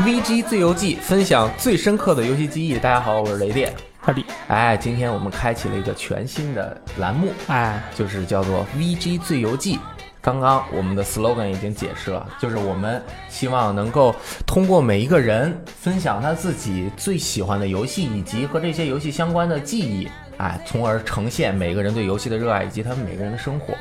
[0.00, 2.78] VG 自由记分享最深刻的游戏记忆。
[2.78, 3.70] 大家好，我是雷电。
[4.00, 9.78] 快递，哎，今天我们开启了一个全新的栏目，哎，就是叫做 VG 自由记。
[10.22, 14.14] 刚刚我们的 slogan 已经解释了，就是我们希望能够
[14.46, 20.08] 通过每一个人分享他自己最喜欢的游戏，以及和这些游戏相关的记忆。
[20.40, 23.74] 哎，从而呈现每个人对游戏的热爱以及他们每个人的生活。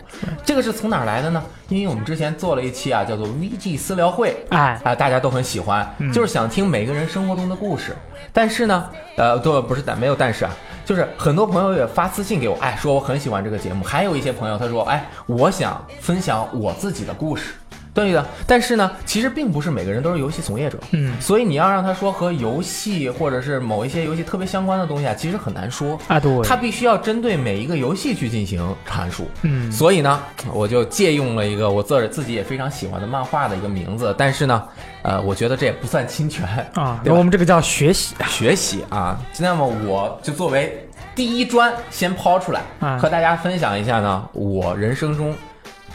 [0.43, 1.41] 这个是从哪儿来的呢？
[1.69, 7.95] 因为我们之前做了一期啊，叫做 VG 私聊会，哎啊，大家都很喜欢，就是想听每个人生活中的故事。
[8.33, 10.51] 但是呢，呃，都，不是但没有但是啊，
[10.85, 13.83] 就是很多朋友也发私信给我，哎，说我很喜欢这个节目。
[13.83, 17.53] 还有一些朋友他说，哎，我想分享我自己的故事。
[17.99, 25.99] 对的，但是呢，其实并不是每个人都是游戏从业者，嗯，所以你要让他说和游戏或者是某一些游戏特别相关的东西啊，其实很难说。
[26.07, 30.21] 啊，对，他必须要针对每一个游戏去进行阐述，嗯，所以呢，
[30.53, 34.63] 我就借用了一个我自自己也非常喜欢的漫画的一个名字，但是呢，
[35.01, 42.61] 呃，我觉得这也不算侵权啊，我们这个叫学习，学习啊，那么我就作为第一砖先抛出来，
[42.97, 45.35] 和大家分享一下呢，我人生中。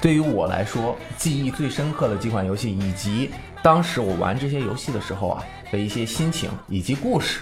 [0.04, 3.30] 对于我来说，记忆最深刻的几款游戏，以及
[3.62, 7.40] 当时我玩这些游戏的时候啊的一些心情以及故事。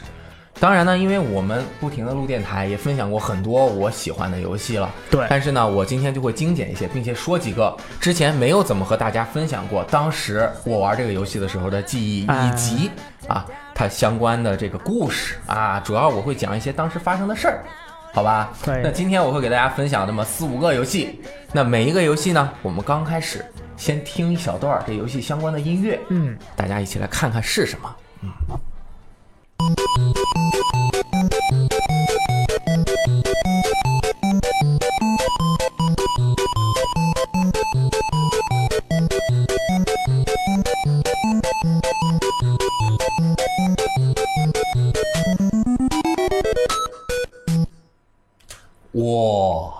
[0.60, 4.88] 当然呢，因为我们不停的录电台，也分享过很多我喜欢的游戏了。
[5.10, 5.26] 对。
[5.28, 12.88] 但是呢，我今天就会精简一些，并且说几个之前没有怎么和大家分享过，当时我玩这个游戏的时候的记忆，以及
[13.26, 17.64] 啊它相关的这个故事啊，主要我会讲一些当时发生的事儿。
[18.12, 21.20] 好吧，那今天我会给大家分享那么四五个游戏，
[21.52, 23.44] 那每一个游戏呢，我们刚开始
[23.76, 28.32] 先听一小段这游戏相关的音乐，嗯，大家一起来看看是什么，嗯。
[48.92, 49.72] 哇，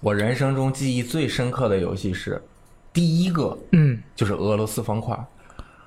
[0.00, 2.42] 我人生中记忆最深刻的游戏是
[2.92, 5.18] 第一个，嗯，就是俄罗斯方块，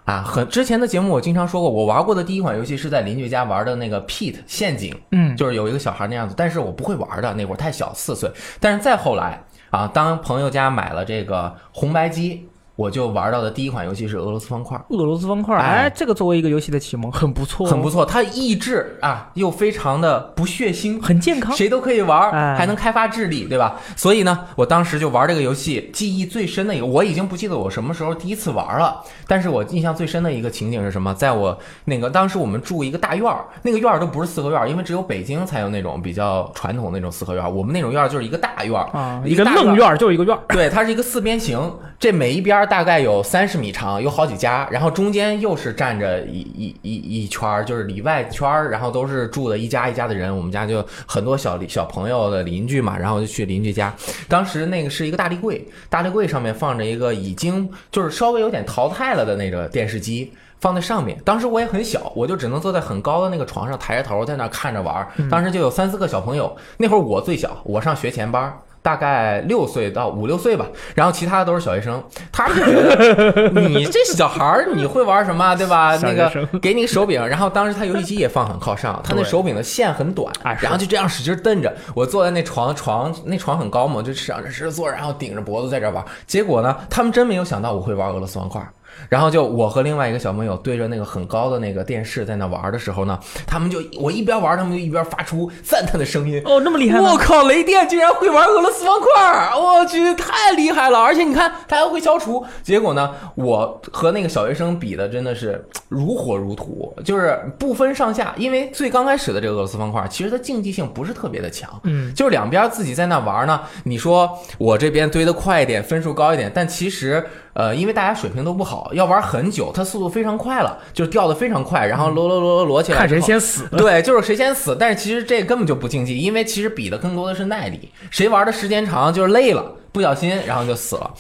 [0.06, 8.32] 啊，很之前的节目我经常说过，我玩过的第一款游戏是在邻居家玩的那个 Pete 陷阱，嗯，就是有一个小孩那样子，但是我不会玩的，那会儿太小，四岁。
[8.60, 12.48] 但是再后来啊，当朋友家买了这个红白机。
[12.76, 14.80] 我就玩到的第一款游戏是俄罗斯方块。
[14.90, 18.06] 俄罗斯方块，哎，这个作为一个游戏的启蒙，很不错，很不错。
[18.06, 23.76] 它益智啊，又非常的不血腥，很健康，谁都可以玩，还能开发智力，对吧？
[23.96, 31.14] 所以呢，我当时就玩这个游戏，记忆最深的一个，我已经不记得我什么时候第一次玩了，但是我印象最深的一个情景是什么？
[31.14, 41.60] 在我那个当时我们住一个大院儿，那个院儿都不是四合院儿，因为只有北京才有那种比较传统那种四合院儿，我们那种院儿就是一个大院儿，一个愣院儿就是一个院儿，对，它是一个四边形，
[42.00, 43.52] 这每一边大概有三十。
[43.52, 46.96] 十米长，有好几家，然后中间又是站着一一一
[47.26, 50.34] 一圈儿，就是里外圈儿，然后都是住的一家一家的人。
[50.34, 53.94] 我们家就很多小小朋友的邻居嘛，然后就去邻居家。
[54.30, 61.20] 当时那个是一个大立柜，大立柜上面放着一个已经就是稍微有点淘汰了的那个电视机，放在上面。
[61.26, 65.06] 当时我也很小，我就只能坐在很高的那个床上，抬着头在那看着玩。
[65.30, 68.58] 当时就有三四个小朋友，那会儿我最小，我上学前班。
[68.82, 70.66] 大概六岁到五六岁吧，
[70.96, 75.98] 然后其他的都是小学生，他们就觉得 你这小孩儿你会玩什么，对吧？
[76.02, 81.72] 那个给你个手柄，然后当时他游戏机也放很靠上，他那手柄的线很短，然后就这样使劲蹬着。
[81.94, 86.04] 我坐在那床床那床很高嘛，就想着使劲坐，然后顶着脖子在这玩。
[86.26, 88.62] 结果呢，他们真没有想到我会玩俄罗斯方块。
[89.10, 96.42] 然后就我和另外一个小朋友对着那个很高的那个电视在那玩的时候呢，他们就我一边玩，他们就一边发出赞叹的声音。
[96.46, 97.00] 哦，那么厉害！
[97.00, 99.52] 我靠，雷电居然会玩俄罗斯方块！
[99.56, 101.00] 我去，太厉害了！
[101.00, 102.46] 而且你看，他还会消除。
[102.64, 108.34] 结果呢，我和那个小学生比的真的是如火如荼，就是不分上下。
[108.38, 111.70] 因为最刚开始的这个俄罗斯方块，其实它竞技性不是特别的强。
[111.84, 113.62] 嗯，就是两边自己在那玩呢。
[113.84, 117.26] 你说我这边堆得快一点，分数高一点，但其实。
[117.54, 123.68] 呃，因为大家水平都不好，要玩很久，它速度非常快了，就掉的非常快，然后摞摞摞摞摞起来，看谁先死。
[123.78, 124.76] 对，就是谁先死。
[124.80, 131.12] 但是其实这根本就不竞技，因为其实比的更多的是耐力，谁玩的时间长就是累了，不小心然后就死了。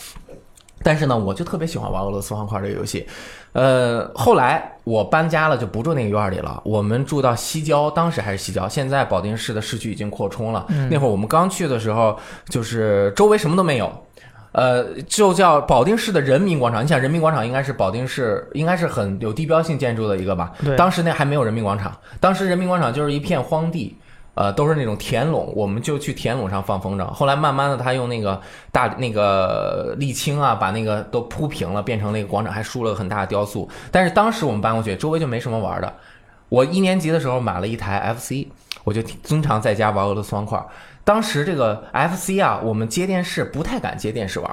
[0.83, 3.05] 但是呢，我就特别喜欢玩俄罗斯方块这个游戏。
[3.53, 10.65] 呃，后来我搬家了，就不住那个院里了，我们住到西郊，当时还是西郊，现在保定市的市区已经扩充了。
[10.89, 12.17] 那会儿我们刚去的时候，
[12.47, 13.91] 就是周围什么都没有。
[14.51, 16.83] 呃，就叫保定市的人民广场。
[16.83, 20.51] 你想，人民广场应该是保定市，应该是很有地标性建筑的一个吧？
[20.63, 20.75] 对。
[20.75, 23.97] 当时那还没有人民广场，当时人民广场就是一片荒地。
[24.33, 27.05] 呃，都是那种田垄，我们就去田垄上放风筝。
[27.05, 33.69] 后来慢慢的，他用那个大那个沥青啊，把那个都铺平了，变成那个广场，还竖了个很大的雕塑。
[33.91, 35.93] 但是当时我们搬过去，周围就没什么玩的。
[36.47, 38.47] 我一年级的时候买了一台 FC，
[38.85, 40.57] 我就经常在家玩俄罗斯方块。
[41.03, 44.51] 当时这个 FC 啊，我们接电视不太敢接电视玩。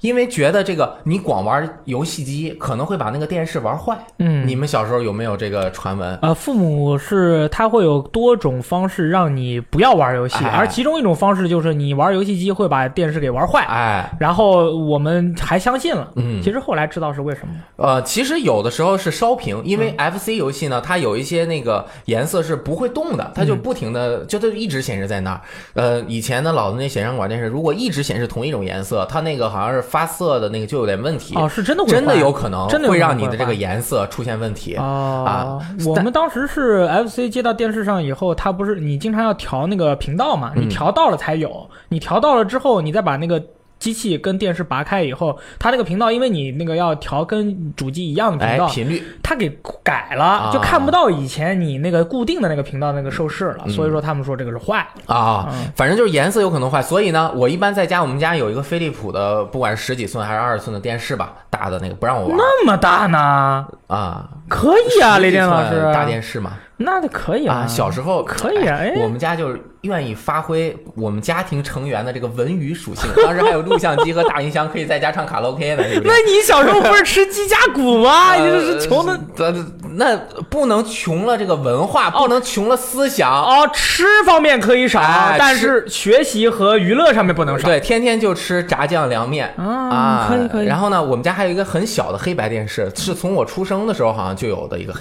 [0.00, 3.96] 因为觉得这个你光玩游戏机可能会把那个电视玩坏。
[4.18, 6.18] 嗯，你们小时候有没有这个传闻？
[6.22, 13.64] 呃，父母是他会有多种方式让你不要玩游戏，而其中一种方式就是你玩游戏机会把电视给玩坏。
[13.64, 16.10] 哎，然后我们还相信了。
[16.16, 17.54] 嗯，其实后来知道是为什么。
[17.76, 25.40] 呃，其实有的时候是烧屏，因为 FC 游戏呢，它有一些那个颜色是不会动的，它就不停的就它一直显示在那儿。
[25.74, 29.89] 呃，以前的老的那显像管电视，如果一直显示同一种颜色，它那个好像是。
[29.90, 35.58] 发色的那个就有点问题哦，是真的，真的有可能，真的会让你的这个颜色出现问题啊。
[35.84, 40.52] 我们当时是 FC 接到电视上以后，它不是你经常要调那个频道嘛？
[40.54, 43.42] 你调到了才有，你调到了之后，你再把那个。
[43.80, 49.48] 机器跟电视拔开以后，它那个频道，因为你那个要调跟主机一样的频道频率，它给
[49.82, 53.66] 改了，就看不到以前你那个固定的那个频道那个收视了。
[53.68, 56.82] 所以说他们说这个是坏啊，反正就是颜色有可能坏。
[56.82, 62.36] 所以呢，我一般在家，我们家有一个飞利浦的，不管是十几寸还是二十寸的电视吧，大的那个不让我玩。
[62.36, 63.66] 那么大呢？
[63.86, 66.52] 啊，可以啊，雷电老师，大电视嘛。
[66.82, 67.66] 那就可以啊！
[67.68, 73.06] 小时候可以啊，哎，我们家就是愿意发挥我们家庭成员的这个文娱属性。
[73.22, 75.82] 当时还有录像机和大音箱，可以在家唱卡拉 OK 的。
[76.04, 78.34] 那你小时候不是吃鸡架骨吗？
[78.34, 79.54] 你这是穷的，
[79.92, 80.16] 那
[80.48, 83.30] 不能穷了这个文化，不能穷了思想。
[83.30, 85.02] 哦，吃方面可以少，
[85.38, 87.68] 但是学习和娱乐上面不能少。
[87.68, 90.66] 对，天天就吃炸酱凉面啊，可以可以。
[90.66, 94.94] 然后呢，我们家还有一个很小的黑白电视，是从我出生的时候好像就有的一个。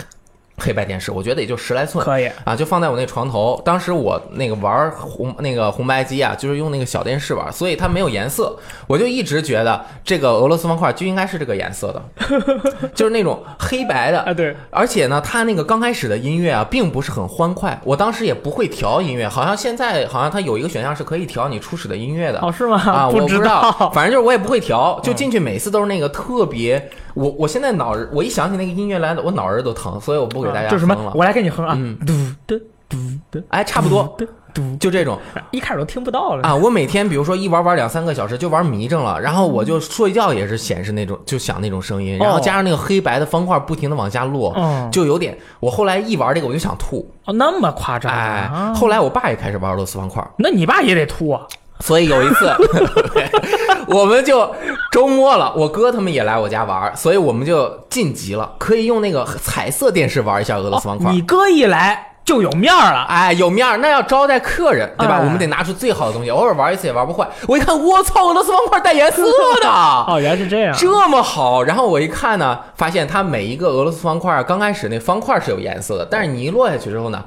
[0.59, 3.61] 黑白电视，我觉得也就十来寸，可以啊，就放在我那床头。
[3.63, 8.57] 当时我那个玩红那个红白机啊，就是用那个小电视玩，所以它没有颜色。
[8.87, 12.03] 我就一直觉得这个俄罗斯方块就应该是这个颜色的，
[12.93, 14.33] 就是那种黑白的啊。
[14.33, 17.79] 对，而且呢，它那个刚开始的音乐啊，并不是很欢快。
[17.83, 22.39] 我当时也不会调音乐，好像现在好像它有一个选项是可以调你初始的音乐的。
[22.41, 22.81] 哦，是吗？
[22.85, 26.89] 啊，我不知道，反正就是我也不会调，就进去每次都是那个特别。
[27.13, 31.11] 我我现在脑我一想起那个音乐来，我脑仁都疼，所以我不给大家哼了。
[31.15, 32.13] 我来给你哼啊，嘟
[32.45, 32.97] 嘟嘟
[33.31, 34.17] 嘟，哎，差不多，
[34.53, 35.17] 嘟，就这种，
[35.51, 36.55] 一开始都听不到了啊。
[36.55, 44.53] 我每天比如说一玩玩两三个小时，就玩迷怔了，然后我就睡觉也是显示那种就响那种声音，然后加上那个黑白的方块不停的往下落，
[44.91, 45.37] 就有点。
[45.59, 48.11] 我后来一玩这个我就想吐，哦，那么夸张？
[48.11, 51.41] 哎，后来我爸也开始玩俄罗斯方块，那你爸也得吐啊。
[51.81, 52.45] 所以有一次，
[53.89, 54.53] 我们就
[54.91, 61.11] 周末了，我哥他们也来我家玩，所以我们就晋级了，可以用那个彩色电视玩一下俄罗斯方块。
[61.11, 65.19] 你哥一来就有面儿了，哎，有面儿，那要招待客人，对吧？
[65.23, 67.27] 我们得拿出最好的东西，偶尔玩一次也玩不坏。
[67.47, 69.23] 我一看，我操，俄罗斯方块带颜色
[69.61, 71.63] 的，哦，原来是这样，这么好。
[71.63, 77.23] 然后我一看呢，发现它每一个俄罗斯方块刚开始那方块是有颜色的，但是你一落下去之后呢？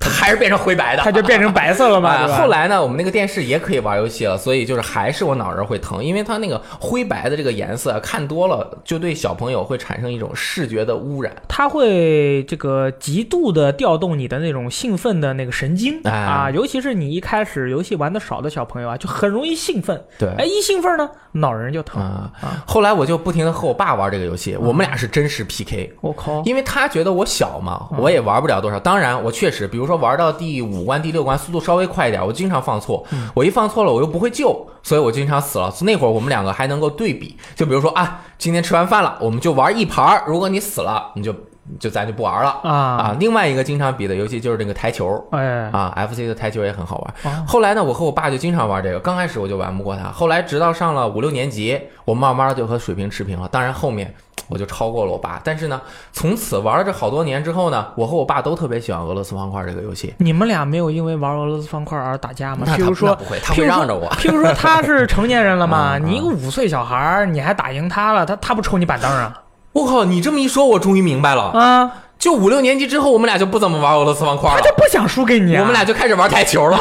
[0.00, 2.26] 它还是变成灰白的，它就变成白色了嘛。
[2.26, 11.30] 后来呢，我们那个电视也可以玩游戏了，所以就是还是我脑仁会疼，因为它那个灰白的这个颜色看多了，就对小朋友会产生一种视觉的污染。
[11.46, 20.02] 它会这个极度的调动你的那种兴奋的那个神经啊，尤其是你一开始游戏玩的少的小朋友啊，就很容易兴奋。
[20.18, 22.32] 对，哎，一兴奋呢，脑仁就疼啊。
[22.66, 25.92] 后来我就不停的和我爸玩这个游戏，我们俩是真实 PK。
[26.00, 28.80] 我靠，因为他觉得我小嘛，我也玩不了多少。
[28.80, 30.60] 当然，我确实，比如说玩到第。
[30.70, 33.04] 五关第六关速度稍微快一点，我经常放错。
[33.34, 35.72] 我一放错了，我又不会救，所以我经常死了。
[35.80, 40.22] 那会儿我们两个还能够对比，就比如说啊，今天吃完饭了，我们就玩一盘。
[40.26, 41.34] 如果你死了，你就
[41.78, 43.16] 就咱就不玩了啊啊！
[43.18, 47.46] 另外一个经常比的游戏就是那个台球，哎啊，FC 的台球也很好玩。
[47.46, 48.98] 后来呢，我和我爸就经常玩这个。
[48.98, 53.48] 刚开始我就玩不过他，后来直到上了五六年级，我慢慢就和水平持平了。
[53.48, 54.14] 当然后面。
[54.48, 55.80] 我就超过了我爸，但是呢，
[56.12, 60.12] 从此玩了这好多年之后呢，我和我爸都特别喜欢俄罗斯方块这个游戏。
[60.18, 62.66] 你们俩没有因为玩俄罗斯方块而打架吗？
[62.66, 64.10] 譬如说，不会，他会让着我。
[64.14, 69.40] 譬如说，他是成年人了嘛， 你一个五岁小孩，你还打赢他了，他他不抽你板凳啊？
[69.72, 71.92] 我靠，你这么一说，我终于明白了啊！
[72.18, 74.56] 就五六年级之后，我们俩就不怎么玩俄罗斯方块了。
[74.56, 76.78] 他就不想输给你，我们俩就开始玩台球了。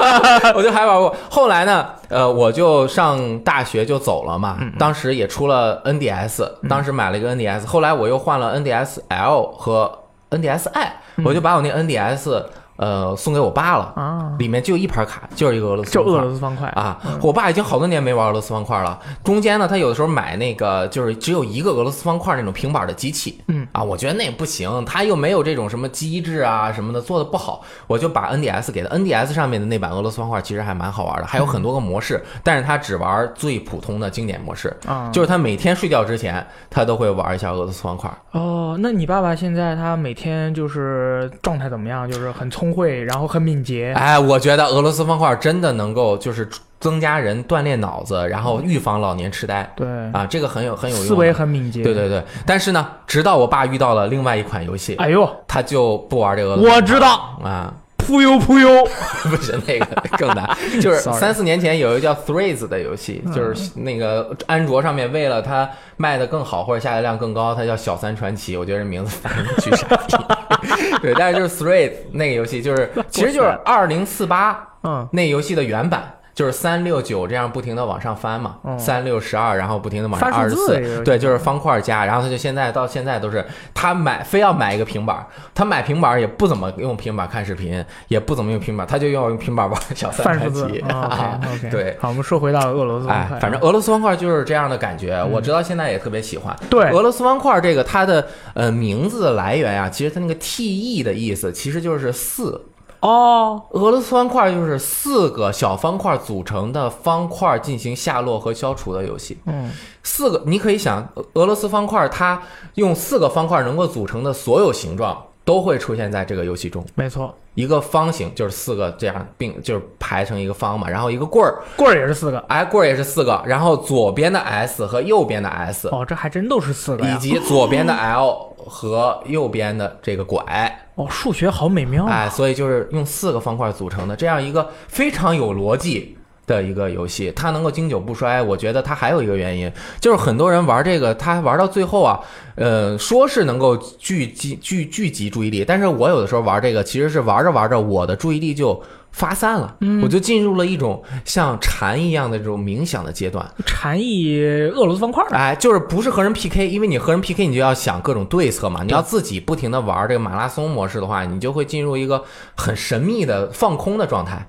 [0.54, 1.14] 我就还玩过。
[1.30, 4.58] 后来呢，呃，我就上大学就走了嘛。
[4.78, 7.66] 当时也出了 NDS，当时买了一个 NDS。
[7.66, 10.00] 后来我又换了 NDS L 和
[10.30, 10.92] NDS i，
[11.24, 12.42] 我就把我那 NDS
[12.76, 16.68] 呃送给我爸了，啊，里面就一盘卡，就是一个俄罗斯就俄罗斯方块。
[16.70, 18.98] 啊，我爸已经好多年没玩俄罗斯方块了。
[19.22, 23.66] 中间呢，他有的时候买那个就是只有一个俄罗斯方块那种平板的机器，嗯。
[23.72, 28.88] 啊，我觉得那也不行，他又没有这种什么机制啊什么的做的不好，我就把 NDS 给他。
[28.94, 38.10] NDS 上面的那版俄罗斯方块其实还蛮好玩的，还有很多个模式，但是他只玩最普通的经典模式，啊，就是他每天睡觉之前他都会玩一下俄罗斯方块。
[38.32, 42.08] 哦，那你爸爸现在他每天就是状态怎么样？
[42.08, 43.92] 就是很聪慧，然后很敏捷。
[43.96, 46.48] 哎，我觉得俄罗斯方块真的能够就是
[46.80, 49.68] 增加人锻炼脑子，然后预防老年痴呆。
[49.74, 51.06] 对，啊，这个很有很有用。
[51.06, 51.82] 思维很敏捷。
[51.82, 57.74] 对对对，但是呢，直到我爸遇到了另外一款游戏，哎呦，他就不玩这个我知道，啊，
[58.06, 58.68] 扑悠扑悠。
[59.24, 59.86] 不是那个
[60.18, 60.48] 更难，
[60.80, 70.16] 就是三四年前有一个叫 Threads 的游戏，就是那个安卓上面为了它卖的更好或者下载量更高，它叫小三传奇，我觉得这名字反正巨傻逼。
[71.00, 76.14] 对，但是就是 Threads 那个游戏，就是其实就是二零四八嗯，那游戏的原版。
[76.34, 90.62] 就是三六九这样不停的往上翻嘛，嗯三六十二，然后不停的往上翻二十四对，就是方块加，然后他就现在到现在都是他买非要买一个平板儿，他买平板儿也不怎么用平板儿看视频，也不怎么用平板儿，他就要用平板儿玩小三范数字。
[90.62, 90.80] 传奇。
[90.80, 91.70] OK OK。
[91.70, 96.56] 对，好，我们说回到俄罗斯方哎块。，反正俄罗斯方块就是这样的感觉，我直到现在也特别喜欢。
[96.68, 102.60] 对俄罗斯方块这个它的呃名字的来源啊，其实它那个 TE 的意思其实就是四，
[103.04, 109.36] 哦，俄罗斯方块就是四个小方块组成的方块进行下落和消除的游戏。
[109.44, 109.70] 嗯，
[110.02, 112.40] 四个，你可以想，俄俄罗斯方块它
[112.76, 116.84] 用四个方块能够组成的所有形状都会出现在这个游戏中。
[116.94, 122.38] 没错，一个方形就是四个这样并就是排成一个方嘛，然后一个棍儿，棍儿也是四个。
[122.48, 127.04] 哎，棍儿也是四个，然后左边的 S 和右边的 S，哦，这还真都是四个。
[127.06, 132.10] 以及左边的 L 和右边的这个拐，哦，数学好美妙啊。
[132.10, 138.42] 哎，所以就是用四个方块组成的这样一个非常有逻辑的一个游戏，它能够经久不衰。
[138.42, 139.70] 我觉得它还有一个原因，
[140.00, 142.20] 就是很多人玩这个，他玩到最后啊，
[142.56, 153.48] 呃，说是能够聚集聚聚集注意力，但是我有的时候玩这个，其实是玩着玩着，我的注意力就发散了，我就进入了一种像禅一样的这种冥想的阶段。
[153.64, 154.36] 禅意
[154.74, 155.28] 俄罗斯方块儿。
[155.30, 158.82] 哎，就是不是和人 PK，因为你和人 PK，你就要想各种对策嘛。
[158.82, 162.24] 你要自己不停的玩这个马拉松模式的话，你就会进入一个
[162.56, 164.44] 很神秘的放空的状态，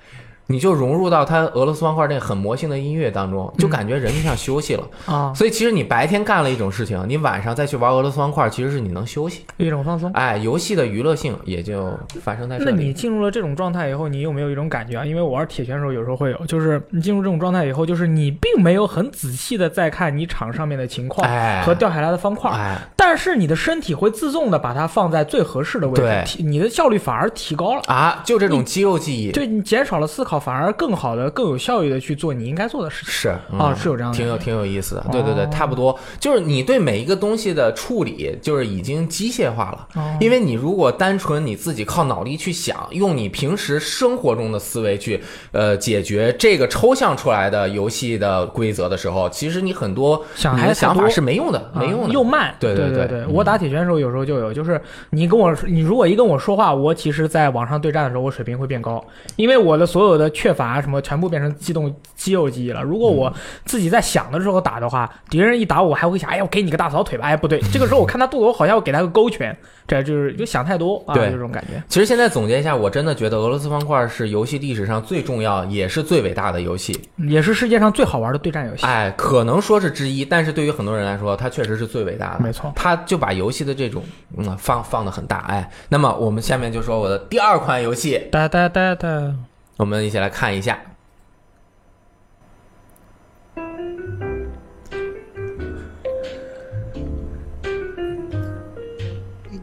[0.47, 4.87] 你就融入到他俄罗斯方块那很魔性的音乐当中，就感觉人就像休息了。
[5.05, 9.45] 啊，所以其实你白天干了一种事情，你晚上再去玩俄罗斯方块，其实是你能休息。
[9.57, 10.11] 一种放松。
[10.13, 12.77] 哎，游戏的娱乐性也就发生在这里那。
[12.77, 15.05] 你进入了这种状态以后，你有没有一种感觉啊？
[15.05, 27.81] 因为我玩铁拳的时候，有时候会有，就是你进入这种状态以后，就是你并没有很仔细的在看你场上面的情况哎和掉下来的方块，哎，但是你的身体会自动的把它放在最合适的位置对，你的效率反而提高了。
[27.87, 33.13] 啊，就这种肌肉记忆对你减少了思考，反而更好的、更有效率的去做你应该做的事情。
[33.13, 35.05] 是啊嗯是有这样的挺有挺有意思的。
[35.11, 39.87] 对对对，哦差不多就是你对每一个东西的处理，就是已经机械化了。
[39.95, 52.07] 哦因为你如果单纯你自己靠脑力去想，用你平时生活中的思维去呃解决这个抽象出来的游戏的规则的时候，其实你很多想还太你的想法是没用的，没用的。
[52.07, 52.55] 啊又慢。
[52.59, 59.03] 对对对对对嗯我打铁拳的时候，有时候就有，就是你跟我，你如果一跟我说话，我其实在网上对战的时候，我水平会变高，
[59.35, 62.81] 因为我的所有的缺乏啊什么全部变成机动肌肉记忆了。
[62.81, 63.31] 如果我
[63.65, 69.55] 自己在想的时候打的话，敌人一打我，还会想，哎呀，我给你个大扫腿吧，哎，不对，这个时候我看他肚子，我好像要给他个勾拳，
[69.87, 71.81] 这就是就想太多啊，就这种感觉。
[71.87, 76.99] 其实现在总结一下，我真的觉得俄罗斯方块是游戏历史上最重要也是最伟大的游戏。
[77.17, 78.85] 也是世界上最好玩的对战游戏。
[78.85, 82.43] 哎，可能说是之一，但是对于很多人来说，它确实是最伟大的。
[82.43, 84.03] 没错他就把游戏的这种
[84.37, 85.37] 嗯放放的很大。
[85.47, 89.33] 哎，那么我们下面就说我的第二款游戏，哒哒哒哒，
[89.76, 90.78] 我们一起来看一下。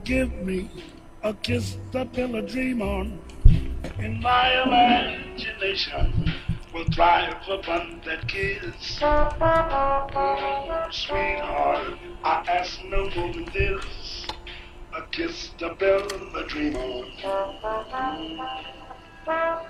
[0.04, 0.70] Give me
[1.22, 3.20] a kiss to build a dream on.
[4.00, 6.32] In my imagination
[6.74, 9.00] will thrive upon that kiss.
[9.02, 14.28] Oh, sweetheart, I ask no more than this.
[14.96, 17.12] A kiss to build a dream on.
[19.25, 19.63] War.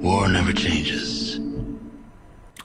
[0.00, 1.40] War never changes.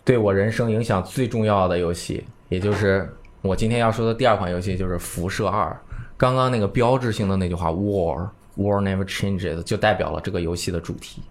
[0.03, 5.69] 对我人生影响最重要的游戏，也就是我今天要说的第二款游戏，就是《辐射二》。
[6.17, 11.23] 刚刚那个标志性的那句话 “War War never changes” 就代表了这个游戏的主题。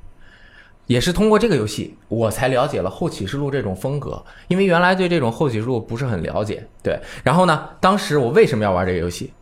[0.89, 6.67] 也是通过这个游戏，我才了解了后启示录这种风格，因为原来对这种后启示录不是很了解。
[6.83, 9.33] 对，然后呢，当时我为什么要玩这个游戏？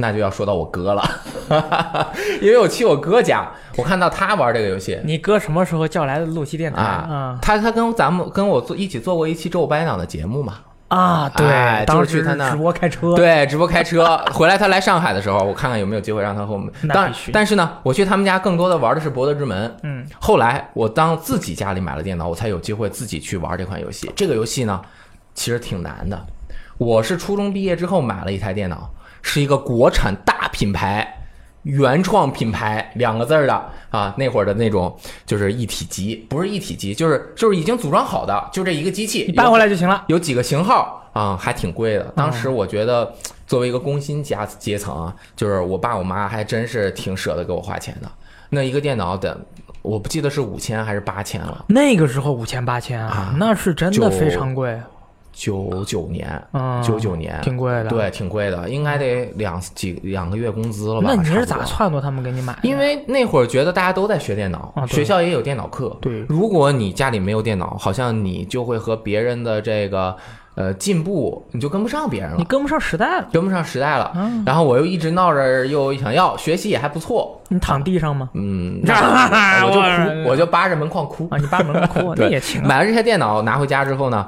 [0.00, 1.02] 那就要说到我哥了，
[2.40, 11.28] 因为我去我哥家，我看到他玩这个游戏你哥什么时候叫来的露西电台啊，他他跟咱们跟我做一起做过一期周五八点档的节目嘛，啊？
[11.36, 16.72] 对，哎当时去他那直播开车，对，直播开车回来，他来上海的时候，我看看有没有机会让他和我们。
[16.88, 19.68] 当然但是呢，我去他们家更多的玩的是《博德之门》。
[19.82, 24.08] 嗯，后来我当自己家里买了电脑，我才有机会自己去玩这款游戏。
[24.14, 24.80] 这个游戏呢，
[25.34, 26.24] 其实挺难的。
[26.78, 28.88] 我是初中毕业之后买了一台电脑，
[29.22, 31.14] 是一个国产大品牌。
[31.64, 34.96] 原创品牌两个字儿的啊，那会儿的那种
[35.26, 40.02] 就是一体机，不是一体机，就是就是已经组装好的，就这一个机器，你搬回来就行了。
[40.06, 42.04] 有几个型号啊、还挺贵的。
[42.16, 43.12] 当时我觉得，
[43.46, 48.08] 作为一个工薪家阶层啊，就是我爸我妈还真是挺舍得给我花钱的。
[48.48, 49.38] 那一个电脑得，
[49.82, 54.80] 我不记得是五千还是八千了，那个时候五千八千啊啊，那是真的非常贵，
[55.38, 61.06] 九九年，嗯，九九年，挺贵的。，对，挺贵的，应该得两几两个月工资了吧？
[61.08, 62.58] 那你是咋撺掇他们给你买的？
[62.64, 65.96] 因为那会儿觉得大家都在学电脑，啊学校也有电脑课。
[66.00, 70.16] 对如果你家里没有电脑，好像你就会和别人的这个
[70.56, 74.10] 呃进步，你就跟不上别人了，你跟不上时代了，跟不上时代了。
[74.16, 78.28] 嗯然后我又一直闹着又想要，学习也还不错，你躺地上吗？
[78.34, 78.80] 嗯，
[79.62, 81.28] 我就哭， 我就扒着门框哭。
[81.30, 82.66] 啊，你扒门框哭， 那也行啊。
[82.66, 84.26] 买了这些电脑拿回家之后呢，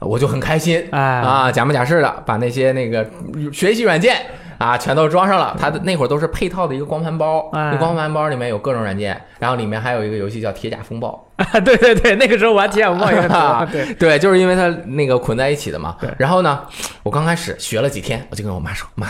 [0.00, 1.00] 我就很开心，哎。
[1.00, 3.06] 啊，假模假式的把那些那个
[3.52, 4.16] 学习软件
[4.58, 5.56] 啊全都装上了。
[5.60, 7.70] 它的那会儿都是配套的一个光盘包，哎。
[7.72, 11.26] 那光盘包里面有各种软件，然后里面还有一个游戏叫《铁甲风暴。
[11.36, 15.96] 啊，对对对，那个时候玩铁甲帽也很多， 对，》，对，就是因为它那个捆在一起的嘛。
[16.00, 16.10] 对。
[16.18, 16.60] 然后呢，
[17.02, 19.06] 我刚开始学了几天，我就跟我妈说：“妈，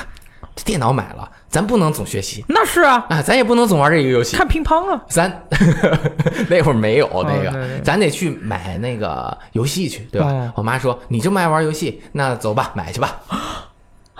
[0.54, 2.44] 这电脑买了，咱不能总学习。
[2.48, 5.46] 那是啊，啊，咱也不能总玩这一个游戏。”看乒乓啊，咱
[6.48, 7.80] 那会儿没有那个，哦对对。
[7.82, 10.28] 咱得去买那个游戏去，对吧？
[10.28, 10.52] 哦。
[10.56, 13.16] 我妈说你这么爱玩游戏，那走吧，买去吧。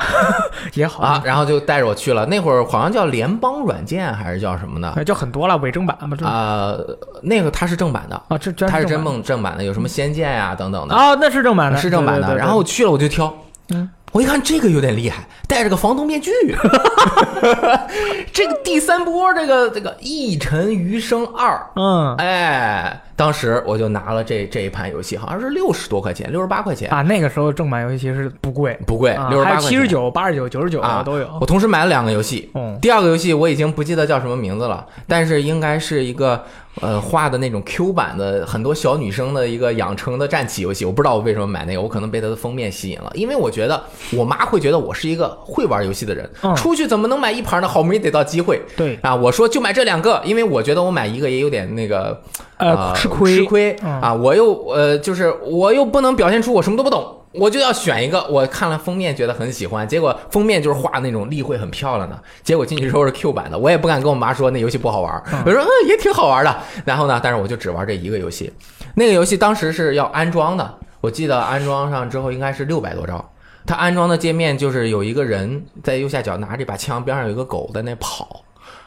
[0.74, 1.02] 也好。
[1.02, 2.24] 啊！，然后就带着我去了。
[2.24, 6.24] 那会儿好像叫联邦软件还是叫什么的哎就很多了，伪正版嘛，这。
[6.24, 6.74] 啊、
[7.22, 12.22] 那个它是正版的，啊，这这它是真梦正版的，有什么仙剑呀、等等的，啊，那是正版的，是正版的。
[12.22, 12.38] 对对对。
[12.38, 13.34] 然后我去了我就挑，
[13.74, 16.30] 嗯，我一看这个有点厉害，戴着个防毒面具，
[18.32, 21.70] 这个第三波这个这个一尘余生二。
[21.76, 31.28] 嗯哎，当时我就拿了这这一盘游戏，好像是六十多块钱，六十八块钱，啊，那个时候正版游戏其实不贵，不贵，啊六十八七十九、八十九、九十九啊都有。
[31.38, 36.42] 我同时买了两个游戏，嗯第二个游戏我已经不记得叫什么名字了，但是应该是一个
[36.80, 40.86] 呃画的那种 Q 版的很多小女生的一个养成的战棋游戏。
[40.86, 43.78] 我不知道我为什么买那个，我可能被它的封面吸引了，因为我觉得
[44.16, 47.68] 我妈会觉得我是一个会玩游戏的人，嗯出去怎么能买一盘呢？
[47.68, 48.62] 好不容易得到机会。
[48.74, 52.18] 对啊，我说就买这两个，因为我觉得我买一个也有点那个
[52.60, 54.14] 呃吃亏吃亏嗯啊！
[54.14, 58.24] 我又呃，就是我又不能表现出我什么都不懂，我就要选一个。
[58.28, 66.56] 我看了封面觉得很喜欢，结果封面就是画那种立绘很漂亮的，结果进去之后是 Q 版的，我也不敢跟我妈说那游戏不好玩，嗯我说、嗯、也挺好玩的。
[66.84, 68.52] 然后呢，但是我就只玩这一个游戏，
[68.94, 73.24] 那个游戏当时是要安装的，我记得安装上之后应该是六百多兆。
[73.66, 78.42] 它安装的界面就是有一个人在右下角拿着一把枪，边上有一个狗在那跑。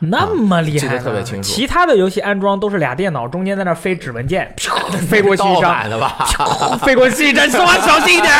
[0.09, 4.53] 那么厉记害记，得特别清楚其他的游戏安装都是俩电脑中间在那飞指纹键，
[5.09, 6.27] 飞过去一盗张，版的吧？
[6.83, 8.33] 飞过去一张，说话小心一点。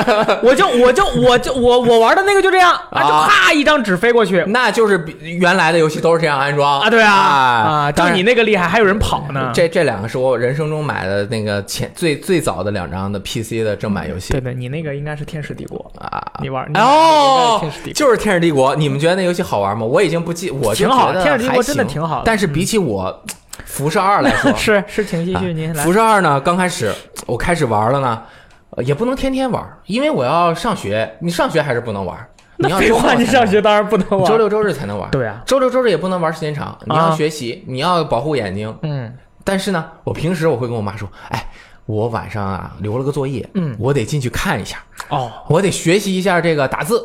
[0.42, 9.50] 我就我就我就我我玩的那个就这样啊，就啊啪一张纸飞过去那就是比原来的游戏都是这样安装啊，对啊啊啊，就你那个厉害，还有人跑呢。
[9.54, 16.22] 这这两个是我人生中买的那个前最最早的两张的 PC 的正版游戏对对，你那个应该是《天使帝国啊。
[16.40, 19.84] 你玩的哦天使帝，国就是《天使帝国》，你们觉得那游戏好玩吗？
[19.86, 23.24] 我已经不记，我挺好天使帝国真的挺好的但是比起我
[23.64, 25.92] 辐射二来说， 是是，挺继续，您来辐。
[25.92, 26.92] 射二呢，刚开始
[27.26, 28.22] 我开始玩了呢，
[28.70, 31.16] 呃也不能天天玩，因为我要上学。
[31.20, 32.16] 你上学还是不能玩？
[32.58, 34.24] 你要废话，你上学当然不能玩。
[34.24, 35.10] 周六周日才能玩。
[35.10, 38.74] 对啊周六周日也不能玩时间长，你要啊学习，你要保护眼睛。
[38.82, 39.12] 嗯，
[39.44, 41.44] 但是呢，我平时我会跟我妈说，哎，
[41.84, 44.78] 我晚上啊留了个作业，嗯我得进去看一下，
[45.10, 47.02] 哦，我得学习一下这个打字。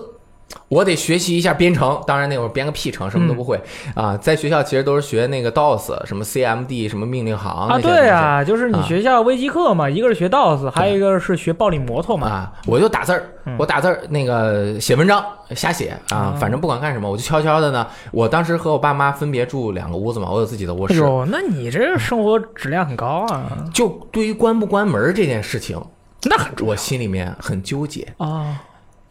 [0.67, 3.59] 我得学习一下编程，当然那会儿编个屁程，什么都不会、
[3.95, 4.17] 嗯啊。
[4.17, 12.27] 在学校其实都是学那个 DOS，什么 CMD，什么命令行啊，对啊，就是你啊学校微机课嘛，一个是学 DOS，还有一个是学暴力摩托嘛。
[12.27, 15.23] 啊，我就打字儿，嗯我打字儿那个写文章
[15.55, 17.85] 瞎写啊，反正不管干什么，我就悄悄的呢。
[18.11, 21.03] 我当时和我爸妈分别住两个屋子嘛，我有自己的卧室。
[21.03, 25.79] 哎，那你这生活质量很高啊，就对于关不关门这件事情，
[26.23, 28.61] 那很重我心里面很纠结，啊。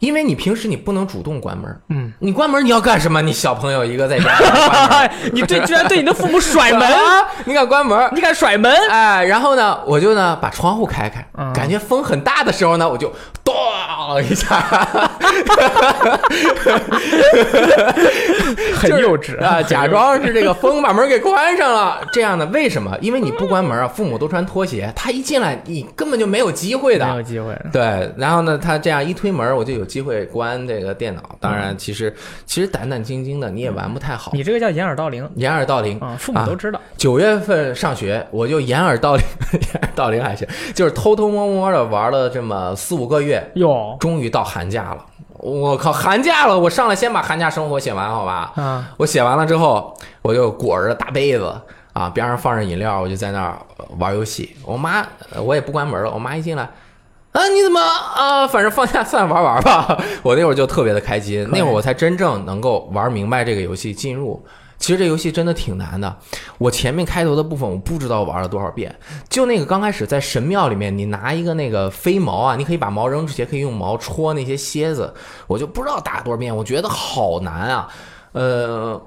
[0.01, 3.21] 因为你平时你不能主动关门，嗯，你关门你要干什么？
[3.21, 4.29] 你小朋友一个在家
[5.31, 8.09] 你对，居然对你的父母甩门， 啊，你敢关门？
[8.13, 8.71] 你敢甩门？
[8.89, 13.53] 哎，然后呢，我就呢把窗户开开，嗯感觉风很大的时候呢，我就咚
[14.09, 14.59] 了一下，
[18.75, 22.01] 很幼稚啊，假装是这个风把门给关上了。
[22.11, 22.97] 这样的为什么？
[23.01, 27.55] 因为你不关门啊，父母都穿拖鞋，他一进来你根本就没有机会的，没有机会。
[27.71, 31.21] 对，然后呢，他这样一推门，我就有机会关这个电脑。
[31.39, 32.13] 当然，其实
[32.45, 34.31] 其实胆胆惊惊的，你也玩不太好。
[34.33, 36.79] 你这个叫掩耳盗铃掩耳盗铃啊，父母都知道。
[36.97, 45.05] 九月份上学，我就掩耳盗铃， 掩耳盗铃还行，就是偷偷摸摸的玩了这么四五个月，哟，终于到寒假了。
[45.37, 46.59] 我靠，寒假了！
[46.59, 48.53] 我上来先把寒假生活写完，好吧？
[48.57, 51.51] 嗯，我写完了之后，我就裹着大被子
[51.93, 53.57] 啊，边上放着饮料，我就在那儿
[53.97, 54.55] 玩游戏。
[54.63, 55.03] 我妈，
[55.43, 56.11] 我也不关门了。
[56.11, 56.63] 我妈一进来，
[57.31, 58.47] 啊，你怎么啊？
[58.47, 59.97] 反正放假算玩玩吧。
[60.21, 64.45] 我那会儿就特别的开心，那会儿我才真正能够玩明白这个游戏进入。
[64.81, 66.17] 其实这游戏真的挺难的，
[66.57, 68.93] 我前面开头的部分我不知道玩了多少遍。
[69.29, 75.13] 就那个刚开始在神庙里面，你拿一个那个飞毛啊，你可以把毛扔出去，可以用毛戳那些蝎子，
[75.45, 77.87] 我就不知道打多少遍，我觉得好难啊。
[78.31, 78.99] 呃，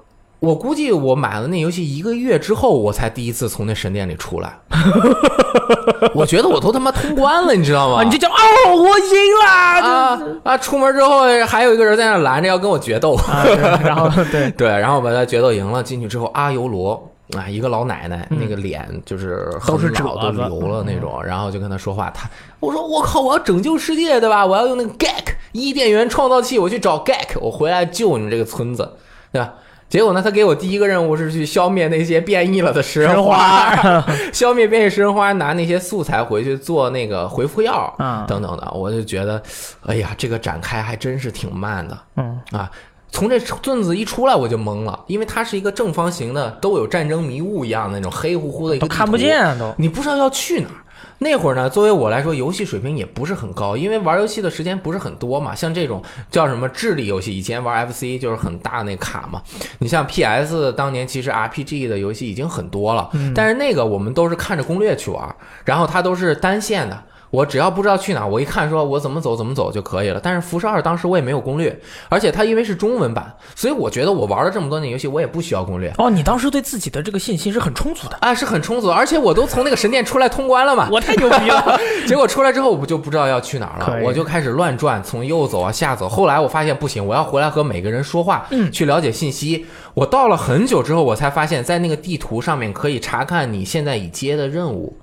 [0.44, 4.58] 我估计我买了那游戏一个月之后，我才第一次从那神殿里出来。
[6.14, 8.02] 我觉得我都他妈通关了，你知道吗？
[8.02, 8.34] 你就叫哦，
[8.76, 10.58] 我赢了啊啊！
[10.58, 13.44] 出门之后还有一个人在那拦着要跟我决斗，啊！
[13.82, 15.82] 然后 对对，然后把他决斗赢了。
[15.82, 22.10] 进去之后，阿尤罗啊，一个老奶奶，那个脸就是都是褶子流了那种，然后就跟他说话。
[22.10, 22.28] 他
[22.60, 24.44] 我说我靠，我要拯救世界，对吧？
[24.44, 28.88] 我要用那个 Gak 伊甸园创造器，我去找 Gak，我回来救你们这个村子，
[29.32, 29.54] 对吧？
[29.88, 33.72] 结果呢，他给我第一个任务是去消灭那些变异了的食人花，
[34.32, 38.68] 消灭变异食人花，拿那些素材回去做那个回复药嗯等等的。
[38.74, 39.40] 我就觉得，
[39.86, 41.96] 哎呀，这个展开还真是挺慢的。
[42.16, 42.68] 嗯啊，
[43.12, 50.82] 从这盾子一出来我就懵了，因为它是一个正方形的，都有战争迷雾一样的那种黑乎乎的一个都看不见都你不知道要去哪儿。
[51.18, 55.54] 那会儿呢，作为我来说，游戏水平也不是很高，因为玩游戏的时间不是很多嘛。
[55.54, 59.42] 像这种叫什么智力游戏，以前玩 FC 就是很大那卡嘛。
[59.78, 67.02] 你像 PS 当年其实 RPG 的游戏已经很多了，但是那个我们都是看着攻略去玩，然后它都是单线的。
[67.34, 70.20] 我只要不知道去哪儿，我一看说我怎么走怎么走就可以了。
[70.22, 71.76] 但是辐射二当时我也没有攻略，
[72.08, 75.92] 而且它因为是中文版，所以我觉得我玩了这么多年游戏，我也不需要攻略。
[75.98, 78.16] 哦，你当时对自己的这个信心是很充足的。
[78.20, 80.88] 啊，是很充足，而且我都从那个神殿出来通关了嘛。
[80.92, 81.76] 我太牛逼了！
[82.06, 86.08] 结果出来之后，我不就不知道要去哪儿了，我就开始乱转，从右走啊下走。
[86.08, 89.66] 后来我发现不行，我要回来和每个人说话，嗯去了解信息。
[89.94, 94.96] 我到了很久之后，我才发现，在那个地图上面可以查看你现在已接的任务，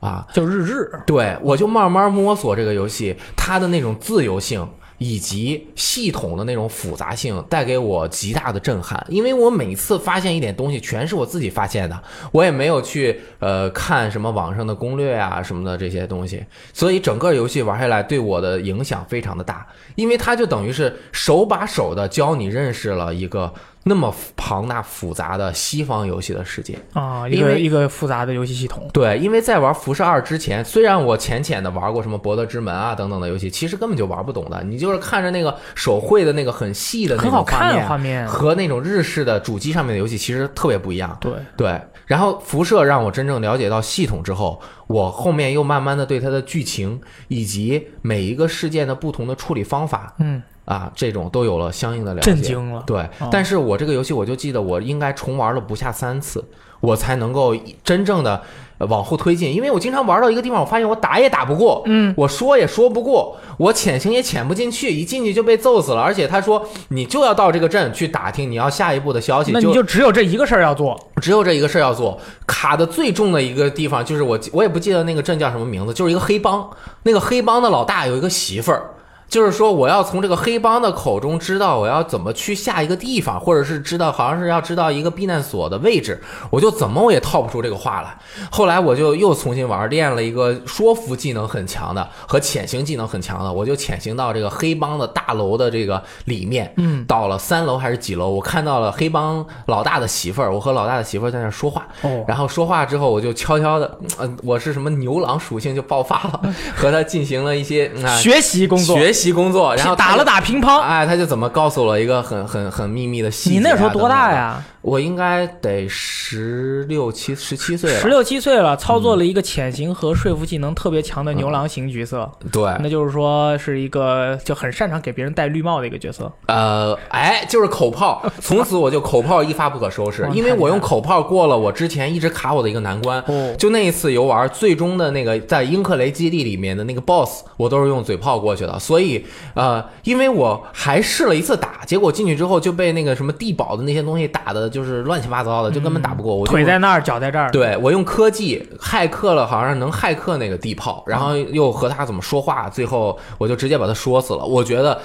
[0.00, 4.68] 啊，就日日对我就慢慢摸索这个游戏它的那种自由性。
[4.98, 23.52] 以及系统的那种复杂性带给我极大的震撼，因为我每次发现一点东西，全是我自己发现的，我也没有去呃看什么网上的攻略啊什么的这些东西，所以整个游戏玩下来对我的影响非常的大，因为它就等于是手把手的教你认识了一个
[23.88, 26.76] 那么庞大复杂的西方游戏的世界。
[26.92, 28.90] 啊，一个一个复杂的游戏系统。
[28.92, 34.60] 对，因为在玩辐射二之前，虽然我浅浅的玩过什么博德之门啊等等的游戏，其实根本就玩不懂的。
[34.64, 41.16] 你就是看着那个手绘的那个很细的那很好看的，画面和那种日式的主机上面的游戏其实特别不一样。
[41.20, 52.30] 对，对，然后辐射让我真正了解到系统之后，我后面又慢慢的对它的剧情以及每一个事件的不同的处理方法嗯，啊，这种都有了相应的了解。
[52.30, 52.82] 震惊了。
[52.86, 56.44] 对，但是我这个游戏我就记得我应该重玩了不下三次，
[56.80, 58.42] 我才能够真正的
[58.78, 70.98] 往后推进，因为我经常玩到一个地方，我发现我打也打不过，嗯，我说也说不过，我潜行也潜不进去，一进去就被揍死了，而且他说你就要到这个镇去打听你要下一步的消息，那你就只有这一个事儿要做。
[71.22, 72.18] 只有这一个事儿要做。
[72.46, 76.68] 卡的最重的一个地方就是我，我也不记得那个镇叫什么名字，就是一个黑帮。
[77.04, 78.90] 那个黑帮的老大有一个媳妇儿，
[79.28, 88.16] 就是说我要从这个黑帮的口中知道我要怎么去下一个地方，或者是知道好像是要知道一个避难所的位置，我就怎么我也套不出这个话来。
[88.50, 102.24] 后来我就又重新玩，练了一个说服技能很强的和潜行技能很强的，我就潜行到这个黑帮的大楼的这个里面，嗯，到了三楼还是几楼，我看到了黑帮老大的媳妇儿，我和老大的媳妇儿在那说话，哦。
[102.28, 106.40] 然后说话之后，我就悄悄的，呃，我是什么牛郎属性就爆发了，
[106.76, 110.78] 和他进行了一些学习工作，学习工作，然后打了打乒乓。
[110.80, 113.58] 哎，他就怎么告诉我一个很很很秘密的细节、啊。
[113.58, 114.30] 你那时候多大？
[114.30, 114.62] 呀？
[114.82, 117.98] 我应该得十六七、十七岁了。
[117.98, 126.30] 十六七岁了，操作了一个潜行和说服技能特别强的牛郎型角色，对，那就是说是一个就很擅长给别人戴绿帽的一个角色。
[126.46, 133.18] 呃，哎，就是口炮， 从此我就口炮一发不可收拾，因为我用口炮过了我之前一直卡我的一个难关。
[133.26, 146.34] 哦就那一次游玩，最终的那个在英克雷基地里面的那个 BOSS，我都是用嘴炮过去的，所以以呃，因为我还试了一次打，结果进去之后就被那个什么地堡的那些东西打的，就是乱七八糟的，就根本打不过。
[146.34, 147.50] 我就腿在那儿，脚在这儿。
[147.52, 154.44] 对我用科技骇客了，好像能骇客那个地炮，然后又和他怎么说话，最后我就直接把他说死了。
[154.44, 155.00] 我觉得。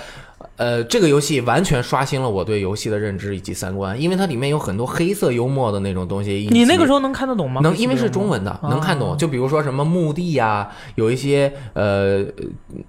[0.58, 6.47] 呃，这个游戏完全刷新了我对游戏的认知以及三观，因为它里面有很多黑色幽默的那种东西。
[6.51, 7.62] 你那个时候能看得懂吗？
[7.62, 9.17] 能，因为是中文的，能看懂。
[9.17, 12.23] 就比如说什么墓地呀，有一些呃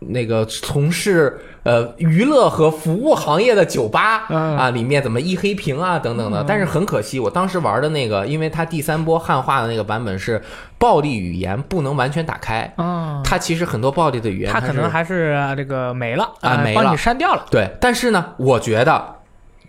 [0.01, 6.45] 那个从事呃娱乐和服务行业的酒吧啊，里面怎么一黑屏啊等等的。
[6.47, 10.41] 但是很可惜，我当时玩的那个，因为它第三波汉化的那个版本是
[10.83, 12.75] 暴力语言不能完全打开，
[13.23, 17.47] 它其实很多暴力的语言，它可能还是这个没了啊，没了，帮你删掉了。
[17.53, 19.01] 对，但是呢，我觉得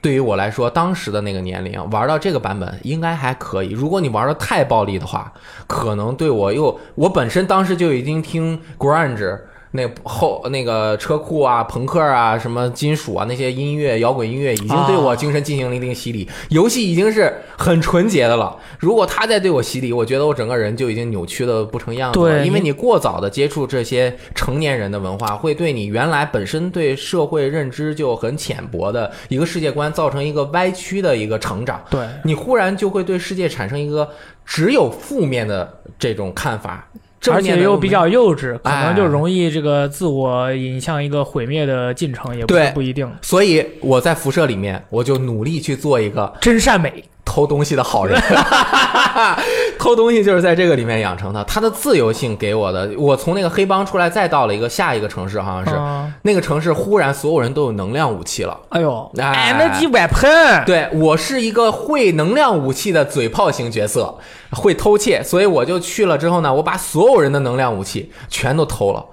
[0.01, 3.69] 对于我来说，当时的那个年龄玩到这个版本应该还可以。
[3.69, 5.31] 如果你玩的太暴力的话，
[5.67, 9.39] 可能对我又我本身当时就已经听 grunge。
[9.75, 16.29] 那后那个车库啊、朋克啊、什么金属啊那些音乐、摇滚音乐已经对我精神进行了一定洗礼。
[16.49, 22.37] 游戏已经是很纯洁的了，如果他再对我洗礼，我觉得我整个人就已经扭曲的不成样子了。
[22.37, 31.83] 对，因为你过早的接触这些成年人的文化，会对你原来本身对社会认知就很浅薄的一个世界观造成一个歪曲的一个成长。
[31.89, 34.07] 对你忽然就会对世界产生一个
[34.45, 36.87] 只有负面的这种看法。
[37.31, 43.09] 而且又比较幼稚，可能就容易这个自我引向一个毁灭的进程，也不不一定。
[43.21, 47.03] 所以我在辐射里面，我就努力去做一个真善美。
[47.25, 48.21] 偷东西的好人，
[49.83, 51.43] 偷东西就是在这个里面养成的。
[51.43, 58.57] 他的自由性给我的，我从那个黑帮出来，再到了一个下一个城市，好像是那个城市，忽然所有人都有能量武器了。
[58.69, 64.17] 哎呦，energy weapon，对我是一个会能量武器的嘴炮型角色，
[64.51, 69.05] 会偷窃，所以我就去了之后呢，我把所有人的能量武器全都偷了。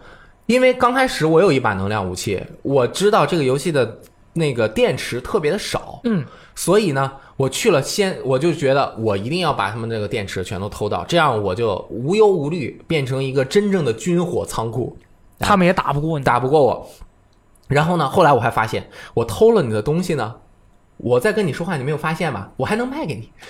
[0.46, 3.98] 因为刚开始我有一把能量武器，我知道这个游戏的
[4.34, 6.24] 那个电池特别的少，嗯，
[6.60, 7.10] 所以呢。
[7.40, 14.94] 我去了，先我就觉得我一定要把他们这个电池全都偷到，这样我就无忧无虑，变成一个真正的军火仓库。
[15.38, 16.86] 他们也打不过你，打不过我。
[17.66, 20.34] 然后呢，后来我还发现，我偷了你的东西呢。
[21.02, 22.48] 我在跟你说话，你没有发现吗？
[22.56, 23.30] 我还能卖给你。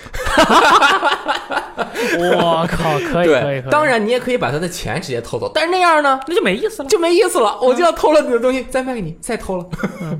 [2.17, 3.61] 我靠，可以可以。
[3.69, 7.57] 当然，你也可以把他的钱直接偷走，但是那样呢，那就没意思了，就没意思了。
[7.61, 9.65] 我就要偷了你的东西，再卖给你，再偷了。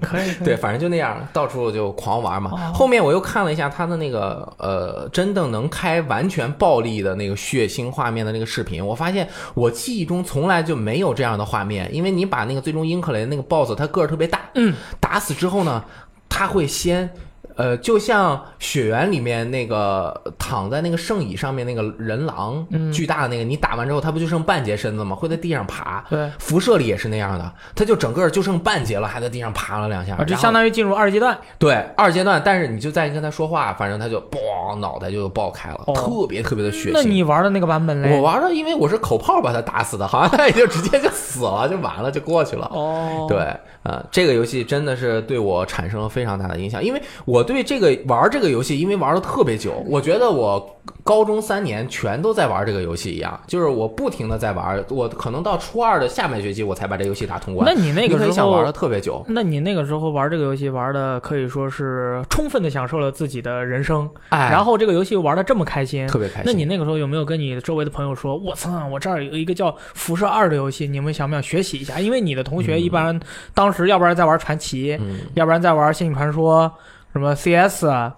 [0.02, 0.34] 可以。
[0.44, 2.52] 对，反正就那样，到处就狂玩嘛。
[2.74, 11.90] 后面我又看了一下他的那个呃，真正能开完全暴力的那个血腥画面的那个视频，我发现我记忆中从来就没有这样的画面。
[11.94, 15.84] 因为你把那个最终英克雷那个 BOSS，他个儿特别大，嗯，打死之后呢。
[16.32, 17.14] 他会先，
[17.56, 25.16] 呃，就像雪原里面那个躺在那个圣椅上面那个人狼，巨大的那个，你打完之后，他不就剩半截身子吗？
[25.16, 26.04] 会在地上爬。
[26.10, 31.38] 对，辐射里也是那样的，他就整个就剩半截了，还在地上爬了两下，就相当于进入二阶段。
[31.58, 36.94] 对，二阶段，但是你就再跟他说话，反正他就嘣，脑袋就爆开了，特别特别的血腥。
[36.94, 38.16] 那你玩的那个版本嘞？
[38.16, 42.70] 我玩的，因为我是口炮把他打死的，好像他也就直接就死了，就完了，就过去了。
[42.74, 43.40] 哦，对。
[43.84, 57.68] 呃，这个游戏真的是对我产生了非常大的影响，因为我对这个玩这个游戏，因为玩的特别久，我觉得我高中三年全都在玩这个游戏一样，就是我不停的在玩，我可能到初二的下半学期我才把这游戏打通关。
[57.68, 66.44] 那你那个时候玩的特别久，那你那个时候玩这个游戏玩的可以说是充分的享受了自己的人生，哎，然后这个游戏玩的这么开心，特别开心。
[66.46, 72.00] 那你那个时候有没有跟你周围的朋友说，我操，我这儿有一个叫《辐射二》的游戏，你们想不想学习一下？
[72.00, 73.20] 因为你的同学一般
[73.56, 74.52] 当时要不然在玩传。
[74.52, 75.00] 传奇，
[75.36, 76.66] 要不然在玩《仙境传说》，
[77.14, 78.16] 什么 CS 啊？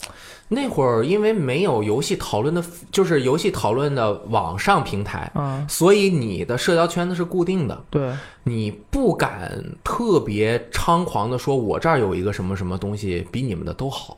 [0.50, 7.82] 那会儿因为没有游戏讨论的，就是游戏讨论的网上平台，嗯，所以你的社交圈子是固定的。
[7.90, 8.12] 对，
[8.44, 9.52] 你不敢
[9.84, 14.16] 特别猖狂的说，我这儿有一个什么什么东西比你们的都好。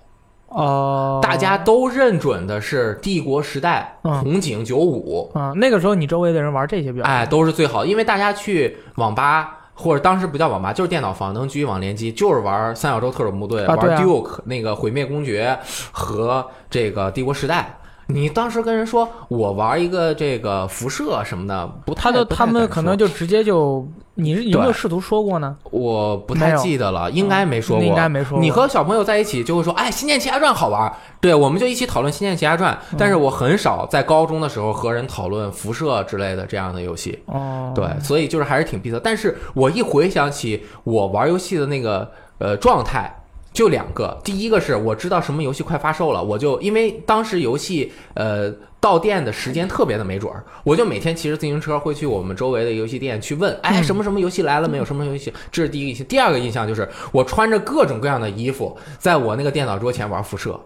[0.50, 5.54] 哦，大家都认准的是帝国时代、红警九五啊。
[5.56, 9.58] 那个时候你周围的人玩这些比较，哎，都是最好，因为大家去网吧。
[9.76, 15.60] 或者当时不叫网吧，就是电脑房，能局域网联机，就是玩三角洲特种部队，玩 Duke 那个毁灭公爵
[15.92, 17.78] 和这个帝国时代。
[18.08, 23.88] 你当时跟人说我玩一个这个辐射什么的，不，他的他们可能就直接就。
[24.18, 25.58] 你有没有试图说过呢？
[25.72, 27.86] 我不太记得了，应该没说过。
[27.86, 28.40] 应该没说。
[28.40, 30.90] 你和小朋友在一起就会说：“哎，《仙剑奇侠传》好玩。”
[31.20, 32.74] 对，我们就一起讨论《仙剑奇侠传》。
[32.98, 37.20] 但是我很少在高中的时候和人讨论辐射之类的这样的游戏。
[37.26, 37.74] 哦。
[37.76, 38.98] 对，所以就是还是挺闭塞。
[39.04, 43.14] 但是我一回想起我玩游戏的那个呃状态。
[43.56, 54.84] 就两个，第一个是我知道什么游戏快发售了，我就因为当时游戏呃到店的时间特别的没准儿，我就每天骑着自行车会去我们周围的游戏店去问， 哎，什么什么游戏来了没有？
[54.84, 55.34] 什么游戏？
[55.50, 56.06] 这是第一个印象。
[56.06, 60.60] 第二个印象就是我穿着各种各样的衣服，在我那个电脑桌前玩辐射。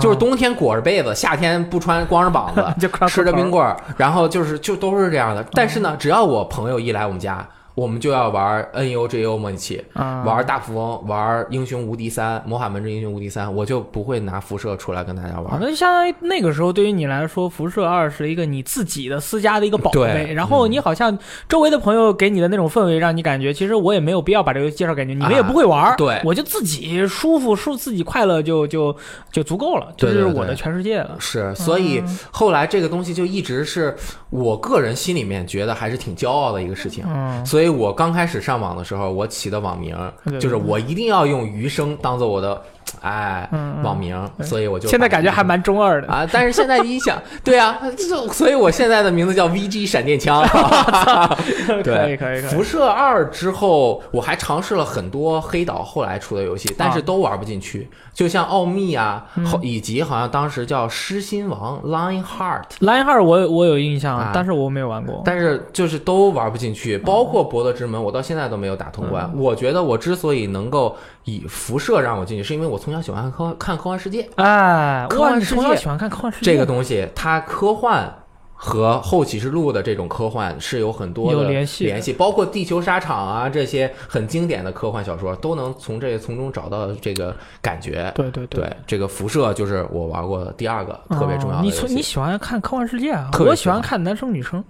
[0.00, 5.46] 就是冬天裹着被子，夏天不穿，光着膀子 就吃着冰棍儿，然后就是就都是这样的。
[5.52, 15.58] 但是呢，只要我朋友一来我们家，我们就要玩 N U G O 模拟器，啊玩大富翁，玩英雄无敌三，魔法门之英雄无敌三，我就不会拿辐射出来跟大家啊，玩。
[15.60, 21.16] 那就相当于那个时候对于你来说，辐射二是一个你自己的私家的一个宝贝，对然后你好像
[21.48, 28.94] 周围的朋友给你的那种氛围，让你感觉其实我也没有必要把这个介绍给你，你们也不会玩、啊对我就自己舒服舒自己快乐就就
[29.30, 31.16] 就足够了，这对对对是我的全世界了。
[31.18, 33.94] 是，所以后来这个东西就一直是
[34.30, 37.04] 我个人心里面觉得还是挺骄傲的一个事情。
[37.06, 39.96] 嗯，所以我刚开始上网的时候，我起的网名
[40.40, 42.62] 就是我一定要用余生当做我的
[43.00, 43.48] 哎
[43.82, 46.08] 网名，所以我就现在感觉还蛮中二的。
[46.08, 50.42] 啊，但是现在一想， 对啊，就所以我现在的名字叫 VG 闪电枪。
[51.66, 57.88] 可以对，可以可以辐射二之后，我还尝试了很多黑岛后来出的游戏，但是啊都玩不进去。
[58.12, 65.22] 就像奥秘啊，嗯以及好像当时叫狮心王 Lionheart，Lionheart 我我有印象，啊但是我没有玩过。
[65.24, 69.24] 但是就是都玩不进去，包括博德之门，我到现在都没有打通关。
[69.34, 74.28] 嗯我觉得我之所以能够以辐射让我进去，是因为我从小喜欢看科看科幻世界。
[74.36, 78.12] 哎，科幻世界从小喜欢看科幻世界这个东西，它科幻
[78.64, 88.12] 和后启示录的这种科幻是有很多的联系联系，包括地球沙场啊这些很经典的科幻小说，都能从这从中找到这个感觉。
[88.14, 92.00] 对对对，这个辐射就是我玩过的第二个特别重要的哦你从你。
[92.00, 93.30] 喜欢看科幻世界啊？
[93.32, 94.62] 喜我喜欢看男生女生。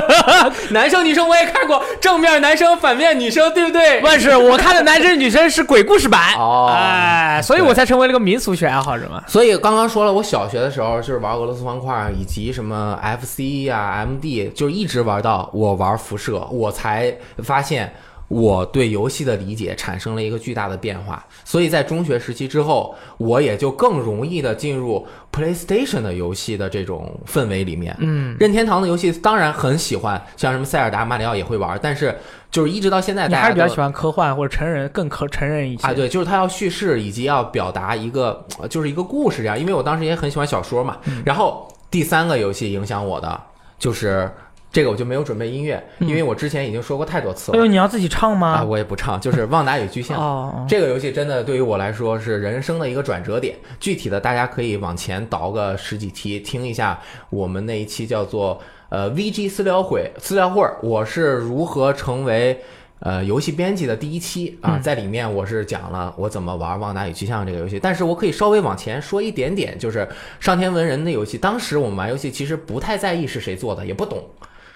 [0.70, 4.00] 男生女生我也看过，正面男生反面女生，对不对？
[4.00, 6.34] 不是，我看的男生女生是鬼故事版。
[6.36, 9.24] 哦哎，所以我才成为了个民俗学爱好者嘛。
[9.26, 17.92] 所以刚刚说了，我小学的时候就是玩俄罗斯方块以及什么 FC 啊、MD，就一直玩到我玩辐射，我才发现
[18.28, 21.24] 我对游戏的理解产生了一个巨大的变化。
[21.44, 27.96] 所以在中学时期之后，我也就更容易的进入 PlayStation 的游戏的这种氛围里面。
[28.00, 32.14] 嗯，任天堂的游戏当然很喜欢，像什么塞尔达、马里奥也会玩，但是
[32.50, 39.58] 就是一直到现在，大家都你还是比较喜欢科幻或者成人更可成人一些啊，对，就是他要叙事以及要表达一个，呃就是一个故事这样。
[39.58, 40.98] 因为我当时也很喜欢小说嘛。
[41.06, 43.40] 嗯然后第三个游戏影响我的
[43.78, 44.30] 就是
[44.70, 53.56] 这个，我就没有准备音乐，因为我之前已经说过太多次了、嗯哎呦，你要自己唱吗啊，我也不唱，就是《旺达与巨像》 哦，哦这个游戏真的对于我来说是人生的一个转折点。
[53.80, 56.98] 具体的，大家可以往前倒个十几期，听一下
[57.30, 62.62] 我们那一期叫做呃 VG 私聊会私聊会儿，我是如何成为。
[63.00, 70.08] 呃，游戏编辑的第一期啊，在里面我是讲了我怎么玩《旺达与巨像》这个游戏，但是我可以稍微往前说一点点，就是
[70.40, 71.38] 上天文人的游戏。
[71.38, 74.22] 当时我们玩游戏其实不太在意是谁做的，也不懂，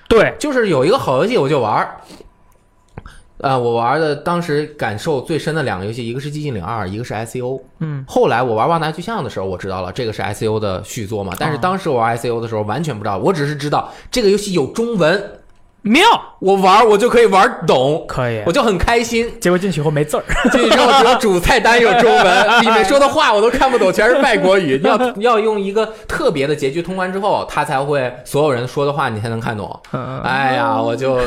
[0.08, 1.96] 对，就是有一个好游戏我就玩儿。
[3.38, 7.61] 呃，我玩的当时感受最深的两个游戏，一个是《寂静岭二》，一个是 ICO。
[7.80, 11.32] 嗯，后来我玩《旺达巨像》的时候，我知道了这个是 ICO 的续作嘛。
[11.40, 15.20] 但是哦当时我玩 ICO 的时候完全不知道，我只是知道这个游戏有中文，
[15.83, 16.05] 妙，
[16.38, 18.53] 我玩我就可以玩懂，可以我。
[18.53, 19.29] 就很开心。
[19.40, 24.81] 结果进去以后没字儿， 进去之后只有主菜单有中文， 里面说的话我都看不懂，全是外国语。
[24.85, 29.81] 要 要用一个特别的结局通关之后，他才会所有人说的话你才能看懂。
[29.92, 31.18] 嗯哎呀，我就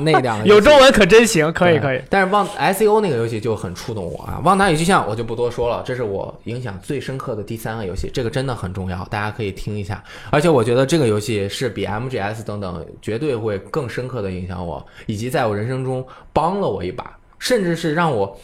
[0.00, 2.00] 那两个有中文可真行，可以可以。
[2.08, 10.02] 但是旺 SEO 那个游戏就很触动我啊，《旺达与巨像》我就不多说了，这是我影响最深刻的第三个游戏，这个真的很重要，大家可以听一下。
[10.30, 18.38] 而且我觉得这个游戏是比 MGS 等等绝对会更深刻的影响我，以及在我人生中帮了我一把，甚至是让我。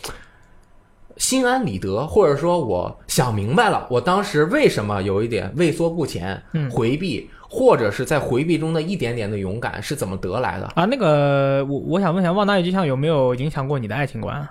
[1.16, 10.66] 心安理得，或者说我想明白了，我当时为什么有一点畏缩不前、嗯回避，或者是在回避中的一点点的勇敢是怎么得来的？
[10.74, 14.50] 啊，那个我我想问一下，《旺达与巨像》有没有影响过你的爱情观啊？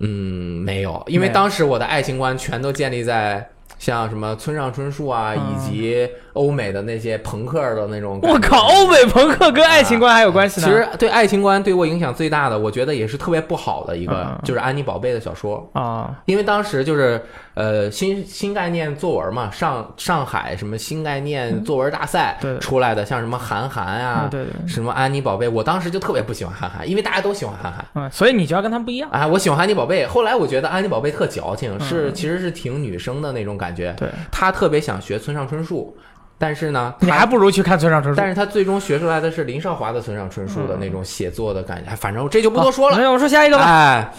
[0.00, 8.20] 嗯，没有，因为当时我的爱情观全都建立在像什么村上春树啊，嗯以及欧美的那些朋克的那种。
[8.22, 10.66] 我靠，欧美朋克跟爱情观还有关系呢？
[10.66, 15.68] 其实对爱情观对我影响最大的，我觉得也是特别不好的一个嗯，就是安妮宝贝的小说。
[15.72, 17.20] 啊，因为当时就是
[17.54, 27.84] 呃新新概念作文嘛，上上海什么新概念作文大赛出来的，像什么韩寒啊，对对对什么安妮宝贝，我当时就特别不喜欢韩寒，因为大家都喜欢韩寒。
[27.94, 29.08] 嗯，所以你就要跟他们不一样。
[29.10, 30.06] 啊，我喜欢安妮宝贝。
[30.06, 33.94] 后来我觉得安妮宝贝特矫情，是其实是挺女生的那种感觉。
[33.98, 35.96] 对，她特别想学村上春树，
[36.38, 38.18] 但是呢，你还不如去看村上春树。
[38.18, 41.90] 但是他最终学出来的是林少华的村上春树的那种写作的感觉。
[41.90, 42.98] 哎反正这就不多说了。
[42.98, 43.64] 那我说下一个吧。
[43.64, 44.12] 哎，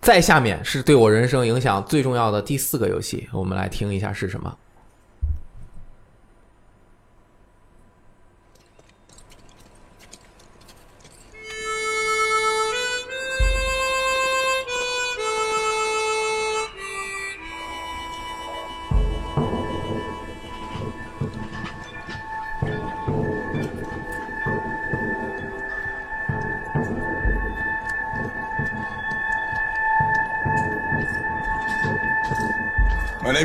[0.00, 4.52] 再下面是对我人生影响最重要的第四个游戏，我们来听一下是什么。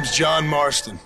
[0.06, 0.98] Name's John Marston.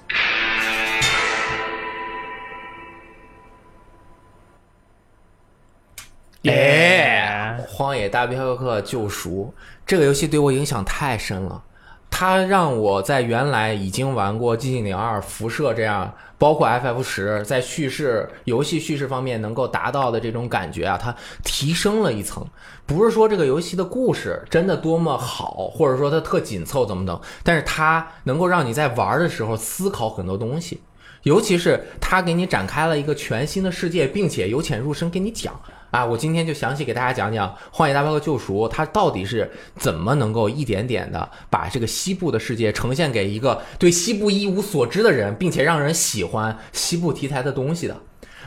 [6.43, 9.54] 哎，《荒野大镖客：救赎》
[9.86, 11.64] 这个游戏对我影响太深了，
[12.12, 22.45] 它让我在原来已经玩过《寂静岭二》《辐射》这样，包括 FF 十，在叙事游戏叙事方面能够达到的这种感觉啊，它提升了一层。
[22.86, 30.82] 不是说这个游戏的故事真的多么好，或者说它特紧凑怎么等，但是它能够让你在玩的时候思考很多东西。
[31.24, 35.53] 尤其是他给你展开了一个全新的世界，并且由浅入深给你讲
[35.92, 36.06] 啊！
[36.06, 47.98] 我今天就详细给大家讲讲《荒野大镖客：救赎》，它到底是怎么能够一点点的把这个西部的世界呈现给一个对西部一无所知的人，并且让人喜欢西部题材的东西的。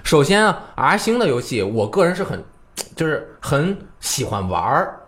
[0.03, 2.45] 首先啊，R 星的游戏，我个人是很
[2.95, 5.01] 就是很喜欢玩儿，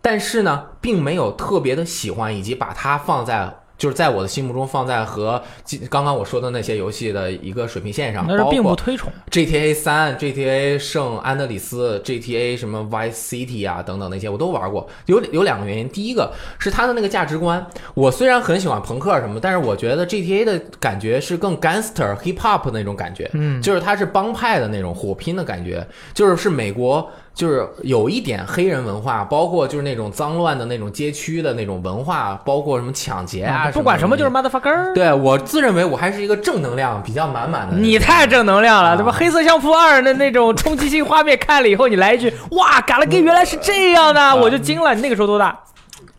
[0.00, 3.54] 但是呢，并没有特别的喜欢，以及把它放在。
[3.78, 5.40] 就是在我的心目中放在和
[5.88, 9.10] 刚刚我说的那些游戏的一个水平线上，那是并不推崇。
[9.30, 17.64] GTA 三、GTA 圣安德里斯、GTA 什么 Vice City 啊等等那些我都玩过，有有两个原因，第一个是它的那个价值观，
[17.94, 27.08] 我虽然很喜欢朋克什么，但是我觉得 GTA 的感觉是更 gangster hip hop 那种感觉，嗯就是它是帮派的那种火拼的感觉，就是是美国。
[27.38, 34.42] 就是有一点黑人文化，包括就是那种脏乱的那种街区的那种文化，包括什么抢劫啊，不管什么就是嘛。
[34.42, 34.92] motherfucker。
[34.92, 37.76] 对我自认为我还是一个正能量比较满满的。
[37.76, 39.12] 你太正能量了，啊对吧？
[39.12, 44.92] 黑色相扑二的那种冲击性画面看了以后，你来一句“哇，嘎啦原来是这样的”，我就惊了。
[44.96, 45.56] 你那个时候多大？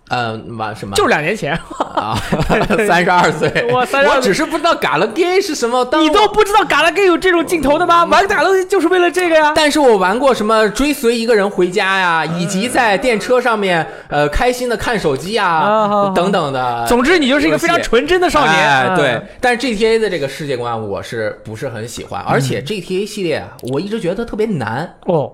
[0.10, 0.96] 嗯，完什么？
[0.96, 1.54] 就是两年前，
[1.96, 2.16] 啊，
[2.88, 5.88] 三十二岁，我32我只是不知道嘎了 gay 是什么。
[6.00, 8.04] 你都不知道嘎啦 gay 有这种镜头的吗？
[8.06, 9.54] 玩嘎啦 gay 就是为了这个呀。
[9.56, 16.86] 但是我玩过什么追随一个人回家呀，以及在电车上面呃开心的看手机啊好好啊等等的。
[16.88, 18.96] 总之，你就是一个非常纯真的少年。
[18.96, 22.22] 对，但是 GTA 的这个世界观我是不是很喜欢？
[22.28, 25.32] 而且 GTA 系列啊，我一直觉得特别难，哦，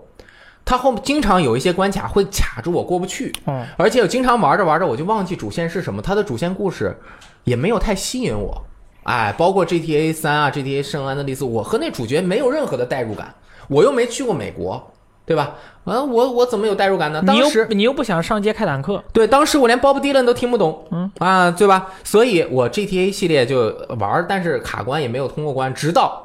[0.65, 3.31] 它后经常有一些关卡会卡住我过不去。
[3.45, 6.97] 嗯，而且我经常玩着玩着我就忘记主线是什么，它的主线故事
[7.43, 8.65] 也没有太吸引我。
[9.03, 13.35] 哎，包括 GTA 三啊，GTA 圣安德利斯，我和那主角没有任何的代入感，
[13.67, 14.91] 我又没去过美国，
[15.27, 15.53] 对吧？
[15.83, 17.21] 啊，我我怎么有代入感呢？
[17.27, 21.93] 你又当时你又不想上街开坦克，对，当时我连 Bob Dylan 都听不懂，嗯啊，对吧？
[22.03, 23.67] 所以我 GTA 系列就
[23.99, 26.24] 玩，但是卡关也没有通过关，直到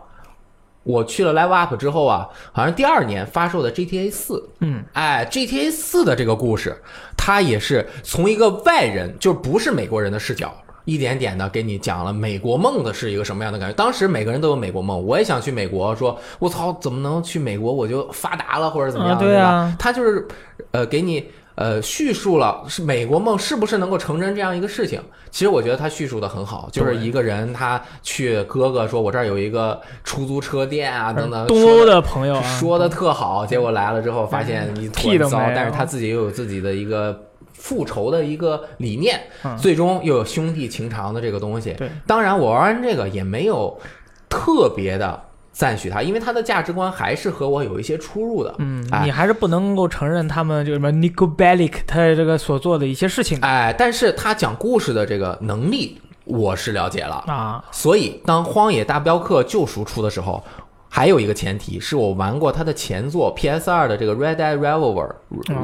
[0.83, 6.75] 我去了 Live Up 之后啊，好像第二年发售的 GTA 四，嗯，哎，GTA 四的这个故事，
[7.17, 10.53] 它也是从一个外人，就不是美国人的视角。
[10.87, 13.75] 一点点的给你讲了美国梦的是一个什么样的感觉。
[13.75, 19.17] 当时每个人都有美国梦，我也想去美国，说我操，怎么能去美国我就发达了或者怎么样？
[19.17, 19.77] 啊对啊吧？
[19.79, 20.27] 他就是
[20.73, 25.01] 呃给你呃叙述了是美国梦是不是能够成真这样一个事情。
[25.31, 37.19] 其实我觉得他叙述的很好，就是一个人他去哥哥说我这儿有一个出租车店啊等等，东欧的朋友啊，说的特好，结果来了之后发现一屁都没有，团糟但是他自己又有自己的一个。
[37.53, 41.75] 复仇的一个理念，嗯最终又有兄弟情长的这个东西。
[41.75, 43.79] 对，当然我玩完这个也没有
[44.31, 45.23] 特别的
[45.53, 48.55] 赞许他，因为他的价值观还是和我有一些出入的。
[48.59, 57.17] 嗯，哎你还是不能够承认他们就什么 Nico Bellic 他这个所做的一些事情的哎，但是他讲故事的这个能力，我是了解了。
[57.27, 57.65] 啊。
[57.73, 60.43] 所以当《荒野大镖客：救赎》出的时候，
[60.93, 65.09] 还有一个前提是我玩过他的前作 PS 二的这个 Red Dead Revolver、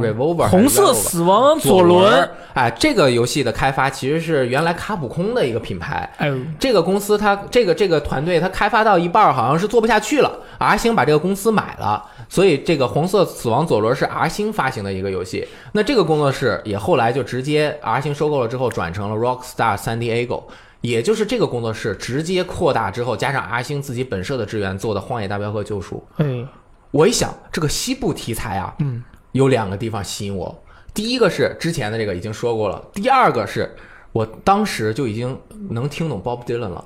[0.00, 6.08] Revolver 嗯红色死亡左左轮，，哎，这个游戏的开发其实是原来卡普空的一个品牌。
[6.18, 15.48] 哎，这个公司它这个这个团队它开发到一半儿好像是做不下去了，R 星把这个公司买了，所以这个红色死亡左轮是 R 星发行的一个游戏。
[15.72, 20.44] 那这个工作室也后来就直接 R 星收购了之后转成了 Rockstar San Diego。
[20.80, 26.46] 也就是这个工作室直接扩大之后，加上阿星自己本社的支援做的《荒野大镖客：救赎》，嗯，
[26.90, 29.02] 我一想，这个西部题材啊，嗯，
[29.32, 30.62] 有两个地方吸引我。
[30.94, 33.74] 第一个是之前的这个已经说过了，第二个是
[34.12, 35.38] 我当时就已经
[35.70, 36.84] 能听懂 Bob Dylan 了。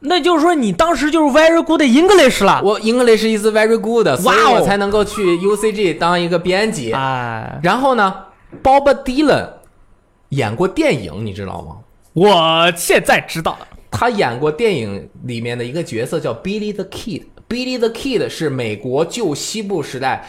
[0.00, 2.60] 那就是说你当时就是 very good English 了。
[2.64, 6.92] 我 English is very good，所以我才能够去 UCG 当一个编辑。
[6.92, 8.12] 哎，然后呢
[8.64, 9.48] ，Bob Dylan
[10.30, 11.76] 演过电影，你知道吗？
[12.12, 17.22] 我现在知道了，他演过电影里面的一个角色叫 Billy the Kid。
[17.48, 20.26] Billy the Kid 是美国旧西部时代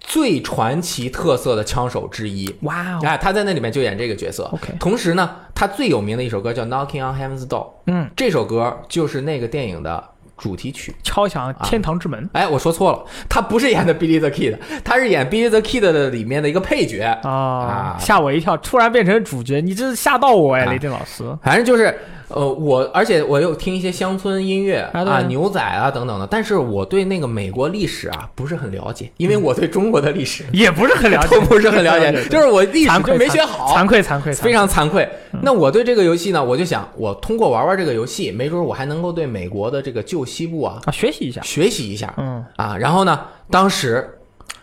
[0.00, 2.54] 最传奇特色的枪手之一。
[2.62, 4.44] 哇哦，啊，他在那里面就演这个角色。
[4.52, 7.48] OK 同时呢，他最有名的一首歌叫《Knocking on Heaven's Door》，
[7.86, 10.04] 嗯，这首歌就是那个电影的
[10.36, 10.94] 主题曲。
[11.02, 17.02] 敲响天堂之门哎，我说错了，他不是演的 Billy the Kid，他是演 Billy the Kid 的里面的一个配角。
[17.22, 21.24] 啊啊，吓我一跳，突然变成主角，你这是吓到我哎，啊雷电老师。
[21.42, 21.98] 反正就是，
[22.28, 35.08] 呃，我而且我有听一些乡村音乐啊啊、牛仔啊等等的，但是我对那个美国历史啊不是很了解，因为我对中国的历史也不是很了解 都，不是很了解，就是我历史就没学好，惭愧惭愧，惭愧非常惭愧。
[35.42, 41.40] 那我对这个游戏呢，我就想，我通过玩玩这个游戏，没准我还能够对美国的这个旧西部啊啊，学习一下。
[41.42, 43.20] 学习一下，嗯啊，然后呢，
[43.50, 44.15] 当时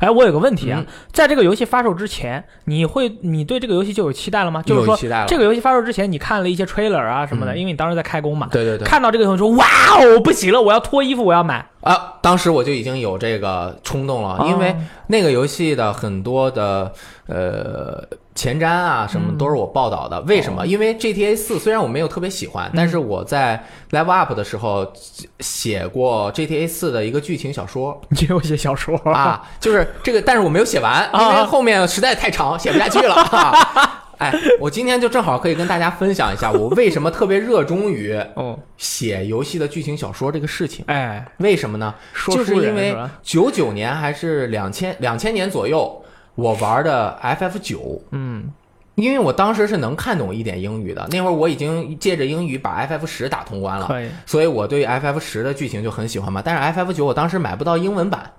[0.04, 0.86] 哎，我有个问题啊，嗯。
[1.12, 4.62] 在这个游戏发售之前，你会你对这个游戏就有期待了吗？
[4.64, 4.98] 就是说
[5.28, 7.58] 这个游戏发售之前，你看了一些 trailer 啊什么的，嗯。
[7.60, 8.86] 因为你当时在开工嘛，对对对。
[8.86, 9.66] 看到这个东西说哇
[10.00, 11.66] 哦，不行了，我要脱衣服，我要买。
[11.82, 14.48] 啊，当时我就已经有这个冲动了，哦。
[14.48, 14.76] 因为
[15.08, 16.92] 那个游戏的很多的
[17.28, 18.04] 呃
[18.36, 20.20] 前瞻啊什么都是我报道的。
[20.22, 20.66] 为什么？
[20.66, 24.92] 因为 GTA 四虽然我没有特别喜欢，但是我在 Level Up 的时候
[25.40, 28.00] 写过 GTA 四的一个剧情小说。
[28.10, 33.14] 你给我写小说啊，就是这个，但是我没有写完，因啊为后面实在太长，写不下去了。
[33.16, 40.86] 啊 哎，我今天就正好可以跟大家分享一下，我为什么特别热衷于 哦，写游戏的剧情小说这个事情。
[40.88, 41.94] 哎，为什么呢？
[42.14, 46.03] 说就是因为九九年还是两千两千年左右，
[46.36, 48.52] 我玩的 FF 九，嗯，
[48.96, 56.42] 因为我当时是能看懂一点英语的，那会儿我已经借着英语把 FF 十打通关了，可以，所以我对 FF 十的剧情就很喜欢嘛。
[56.44, 58.32] 但是 FF 九我当时买不到英文版，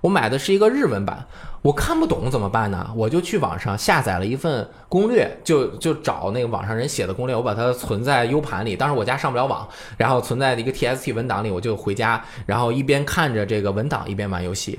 [0.00, 1.26] 我买的是一个日文版，
[1.62, 2.90] 我看不懂怎么办呢？
[2.94, 8.76] 我就去网上下载了一份攻略，就就找那个网上人写的攻略，我把它存在 U 盘里。
[8.76, 14.78] 当时我家上不了网，然后存在一个 TXT 文档里，我就回家，然后一边看着这个文档一边玩游戏。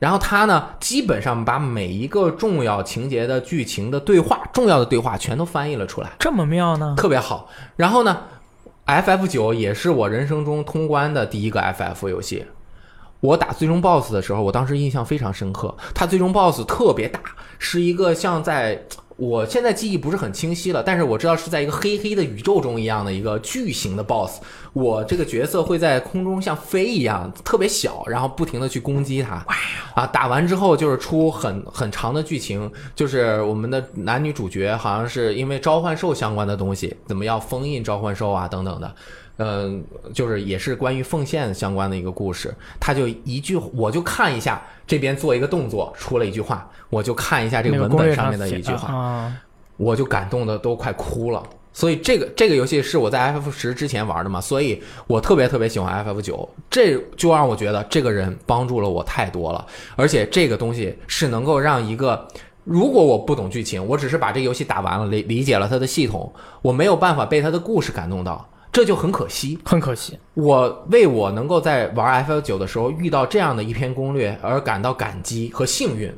[0.00, 6.10] 然后他呢，基本上把每一个重要情节的剧情的对话、重要的对话全都翻译了出来。
[6.18, 6.94] 这么妙呢？
[6.96, 7.48] 特别好。
[7.76, 8.22] 然后呢
[8.86, 12.46] ，FF 九也是我人生中通关的第一个 FF 游戏。
[13.20, 15.76] 我打最终 BOSS 的时候，我当时印象非常深刻。
[15.94, 17.20] 他最终 BOSS 特别大，
[17.58, 18.82] 是一个像在
[19.20, 24.40] 我现在记忆不是很清晰了，但是我知道是在一个黑黑的宇宙中一样的一个巨型的 BOSS。
[24.72, 29.44] 我这个角色会在空中像飞一样，特别小，然后不停的去攻击它。
[29.94, 38.94] 啊，打完之后就是出很很长的剧情，就是我们的男女主角好像是因为召唤兽相关的东西，怎么要封印召唤兽啊等等的。
[39.42, 49.32] 嗯，就是也是关于奉献相关的一个故事，他就一句，我就看一下这边做一个动作，出了一句话，我就看一下这个文本上面的一句话，啊，
[49.76, 51.40] 我就感动的都快哭了。
[51.72, 59.64] 所以这个这个游戏是我在 FF 十之前玩的嘛，所以我特别特别喜欢 FF 九，这就让我觉得这个人帮助了我太多了，
[59.94, 62.26] 而且这个东西是能够让一个。
[62.64, 66.30] 如果我不懂剧情，我只是把这个游戏打完了，理理解了它的系统，
[66.62, 69.58] 我没有办法被它的故事感动到，这就很可惜。
[69.64, 70.18] 很可惜。
[70.34, 76.12] 我为我能够在玩 FF 九的时候遇到这样的一篇攻略而感到感激和幸运。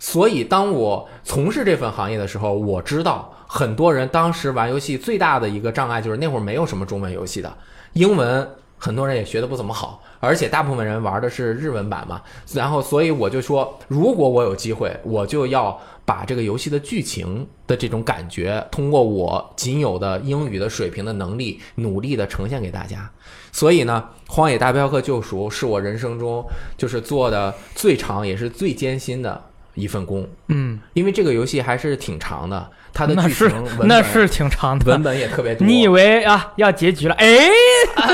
[0.00, 7.52] 所以，当我从事这份行业的时候，我知道很多人当时玩游戏最大的一个障碍就是那会儿没有什么中文游戏的，
[7.94, 8.48] 英文
[8.78, 12.20] 很多人也学的不怎么好，而且大部分人玩的是日文版嘛。
[12.52, 23.10] 然后，所以我就说，如果我有机会，我就要把这个游戏的剧情的这种感觉，通过我仅有的英语的水平的能力，努力的呈现给大家。
[23.52, 26.44] 所以呢，《荒野大镖客：救赎》是我人生中
[26.76, 29.42] 就是做的最长也是最艰辛的
[29.78, 33.50] 一份工，嗯，因为这个游戏还是挺长的，它的剧情
[33.84, 35.02] 那是挺长的文。
[35.02, 35.66] 本也特别多。
[35.66, 37.14] 你以为啊要结局了？
[37.14, 37.48] 哎，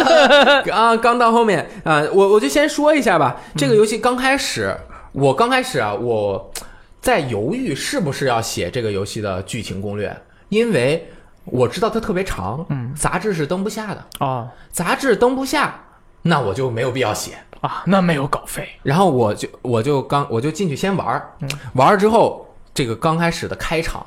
[0.71, 3.41] 啊，刚到后面啊，我我就先说一下吧。
[3.57, 4.77] 这个游戏刚开始，
[5.13, 6.53] 我刚开始啊，我
[7.01, 10.15] 在犹豫是不是要写这个游戏的剧情攻略，
[10.49, 11.09] 因为
[11.45, 15.81] 我知道它特别长，嗯，杂志是登不下的，哦杂志登不下，
[16.23, 17.33] 那我就没有必要写。
[17.65, 18.69] 啊，那没有稿费。
[18.83, 21.33] 然后我就我就刚我就进去先玩儿，
[21.73, 24.07] 玩儿之后，这个刚开始的开场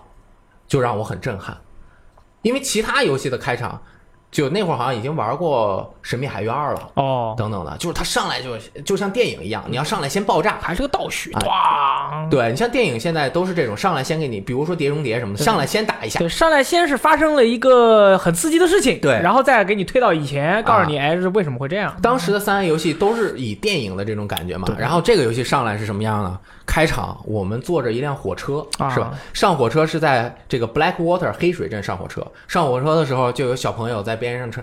[0.67, 1.57] 就让我很震撼，
[2.43, 3.81] 因为其他游戏的开场
[4.29, 10.57] 就那会儿好像已经玩过《神秘海域二》了，哦，等等的，就是它上来就就像电影一样，你要上来先爆炸。
[10.61, 21.95] 还是个倒叙，啊哇，对你像电影现在都是这种，上来先给你，比如说《碟中谍》什么的，上来先打一下对，，上来先是发生了一个很刺激的事情，对然后再给你推到以前，告啊诉你，哎，是为什么会这样？
[22.01, 26.37] 当时的三 A 游戏都是以电影的这种感觉嘛，然后这个游戏上来是什么样呢？
[26.65, 29.13] 开场我们坐着一辆火车，啊是吧？
[29.31, 34.61] 上火车是在这个 Blackwater 黑水镇上火车，上火车的时候就有小朋友在边上车。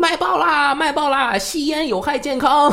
[0.00, 1.36] 卖爆啦，卖爆啦！
[1.36, 2.72] 吸烟有害健康。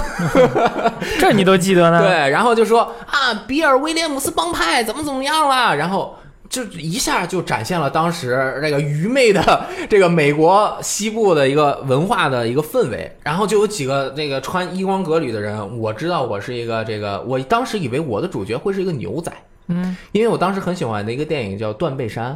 [1.20, 2.00] 这你都记得呢？
[2.00, 6.16] 对，然后就说啊，比尔威廉姆斯帮派怎么怎么样了，然后
[6.48, 13.12] 就一下就展现了当时那个愚昧的这个美国西部的一个文化的一个氛围。
[13.24, 19.32] 然后就有几个那个穿衣光革履的人，我知道我是一个这个，我当时以为我的主角会是一个牛仔，
[19.70, 22.34] 嗯，因为我当时很喜欢的一个电影叫《断背山》，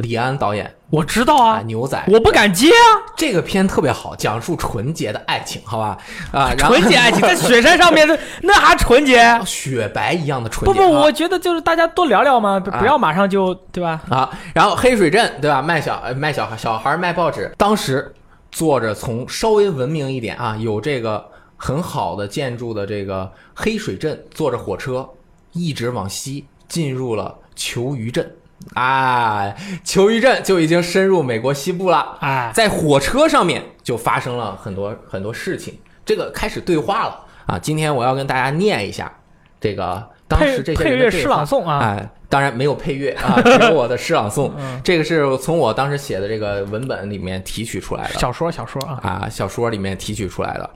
[0.00, 2.02] 李安导演我知道啊，啊，牛仔。
[2.08, 5.96] 我不敢接啊，这个片特别好，讲述纯洁的爱情，好吧？
[6.32, 9.40] 啊，纯洁爱情在雪山上面，这 那还纯洁？
[9.46, 10.80] 雪白一样的纯洁。
[10.80, 14.00] 不，不我觉得就是大家多聊聊嘛，不要马上就对吧？
[14.08, 15.62] 啊，然后黑水镇对吧？
[15.62, 18.12] 卖小呃卖小孩小孩卖报纸，当时
[18.50, 21.24] 坐着从稍微文明一点啊，有这个
[21.56, 25.08] 很好的建筑的这个黑水镇，坐着火车
[25.52, 28.28] 一直往西进入了求鱼镇。
[28.74, 29.54] 啊，
[29.84, 32.16] 球鱼镇就已经深入美国西部了。
[32.20, 37.58] 哎，在火车上面就发生了很多很多事情，这个开始对话了啊。
[37.58, 39.12] 今天我要跟大家念一下
[39.60, 44.52] 这个当时这些配乐诗朗诵啊，哎，当然没有配乐啊， 只有我的诗朗诵。
[44.56, 50.70] 嗯这个是从我当时写的这个文本里面提取出来的小说小说啊，啊，小说里面提取出来的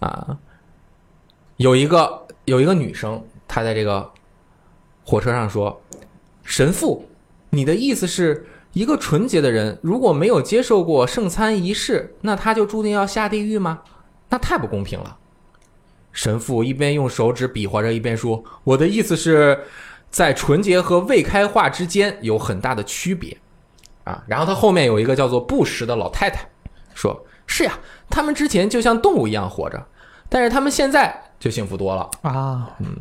[0.00, 0.36] 啊。
[1.58, 4.08] 有一个有一个女生，她在这个
[5.04, 5.80] 火车上说
[6.44, 7.04] ：“神父，
[7.50, 13.80] 你的意思是？”一个纯洁的人如果没有接受过圣餐仪式，那他就注定要下地狱吗？
[14.28, 15.16] 那太不公平了。
[16.12, 19.58] 神父一边用手指比划着，一边说：“我的意思是，
[20.10, 23.36] 在纯洁和未开化之间有很大的区别。”
[24.04, 26.46] 啊，然后他后面有一个叫做布什的老太太
[26.94, 27.78] 说：“是呀，
[28.10, 29.82] 他们之前就像动物一样活着，
[30.28, 32.98] 但是他们现在就幸福多了。”啊，嗯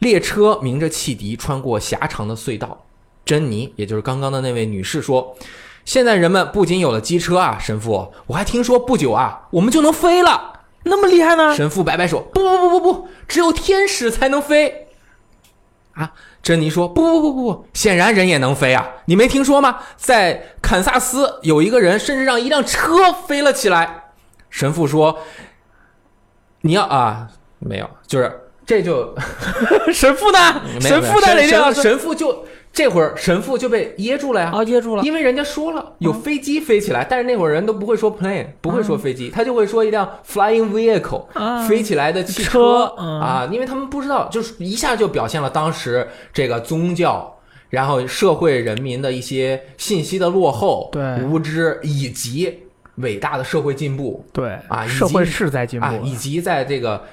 [0.00, 2.84] 列车鸣着汽笛穿过狭长的隧道。
[3.24, 5.36] 珍妮，也就是刚刚的那位女士说
[5.84, 10.60] ：“现在人们不仅有了机车啊，神父，我还听说不久啊，我们就能飞了。
[10.84, 11.54] 那么厉害呢？
[11.54, 14.88] 神父摆摆手：“不不不不不，只有天使才能飞。”
[15.94, 16.12] 啊，
[16.42, 18.88] 珍妮说：“不不不不不，显然人也能飞啊！
[19.04, 19.78] 你没听说吗？
[19.96, 24.04] 在堪萨斯有一个人甚至让一辆车飞了起来。”
[24.50, 25.18] 神父说
[26.62, 29.14] ：“你要啊，没有，就是这就
[29.92, 30.62] 神父呢？
[30.80, 31.72] 神父在哪地方？
[31.72, 34.50] 神神父就这会儿神父就被噎住了呀。
[34.50, 35.02] 啊，噎住了。
[35.02, 35.92] 因为人家说了。
[35.98, 41.66] 有飞机飞起来，但是那会儿人都不会说 plane，不会说飞机，他就会说一辆 flying vehicle，、啊。
[41.68, 42.92] 飞起来的汽车。
[42.98, 43.20] 嗯。
[43.20, 47.36] 啊，因为他们不知道，就是一下就表现了当时这个宗教，
[47.68, 51.22] 然后社会人民的一些信息的落后、对。
[51.24, 52.60] 无知以及
[52.96, 54.24] 伟大的社会进步。
[54.32, 55.84] 对啊以及社会是在进步。
[55.84, 57.04] 啊，以及在这个。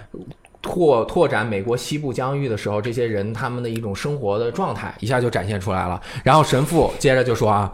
[0.62, 6.02] 拓拓展美国西部疆域的时候，这些人他们的一种生活的状态一下就展现出来了。
[6.24, 7.72] 然后神父接着就说啊，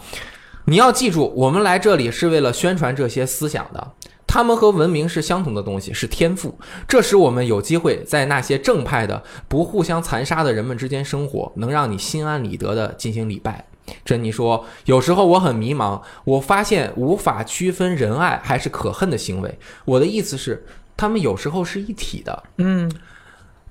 [0.66, 3.92] 你要记住，我们来这里是为了宣传这些思想的。
[4.28, 6.58] 他们和文明是相同的东西，是天赋。
[6.88, 13.66] 这使我们有机会在那些正派的、不互相残杀的人们之间生活，能让你心安理得地进行礼拜。
[14.04, 19.58] 珍妮说：“有时候我很迷茫，我发现无法区分仁爱还是可恨的行为。
[19.86, 20.66] 我的意思是，
[20.98, 22.92] 他们有时候是一体的。”嗯，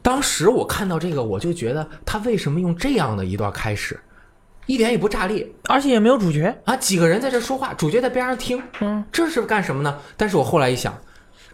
[0.03, 3.99] 当时我看到这个，我就觉得他为什么用这样的一段开始，
[4.67, 6.55] 一点也不炸裂而且也没有主角。
[6.65, 6.77] 啊！
[6.77, 9.99] 几个人在这说话，主角在边上听，嗯，这是干什么呢？
[10.17, 10.99] 但是我后来一想，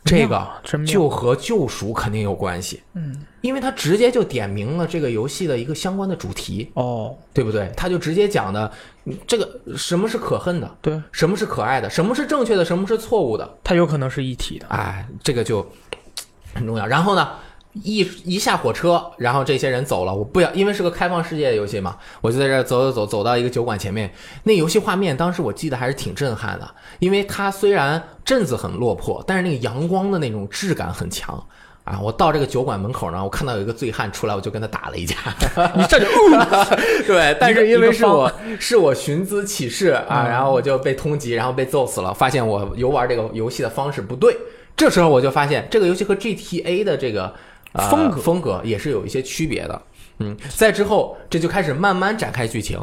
[0.05, 0.49] 这个
[0.87, 7.71] 就和救赎肯定有关系，嗯，因为他直接就点明了这个游戏的一个相关的主题，哦，对不对？
[7.77, 8.71] 他就直接讲的
[9.05, 14.67] 嗯这个什么是可恨的，对，什么是可爱的，什么是正确的，什么是错误的，它有可能是一体的。
[14.69, 15.65] 哎，这个就
[16.55, 16.87] 很重要。
[16.87, 17.29] 然后呢，
[17.73, 24.13] 一一下火车，然后这些人走了，我不要，因为是个开放世界的游戏嘛，我就在这儿走走走，走到一个酒馆前面。
[24.45, 31.43] 那游戏画面当时我记得还是挺震撼的，因为它虽然镇子很落魄，但是那个阳光的那种质感很强。
[31.83, 31.99] 啊！
[32.01, 35.17] 我到这个酒馆门口呢，我看到有一个醉汉出来，我就跟他打了一架。
[35.75, 36.07] 你这就
[37.07, 42.13] 对，但是因为是我是我寻滋启事啊，然后我就被通缉，然后被揍死了。
[42.13, 44.37] 发现我游玩这个游戏的方式不对，
[44.77, 47.33] 这时候我就发现这个游戏和 GTA 的这个、呃、
[47.75, 49.83] 风格风格也是有一些区别的。
[50.19, 52.79] 嗯，在之后这就开始慢慢展开剧情。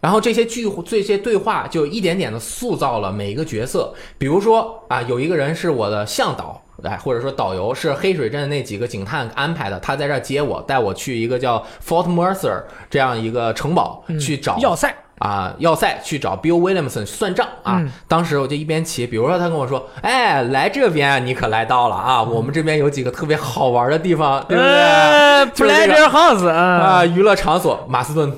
[0.00, 14.90] 然后这些剧这些对话就一点点的塑造了每一个角色，比如说啊，有一个人是我的向导，哎，或者说导游是黑水镇那几个警探安排的，他在这儿接我，带我去一个叫 Fort Mercer 这样一个城堡、去找要塞，
[15.20, 17.78] 啊要塞去找 Bill Williamson 算账啊。
[17.78, 24.72] 嗯当时我就一边骑，比如说他跟我说，哎，来这边你可来到了啊，我们这边有几个特别好玩的地方，对不对？
[24.72, 28.32] 呃就是这个 Pleasure House 啊，啊，娱乐场所，马斯顿，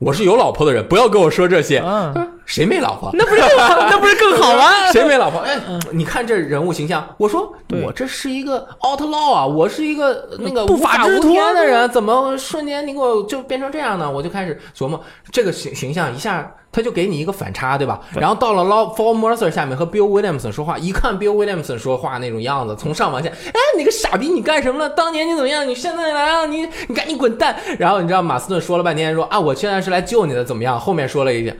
[0.00, 1.82] 我是有老婆的人，不要跟我说这些。
[1.84, 3.10] 嗯， 谁没老婆？
[3.12, 4.72] 那不是更好，那不是更好吗？
[4.90, 5.40] 谁没老婆？
[5.40, 5.56] 哎，
[5.92, 14.10] 你看这人物形象，我说我这是一个 outlaw 啊，我是一个那个不法之徒天的人，怎么瞬间你给我就变成这样呢？
[14.10, 14.98] 我就开始琢磨
[15.30, 16.54] 这个形形象一下。
[16.70, 17.98] 他就给你一个反差，对吧？
[18.12, 24.90] 然后到了 Lawful Mercer 下面和 Bill Williamson 说话，一看 Bill Williamson 说话那种样子，从上往下，哎，你个傻逼，你干什么了？
[24.90, 25.66] 当年你怎么样？
[25.66, 27.56] 你现在来啊，你你赶紧滚蛋！
[27.78, 30.78] 然后你知道马斯顿说了半天，说啊，我现在是来救你的，怎么样？
[30.78, 31.52] 后面说了一句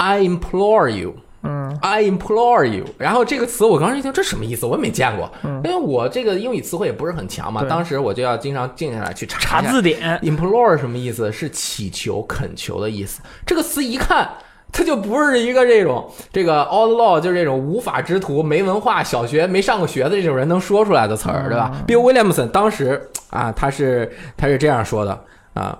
[0.00, 1.14] ，I implore you。
[1.42, 2.84] 嗯 I implore you。
[2.98, 4.66] 然后这个词我刚才一听，这什么意思？
[4.66, 5.30] 我也没见过，
[5.64, 7.64] 因为我这个英语词汇也不是很强嘛。
[7.64, 11.30] 当时我就要经常静下来去查查字典，implore 什么意思？
[11.30, 13.20] 是祈求、恳求的意思。
[13.46, 14.28] 这个词一看。
[14.72, 25.24] 它就不是一个这种这个 outlaw，就是这种无法之徒、没文化、小学没上过学的这种人能说出来的词儿，对吧？Bill Williamson 当时啊，他是他是这样说的
[25.54, 25.76] 啊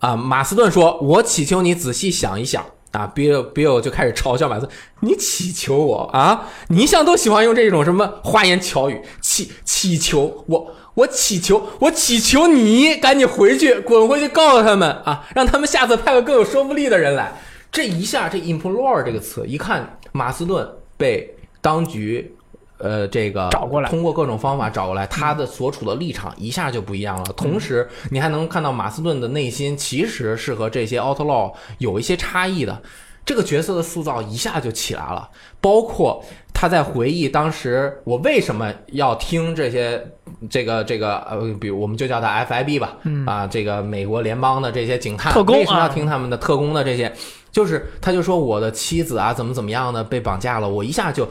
[0.00, 2.62] 啊，马斯顿说：“我祈求你仔细想一想。”
[2.92, 4.68] 啊，Bill Bill 就开始嘲笑马斯
[5.00, 6.48] ：“你乞求我啊？
[6.68, 17.32] 你一向都喜欢用这种什么花言巧语，乞乞求我，我乞求，我乞求你赶紧回去，滚回去告诉他们啊，让他们下次派个更有说服力的人来。”
[17.72, 20.68] 这一下，这 implore 这个词，一看马斯顿
[20.98, 22.34] 被当局。
[22.82, 27.24] 呃，这个找过来通过各种方法找过来，他的所处的立场一下就不一样了。
[27.36, 32.82] 同时，你还能看到马斯顿的内心其实是和这些 outlaw 有一些差异的。
[33.24, 35.28] 这个角色的塑造一下就起来了，
[35.60, 36.20] 包括
[36.52, 40.04] 他在回忆当时我为什么要听这些
[40.50, 47.12] 这个这个呃，比如我们就叫他 FIB 吧，啊，这个美国联邦的这些警探特工为什么要啊听他们的特工的这些？
[47.52, 51.28] 就是他就说我的妻子啊怎么怎么样的被绑架了，我一下就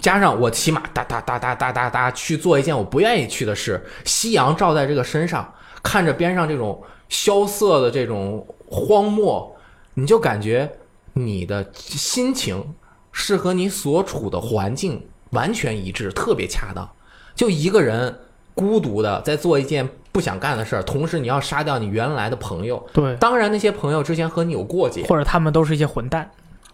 [0.00, 5.52] 加上我骑马哒哒哒哒哒哒哒去做一件我不愿意去的事，夕阳照在这个身上，
[5.82, 9.54] 看着边上这种萧瑟的这种荒漠，
[9.92, 10.70] 你就感觉
[11.12, 12.74] 你的心情
[13.12, 16.88] 是和你所处的环境完全一致，特别恰当。
[17.34, 18.18] 就一个人
[18.58, 22.84] 孤独的在做一件不想干的事儿，同时你要杀掉你原来的朋友。
[22.92, 26.28] 对，当然，那些朋友之前和你有过节，或者他们都是一些混蛋，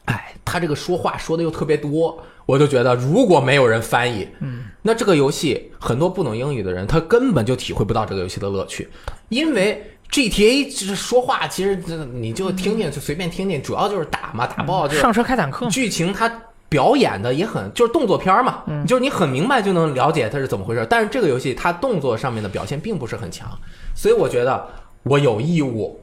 [0.07, 8.89] 哎，他这个说话说的又特别多，我就觉得如果没有人翻译，嗯，那这个游戏很多不懂英语的人，他根本就体会不到这个游戏的乐趣，
[9.29, 16.31] 因为 GTA 就是说话，其实这你就听听，就随便听听，主要就是打嘛，打爆就是上车开坦克，剧情它
[16.75, 20.85] 表演的也很就是动作片儿嘛，就是你很明白就能了解它是怎么回事。
[20.91, 23.49] 但是这个游戏它动作上面的表现并不是很强，
[23.95, 24.67] 所以我觉得
[25.05, 26.01] 我有义务，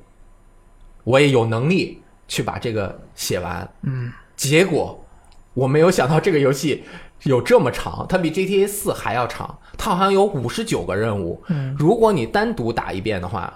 [1.03, 3.69] 我也有能力去把这个写完。
[3.82, 4.97] 嗯，结果
[5.53, 6.86] 我没有想到这个游戏
[7.24, 11.43] 有这么长，它比 GTA 四还要长，它好像有五十九个任务。
[11.49, 13.53] 嗯，如果你单独打一遍的话，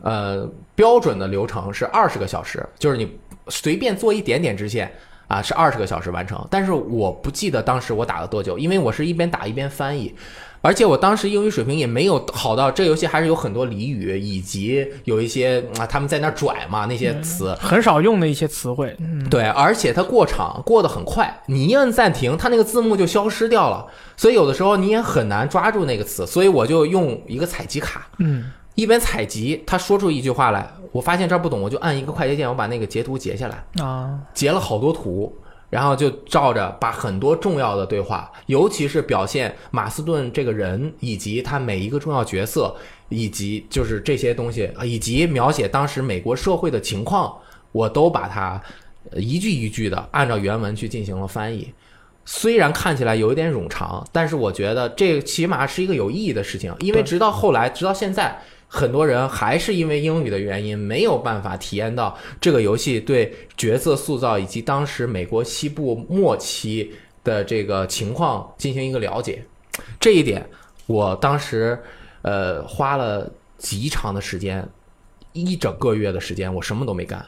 [0.00, 4.88] 呃，标准的流程是二十个小时，就是你随便做一点点支线
[5.32, 6.46] 啊，是二十个小时完成。
[6.50, 10.14] 但是我不记得当时我打了多久，因为我是一边打一边翻译，
[10.60, 17.54] 而且我当时英语水平也没有好到这游戏还是有很多俚语，以及有一些啊他们在那儿拽嘛那些词。
[17.60, 35.34] 很少用的一些词汇，嗯，对，而且它过场过得很快，你一摁暂停，它那个字幕就消失掉了，所以有的时候你也很难抓住那个词，所以我就用一个采集卡，嗯，一边采集，他说出一句话来，我发现这儿不懂，我就按一个快捷键，我把那个截图截下来，啊，截了好多图，
[35.68, 42.74] 然后就照着把很多重要的对话，尤其是表现马斯顿这个人以及他每一个重要角色，
[43.08, 47.34] 以及就是这些东西，以及描写当时美国社会的情况，
[47.72, 48.60] 我都把它
[49.10, 51.72] 呃一句一句的按照原文去进行了翻译。
[52.24, 58.40] 虽然看起来有一点冗长，但是我觉得这起码是一个有意义的事情，因为直到后来，直到现在，
[58.74, 66.90] 很多人还是因为英语的原因，没有办法体验到这个游戏对角色塑造以及当时美国西部末期
[67.22, 69.44] 的这个情况进行一个了解。
[70.00, 70.48] 这一点，
[70.86, 71.78] 我当时
[72.22, 74.66] 呃花了极长的时间，
[75.34, 77.22] 一整个月的时间，我什么都没干，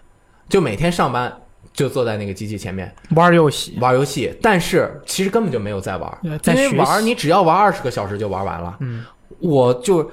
[0.48, 1.30] 就每天上班
[1.74, 8.78] 就坐在那个机器前面，玩游戏，玩游戏，但是其实根本就没有在玩因为玩你只要玩二十个小时就玩完了。
[8.80, 9.04] 嗯，
[9.40, 10.10] 我就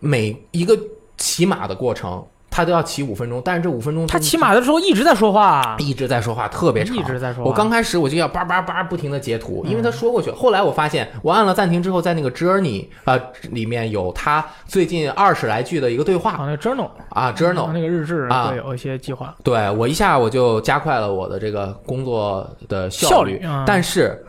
[0.00, 0.78] 每一个
[1.16, 7.50] 骑马的过程，他都要骑五分钟，但是这五分钟他骑马的时候一直在说话，一直在说话，特别长，一直在说话。
[7.50, 10.30] 我刚开始我就要叭叭叭不停的截图，因嗯为他说过去。
[10.30, 13.20] 后来我发现，我按了暂停之后，在那个 Journey 呃
[13.50, 17.72] 里面有他最近二十来句的一个对啊，话那个 journal，啊，Journal。
[17.72, 18.48] 那个日志啊。
[18.48, 19.34] 会有一些计划。
[19.44, 24.24] 对我一下我就加快了我的这个工作的效率，率啊但是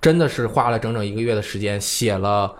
[0.00, 2.52] 真的是花了整整一个月的时间写了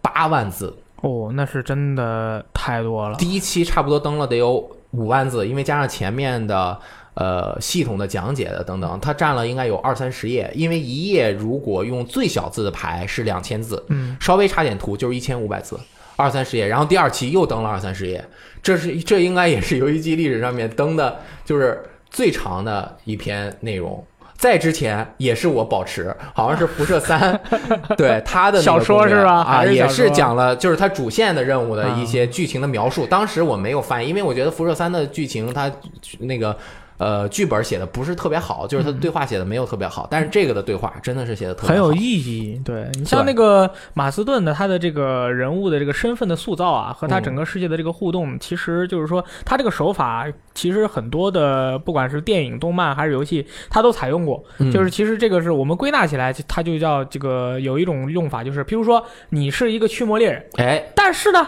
[0.00, 3.16] 八万字，哦，那是真的太多了。
[3.18, 6.76] 第一期差不多登了得有五万字，因为加上前面的。
[7.14, 15.78] 呃，系统的讲解的等等，它占了应该有二三十页，因为一页如果用最小字的排是两千字，嗯，稍微差点图就是一千五百字，
[16.16, 16.66] 二三十页。
[16.66, 18.24] 然后第二期又登了二三十页，
[18.62, 24.02] 这是这应该也是游戏机历史上面登的就是最长的一篇内容。
[24.42, 27.40] 在之前也是我保持，好像是辐射三，
[27.96, 33.06] 对他的那个小说是吧啊，也是讲了就是他主线的任务的一些剧情的描述。
[33.06, 35.70] 当时我没有翻译，因为我觉得辐射三的剧情它
[36.18, 36.56] 那个
[37.02, 40.06] 呃剧本写的不是特别好，就是他的对话写的没有特别好。
[40.10, 42.60] 但是这个的对话真的是写的特别好，很有意义。
[42.64, 42.88] 对。
[42.94, 47.22] 你像那个马斯顿的他的这个人物的这个身份的塑造啊，和他嗯。
[47.22, 54.42] 整个世界的这个互动，其实就是说他这个手法，其实很多的不管是电影、动漫还是游戏，他都采用过。
[54.58, 54.70] 嗯。
[54.70, 61.46] 就是其实这个是我们归纳起来，它就叫这个有一种用法，就是譬如说你是一个驱魔猎人，哎，但是呢，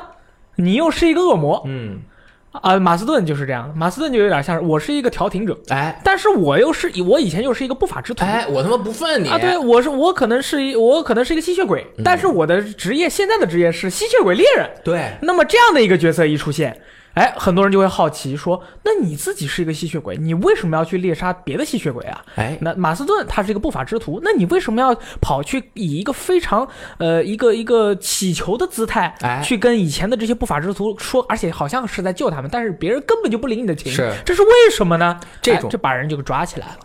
[0.57, 1.63] 你又是一个恶魔。
[1.67, 2.01] 嗯，
[2.63, 2.79] 啊。
[2.79, 8.25] 马斯顿就是这样，马斯顿就有点像是我是一个调停者，哎，但是我又是我以前又是一个不法之徒。
[8.25, 14.69] 哎，我他妈不忿你啊，对，我是我可能是一我可能是一个吸血鬼，嗯但是我的职业现在的职业是吸血鬼猎人。
[14.85, 16.77] 对那么这样的一个角色一出现，
[17.15, 22.25] 哎，很多人就会好奇说，那你自己是一个吸血鬼，你为什么要去猎杀别的吸血鬼啊？
[22.35, 35.21] 哎，那马斯顿他是一个不法之徒，那你为什么要跑去以一个非常呃一个一个乞求的姿态，哎去跟以前的这些不法之徒说，而且好像是在救他们，但是别人根本就不领你的情，是这是为什么呢？
[35.41, 36.79] 这种哎这把人就给抓起来了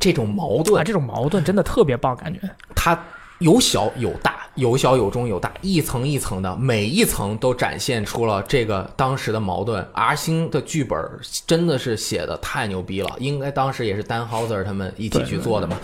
[0.00, 0.84] 这种矛盾啊！
[0.84, 2.40] 这种矛盾真的特别棒，感觉。
[2.74, 2.96] 它
[3.38, 9.86] 有小有大，有小有中有大，一层一层的，每一层都展现出了这个当时的矛盾。
[9.92, 10.98] R 星的剧本
[11.46, 15.76] 真的是写的太牛逼了，应该当时也是丹豪瑟他们一起去做的嘛。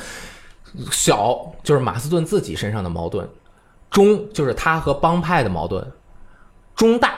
[0.91, 3.29] 小就是马斯顿自己身上的矛盾，
[3.91, 5.87] 中就是他和帮派的矛盾，
[6.75, 7.15] 中大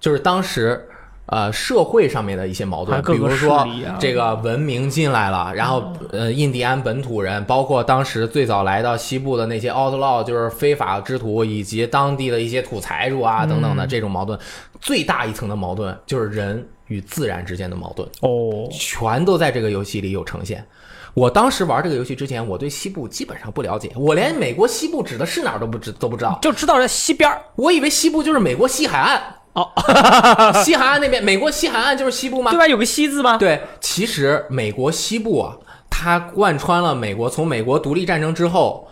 [0.00, 0.88] 就是当时。
[1.26, 3.66] 呃，社会上面的一些矛盾，比如说
[3.98, 14.38] 这个文明进来了，然后呃，印第安本土人，包括当时最早来到西部的那些 outlaw，就是非法之徒，以及当地的一些土财主啊等等的这种矛盾，
[14.80, 20.64] 最大一层的矛盾就是人与自然之间的矛盾，哦，全都在这个游戏里有呈现。
[21.12, 27.42] 我当时玩这个游戏之前，我对西部基本上不了解，我连美国西部指的是哪儿都不知都不知道，就知道在西边儿。
[27.56, 29.20] 我以为西部就是美国西海岸。
[29.56, 29.72] 哦，
[30.62, 32.50] 西海岸那边，美国西海岸就是西部吗？
[32.50, 32.68] 对吧？
[32.68, 33.38] 有个西字吗？
[33.38, 35.56] 对，其实美国西部啊，
[35.88, 38.86] 它贯穿了美国，从美国独立战争之后，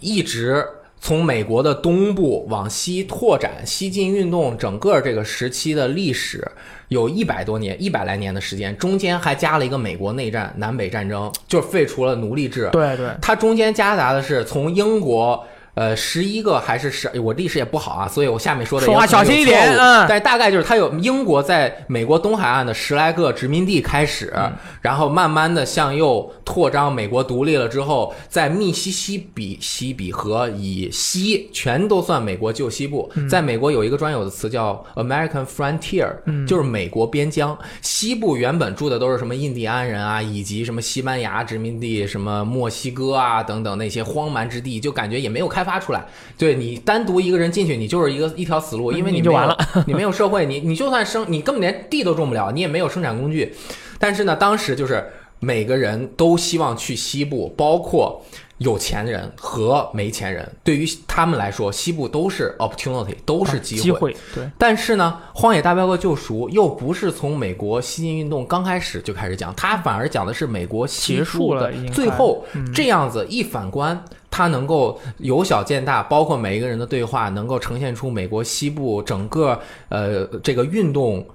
[0.00, 0.66] 一直
[1.00, 6.44] 从美国的东部往西拓展，西进运动整个这个时期的历史
[6.88, 12.68] 有一百多年，一百来年的时间，中间还加了一个美国内战、南北战争，就是废除了奴隶制。
[12.72, 15.46] 对对，它中间夹杂的是从英国。
[15.78, 17.08] 呃，十一个还是十？
[17.20, 24.34] 我历史也不好啊，所以我下面说的说话小心一点嗯但大概就是它有英国在美国东海岸的十来个殖民地开始，
[24.82, 26.92] 然后慢慢的向右扩张。
[26.92, 33.08] 美国独立了之后，在密西西比西比河以西全都算美国旧西部。
[33.30, 36.08] 在美国有一个专有的词叫 American Frontier，、
[36.44, 37.56] 就是美国边疆。
[37.82, 46.02] 西部原本住的都是什么印第安人啊，以及什么西班牙殖民地、什么墨西哥啊等等那些荒蛮之地，就感觉也没有开发出来。
[46.38, 49.54] 对你单独一个人进去，你就是一个一条死路，因为你就完了，
[49.86, 53.54] 你没有社会，你你就算生，你根本连地都种不了，你也没有生产工具。
[53.98, 55.04] 但是呢，当时就是
[55.40, 58.24] 每个人都希望去西部，包括
[58.58, 63.82] 有钱人和没钱人，对于他们来说，西部都是 opportunity，都是机会。
[63.82, 74.04] 机会，对，但是呢，《荒野大镖客：救赎》又不是从美国西进运动刚开始就开始讲，它反而讲的是美国西结束部的最后嗯这样子一反观。
[74.30, 81.26] 它能够由小见大，包括每一个人的对话，能够呈现出美国西部整个呃这个运动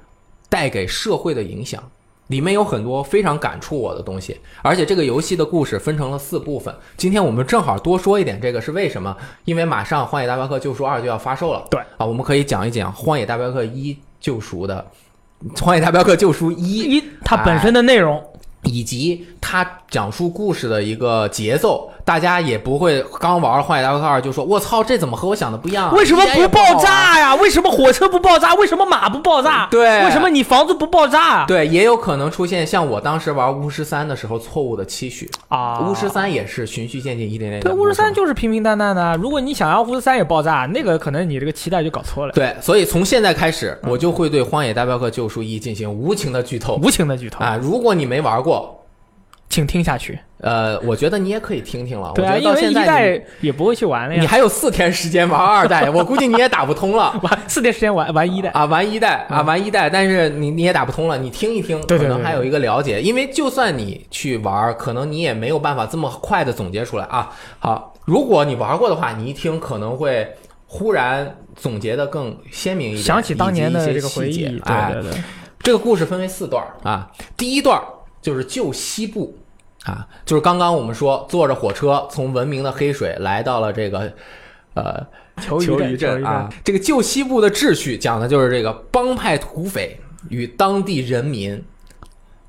[0.47, 1.84] 带给社会的影响。
[2.28, 6.74] 里面有很多非常感触我的东西，而且这个游戏的故事分成了四部分。
[6.97, 9.15] 今天我们正好多说一点这个是为什么？
[9.45, 11.65] 因为马上《荒野大镖客：救赎二》就要发售了。
[11.69, 14.86] 对啊，我们可以讲一讲《荒野大镖客一：救赎》的
[15.61, 18.24] 《荒野大镖客：救赎一》一它本身的内容，
[18.64, 25.93] 以及他讲述故事的一个节奏，大家也不会刚玩《荒野大镖客二》就说“我操，这怎么和我想的不一样啊？
[25.93, 27.36] 为什么不爆炸呀？
[27.36, 28.53] 为什么火车不爆炸？
[28.55, 29.68] 为什么马不爆炸？
[29.70, 31.45] 对为什么你房子不爆炸？
[31.45, 35.30] 对，也有可能出现像我当时玩巫师三的时候错误的期许。
[35.49, 39.16] 啊，巫师三也是循序渐进，一点点对，巫师三就是平平淡淡的。
[39.18, 42.34] 如果你想要巫师三也爆炸，那个可能你这个期待就搞错了。
[42.34, 47.59] 对，所以从现在开始，我就会对《荒野大镖客：救赎一》进行无情的剧透无情的剧透，啊！
[47.61, 48.53] 如果你没玩过，
[49.49, 50.20] 请听下去。
[50.39, 52.12] 呃，我觉得你也可以听听了。
[52.14, 54.16] 对啊，我觉得到现在代也不会去玩了呀。
[54.16, 57.18] 你你还有四天时间玩 二代，我估计你也打不通了。
[57.24, 67.32] 玩四天时间玩玩一代，啊，玩一代啊，玩一代，但是你你也打不通了，你听一听，可能还有一个了解，因为就算你去玩，可能你也没有办法这么快的总结出来啊。
[67.60, 70.28] 好，如果你玩过的话，你一听可能会
[70.68, 74.45] 忽然总结的更鲜明一点，想起当年的这个回忆。
[74.45, 75.22] 对哎，对对，
[75.60, 77.84] 这个故事分为四段啊，第一段儿
[78.24, 79.38] 就是旧西部。
[79.84, 84.09] 啊，就是刚刚我们说坐着火车从文明的黑水来到了这个
[84.76, 85.05] 呃
[85.41, 89.99] 求求余镇镇啊，这个旧西部的秩序讲的就是这个帮派土匪
[90.30, 91.61] 与当地人民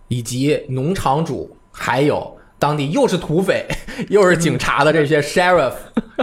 [0.07, 3.67] 以及农场主，还有当地又是土匪
[4.11, 5.73] 又是警察的这些 sheriff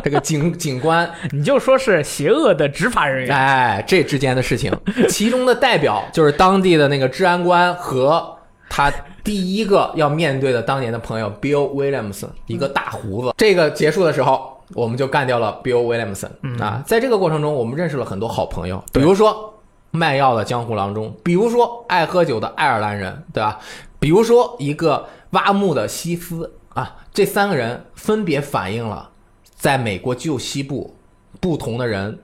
[0.02, 3.36] 这个警警官 你就说是邪恶的执法人员。
[3.36, 4.72] 哎，这之间的事情，
[5.10, 8.38] 其中的代表就是当地的那个治安官和
[8.70, 8.90] 他
[9.24, 13.34] 第一个要面对的当年的朋友 Bill Williamson，一个大胡子。
[13.38, 16.30] 这个结束的时候，我们就干掉了 Bill Williamson、
[16.62, 16.84] 啊。
[16.86, 19.54] 在这个过程中，我们认识了很多好朋友，比如说
[19.92, 23.60] 卖药的江湖郎中，比如说爱喝酒的爱尔兰人，对吧？
[24.00, 29.10] 比如说一个挖墓的西斯啊，这三个人分别反映了
[29.56, 30.96] 在美国旧西部
[31.40, 32.18] 不同的人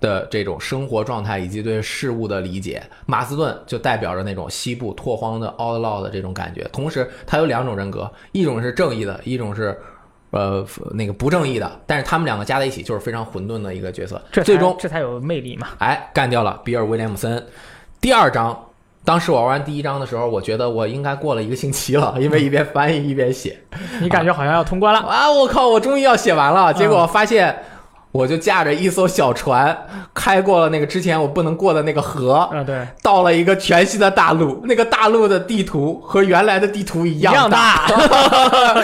[0.00, 2.82] 的这种生活状态以及对事物的理解。
[3.06, 9.78] 马斯顿就代表着那种西部拓荒的 outlaw 的这种感觉，同时他有两种人格，一种是正义的，一种是。
[10.30, 14.20] 呃，那个不正义的，但是他们两个加在一起就是非常混沌的一个角色。
[14.30, 15.68] 这最终这才有魅力嘛。
[15.78, 17.42] 哎，干掉了比尔·威廉姆森。
[17.98, 18.66] 第二章，
[19.06, 23.58] 当时我玩完第一章的时候，我觉得我应该过了一个星期了，因为一边翻译一边写。
[24.02, 27.64] 你感觉好像要通关了，啊，我靠，我终于要写完了，结果发现。
[28.10, 29.76] 我就驾着一艘小船，
[30.14, 34.62] 开过了那个之前我不能过的那个河，啊，对，到了一个全新的大陆。
[34.64, 37.86] 那个大陆的地图和原来的地图一样一样大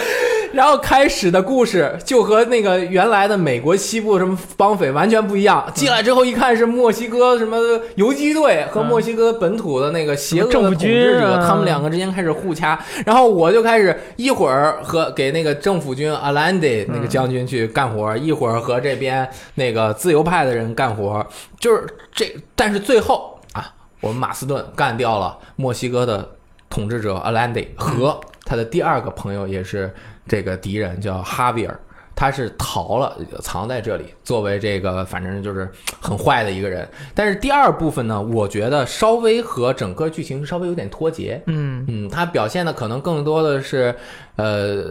[0.55, 5.69] 然后开始的故事就和那个原来的美国西部什么绑匪完全不一样。
[5.75, 7.57] 进来之后一看是墨西哥什么
[7.95, 12.79] 游击队和墨西哥本土的那个邪恶的统治者，啊他们两个之间开始互掐。
[13.05, 21.25] 然后我就开始一会儿和给那个政府军阿兰迪那个将军去干活，一会儿和这边那个自由派的人干活，
[21.59, 22.33] 就是这。
[22.55, 26.25] 但是最后啊，我们马斯顿干掉了墨西哥的
[26.69, 29.93] 统治者阿兰迪和他的第二个朋友也是
[30.27, 31.79] 这个敌人，叫哈维尔。
[32.17, 35.69] 他是逃了，藏在这里，作为这个反正就是
[35.99, 36.87] 很坏的一个人。
[37.13, 41.43] 但是第二部分呢，我觉得稍微和整个剧情稍微有点脱节。
[41.47, 43.93] 嗯，嗯，他表现的可能更多的是，
[44.37, 44.85] 呃，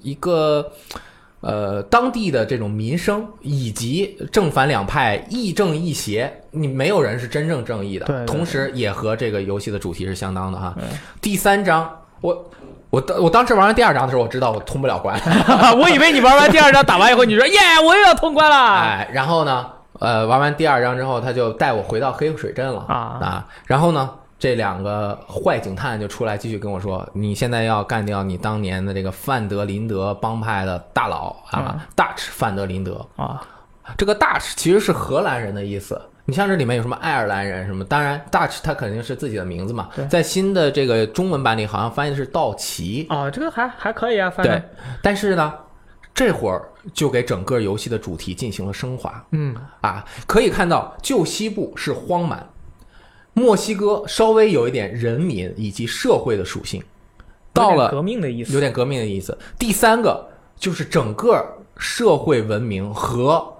[0.00, 0.72] 一个
[1.40, 8.06] 呃当地的这种民生，以及正反两派亦正亦邪，你没有人是真正正义的。
[8.06, 10.74] 对对同时也和这个游戏的主题是相当的哈。
[11.20, 12.50] 第三章，我
[12.92, 15.18] 我当我当时玩完第二章的时候，我知道我通不了关。
[15.80, 18.54] 我以为你玩完第二章打完以后，你说耶，我又要通关了。
[18.54, 19.66] 哎，然后呢，
[19.98, 33.00] 呃，玩完第二章之后，他就带我回到黑水镇了啊然后呢，这两个坏警探就出来继续跟我说，你现在要干掉你当年的这个范德林德帮派的大佬啊，大赤范德林德。
[33.16, 33.40] 啊，
[33.96, 35.98] 这个大赤其实是荷兰人的意思。
[36.24, 37.84] 你像这里面有什么爱尔兰人什么？
[37.84, 39.88] 当然，Dutch 它肯定是自己的名字嘛。
[40.08, 43.06] 在新的这个中文版里，好像翻译的是道奇。
[43.10, 44.62] 哦，这个还还可以啊，翻译对，
[45.02, 45.52] 但是呢，
[46.14, 46.62] 这会儿
[46.94, 49.24] 就给整个游戏的主题进行了升华。
[49.32, 52.48] 嗯，啊，可以看到旧西部是荒蛮，
[53.32, 56.80] 墨西哥稍微有一点人民以及社会的属性，
[57.52, 58.60] 到了革命的意思有。
[58.60, 59.36] 点革命的意思。
[59.58, 61.44] 第三个就是整个
[61.76, 63.56] 社会文明和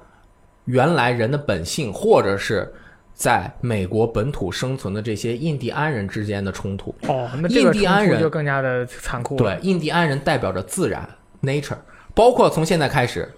[0.64, 2.72] 原来人的本性，或者是
[3.14, 6.94] 在美国本土生存的这些印第安人之间的冲突。
[7.08, 9.42] 哦，那这个印第安人就更加的残酷了。
[9.42, 11.08] 对，印第安人代表着自然
[11.42, 11.76] （nature），
[12.14, 13.30] 包括从现在开始，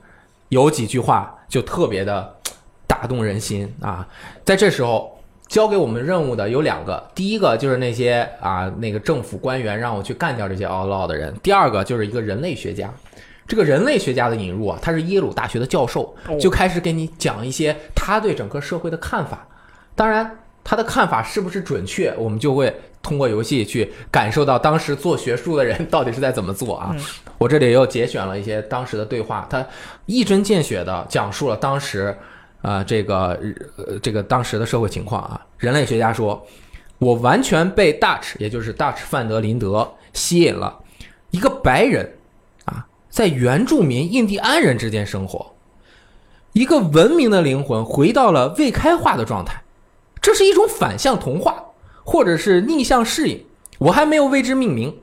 [0.49, 2.35] 有几句话就特别的
[2.87, 4.07] 打动人心啊。
[4.45, 5.19] 在这时候，
[5.49, 12.93] 交给我们任务的有两个，第一个就是那些啊那个政府官员让我去干掉这些 outlaw 的人，第二个就是一个人类学家。
[13.47, 19.47] 这个人类学家的引入啊，他是耶鲁大学的教授，就开始给你讲一些他对整个社会的看法。
[19.95, 26.97] 当然，他的看法是不是准确，我们就会通过游戏去感受到当时做学术的人到底是在怎么做啊。
[27.39, 29.65] 我这里又节选了一些当时的对话，他
[30.07, 32.17] 一针见血的讲述了当时，
[32.63, 33.39] 呃，这个
[33.77, 35.41] 呃这个当时的社会情况啊。
[35.59, 36.45] 人类学家说，
[36.99, 40.79] 我完全被 Dutch，也就是 Dutch 范德林德吸引了，
[41.31, 42.24] 一个白人啊，
[43.15, 45.55] 在原住民印第安人之间生活，
[46.53, 49.63] 一个文明的灵魂回到了未开化的状态，
[50.21, 51.65] 这是一种反向同化，
[52.03, 53.45] 或者是逆向适应，
[53.79, 54.97] 我还没有为之命名。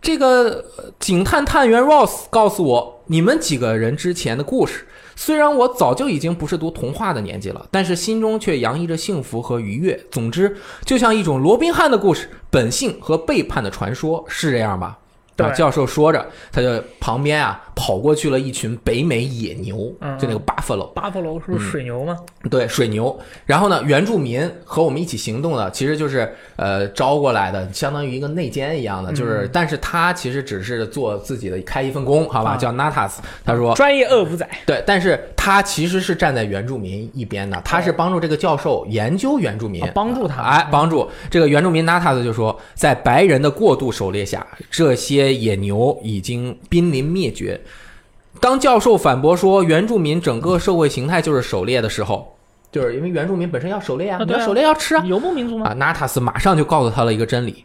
[0.00, 0.64] 这个
[1.00, 10.00] 警探探员 Ross 告诉我，你们几个人之前的故事，虽然我早就已经不是读童话的年纪了，但是心中却洋溢着幸福和愉悦。
[10.12, 14.96] 总之，就像一种罗宾汉的故事，本性和背叛的传说，是这样吧？
[15.38, 15.46] 对。
[15.46, 16.68] 啊，教授说着，他就
[17.00, 22.16] 旁边啊跑过去了一群北美野牛，嗯就那个 buffalo，巴甫楼是不是水牛吗？
[22.50, 23.18] 对，水牛。
[23.46, 32.56] 然后呢，原住民和我们一起行动的，其实就是呃招过来的，相当于一个内奸一样的，就是，但是他其实只是做自己的开一份工，好吧，啊。
[32.56, 33.12] 叫 Natas。
[33.44, 40.42] 他说，专业恶补仔，对，但是他其实是站在原住民一边的，他是帮助这个教授研究原住民，啊帮助他。
[40.42, 41.08] 哎，帮助。
[41.30, 47.60] 这个原住民 Natas 就说，在白人的过度狩猎下，这些野牛已经濒临灭绝。
[48.40, 52.36] 当教授反驳说原住民整个社会形态就是狩猎的时候，
[52.70, 55.68] 就是因为原住民本身要狩猎啊，你要狩猎要吃啊，游牧民族吗？
[55.68, 57.64] 啊，纳塔斯马上就告诉他了一个真理：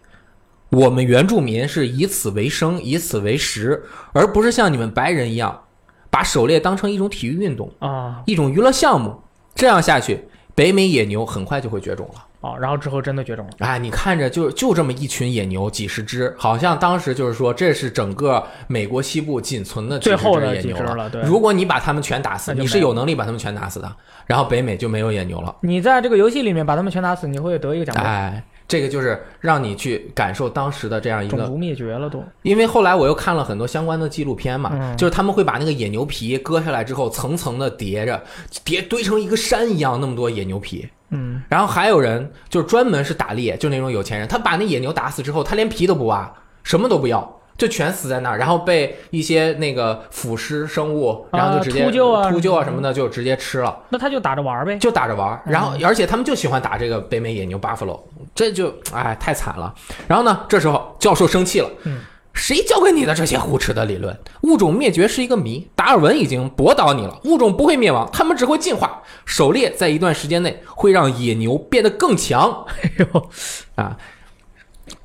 [0.70, 3.84] 我们原住民是以此为生，以此为食，
[4.14, 5.61] 而不是像你们白人一样，
[6.09, 9.14] 把狩猎当成一种体育运动、啊一种娱乐项目。
[9.53, 12.26] 这样下去，北美野牛很快就会绝种了。
[12.44, 13.54] 哦，然后之后真的绝种了。
[13.60, 25.56] 哎，你看着就就这么一群野牛，几十只，好像当时就是说这是整个美国西部仅存的最后的只野牛了对如果你把它们全打死，你是有有能力把它们全打死的，然后北美就没有野牛了。
[25.62, 28.02] 你在这个游戏里面把他们全打死，你会得一个奖杯。
[28.02, 38.22] 哎，这个就是让你去感受当时的这样一个种族灭绝了都，因为后来我又看了很多相关的纪录片嘛，嗯就是他们会把那个野牛皮割下来之后，层层的叠着，
[38.66, 40.89] 叠堆成一个山一样，那么多野牛皮。
[41.14, 46.32] 嗯，然后还有人就是专门是打猎，就那种有钱人，他把那野牛打死之后，他连皮都不挖，
[46.64, 53.78] 什么都不要，就全死在那儿，然后被一些那个腐尸生物，然后就直接秃鹫啊秃鹫啊什么的就直接吃了。
[53.89, 54.78] 那他就打着玩儿呗。
[54.80, 57.99] 就打着玩儿，然嗯后而且他们就喜欢打这个北美野牛 buffalo，
[58.34, 59.74] 这就哎太惨了。
[60.07, 61.99] 然后呢，这时候教授生气了，嗯，
[62.34, 64.18] 谁教给你的这些胡扯的理论？
[64.42, 69.02] 物种灭绝是一个谜，达尔文已经驳倒你了，物种不会灭亡，它们只会进化。
[69.26, 73.30] 狩猎在一段时间内会让野牛变得更强哎呦，
[73.76, 73.98] 啊！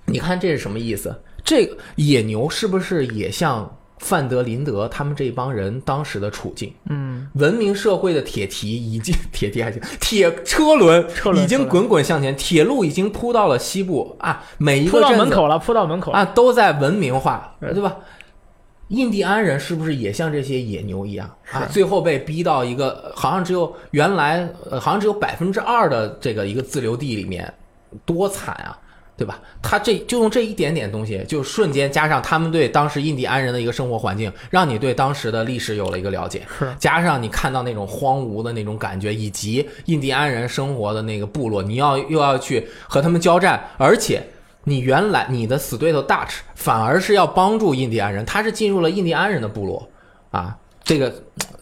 [0.06, 1.22] 你看这是什么意思？
[1.44, 6.72] 这个野牛是不是也像范德林德他们这帮人当时的处境？
[6.88, 16.18] 嗯，文明社会的铁蹄已经 铁蹄还行，铁车轮车轮已经滚滚向前，铁路已经铺到了西部啊，每一扑个镇子到门口了，铺到门口了。
[16.18, 17.96] 啊都在文明化，对对吧？
[18.88, 21.66] 印第安人是不是也像这些野牛一样啊？
[21.70, 27.52] 最后被逼到一个好像只有原来呃好像只有百分之二的这个一个自留地里面，
[28.06, 28.78] 多惨啊！
[29.18, 29.40] 对吧？
[29.60, 36.46] 他这就用这一点点东西，就瞬间加上他们对当时印第安人的一个生活环境，让你对当时的历史有了一个了解。
[36.56, 44.22] 是加上你看到那种荒芜的那种感觉，以及印第安人生活的那个部落，你要又要去和他们交战，而且
[44.62, 49.88] 你原来你的死对头 Dutch 反而是要帮助印第安人，他是进入了印第安人的部落
[50.30, 50.56] 啊，
[50.88, 51.06] 这个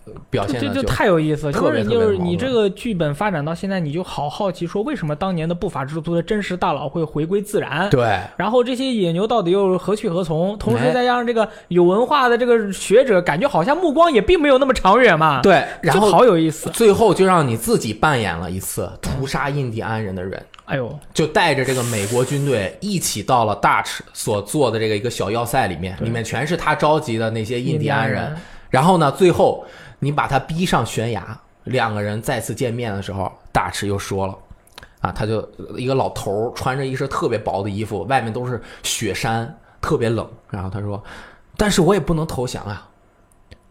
[0.04, 7.90] 呃表现的这就太有意思了，就是你这个剧本发展到现在，你就好好奇说，为什么当年的不法之徒的真实大佬会回归自然？
[7.90, 8.20] 对。
[8.36, 10.56] 然后这些野牛到底又何去何从？
[10.58, 16.70] 同时哎再加上这个有文化的这个学者，感觉好像目光也并没有那么长远嘛。，对，然后好有意思。
[16.70, 28.36] 最后就让你自己扮演了一次屠杀印第安人的人，哎呦，就带着这个美国军队一起到了 Dutch 所做的这个一个小要塞里面，里面全是他召集的那些印第安人。
[28.76, 29.64] 然后呢，最后
[30.00, 34.36] 你把他逼上悬崖，两个人再次见面的时候大池又说了。
[35.00, 35.46] 啊，他就
[35.78, 40.28] 一个老头穿着一身特别薄的衣服，外面都是雪山，特别冷。
[40.50, 41.02] 然后他说
[41.56, 42.86] ：“但是我也不能投降啊，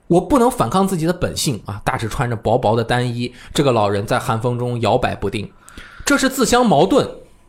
[0.08, 5.51] 我不能反抗自己的本性啊！”大致穿着薄薄的单衣，这个老人在寒风中摇摆不定，
[6.03, 7.08] 这是自相矛盾。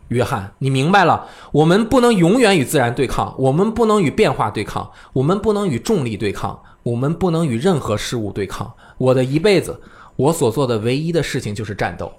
[0.09, 8.73] 约翰，你明白了，我们不能永远与自然对抗，我们不能与变化对抗，我们不能与重力对抗，我们不能与任何事物对抗。
[8.97, 9.81] 我的一辈子，
[10.15, 12.13] 我所做的唯一的事情就是战斗。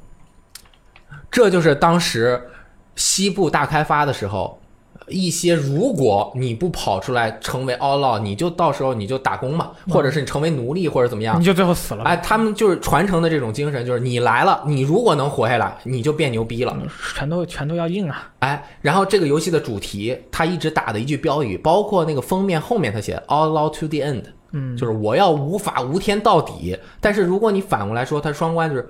[1.32, 2.50] 这就是当时
[2.94, 4.60] 西部大开发的时候，
[5.08, 12.04] 一些，如果你不跑出来成为 outlaw，你就到时候你就打工嘛，或者是你成为奴隶或者怎么样你，就最后死了。
[12.04, 16.78] 哎，他们就是传承的这种精神，就是你来了，你如果能活下来，你就变牛逼了。
[17.16, 18.34] 全都全都要硬啊！
[18.40, 26.78] 哎，然后这个游戏的主题，他一直打的一句标语，包括那个封面后面他写 “outlaw to the end”，嗯，就是我要无法无天到底。
[27.00, 28.90] 但是如果你反过来说，它双关就是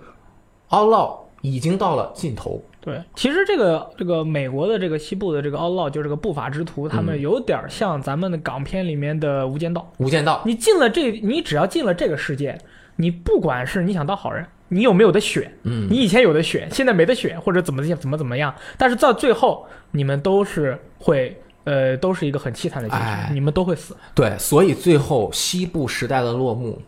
[0.70, 2.62] outlaw 已经到了尽头。
[2.80, 9.92] 对，其实这个这个美国的这个西部的这个 outlaw 就是这个不法之徒，他嗯们有点像咱们的港片里面的无间道。
[9.98, 12.58] 无间道，你进了这，你只要进了这个世界，
[12.96, 21.36] 你不管是你想当好人，你有没有的选，嗯你以前有的选，现在没得选，或者怎么怎么怎么样，但是到最后你们都是会。
[21.68, 23.94] 呃，都是一个很凄惨的结局，哎你们都会死。
[24.15, 26.81] 对，所以最后西部时代的落幕，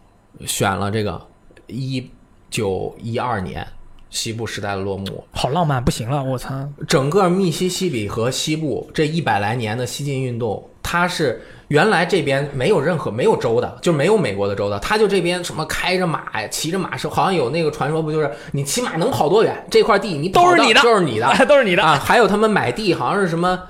[0.46, 1.22] 选了这个
[1.68, 2.10] 一
[2.50, 3.68] 九一二年
[4.10, 5.22] 西部时代的落幕。
[5.32, 6.66] 好浪漫，不行了，我操！
[6.88, 19.62] 整个密西西比和西部这一百来年的西进运动，它是原来这边没有任何没有州的，就没有美国的州的，他就这边什么开着马呀，骑着马是好像有那个传说，不就是你骑马能跑多远？
[19.70, 22.00] 这块地你跑到 都是你的就是你的， 都是你的啊！
[22.02, 23.62] 还有他们买地好像是什么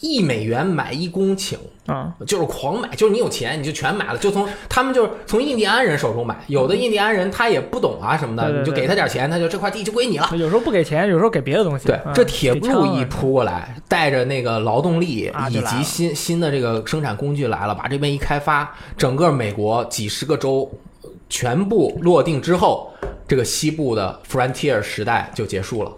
[0.00, 1.56] 一美元买一公顷。
[1.86, 10.28] 啊、就是狂买，就是你有钱你就全买了，就从他们就是从印第安人手中买，有的印第安人他也不懂啊什么的，对对你就给他点钱，他就这块地就归你了。
[10.36, 11.86] 有时候不给钱，有时候给别的东西。
[11.86, 20.70] 对啊，这铁路一给枪啊扑过来，带着那个劳动力以及新新的这个生产工具来了，把这边一开发，整个美国几十个州
[21.00, 22.92] 呃全部落定之后，
[23.26, 25.90] 这个西部的 frontier 时代就结束了。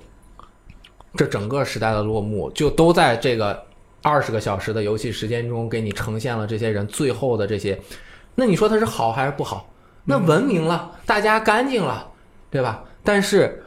[1.17, 3.61] 这整个时代的落幕，就都在这个
[4.03, 7.79] 二十个小时的游戏时间中，给你呈现了这些人最后的这些。
[8.35, 9.69] 那你说它是好还是不好？
[10.05, 12.09] 那文明了，大家干净了，
[12.51, 12.83] 对吧？
[13.05, 13.63] 但是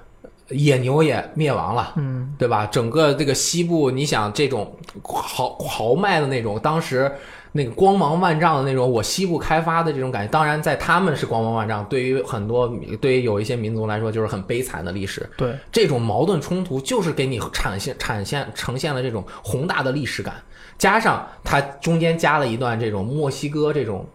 [0.50, 2.66] 野牛也灭亡了，嗯，对吧？
[2.66, 7.12] 整个这个西部，你想这种豪豪迈的那种，当时
[7.54, 12.68] 那个光芒万丈的那种，我西部开发的这种感觉，当然在他们是光芒万丈，对于很多
[13.00, 15.30] 对于有一些民族来说，就是很悲惨的历史。
[15.38, 20.36] 对，这种矛盾冲突就是给你产现产现呈现了这种宏大的历史感，
[20.78, 24.06] 加上它中间加了一段这种墨西哥这种。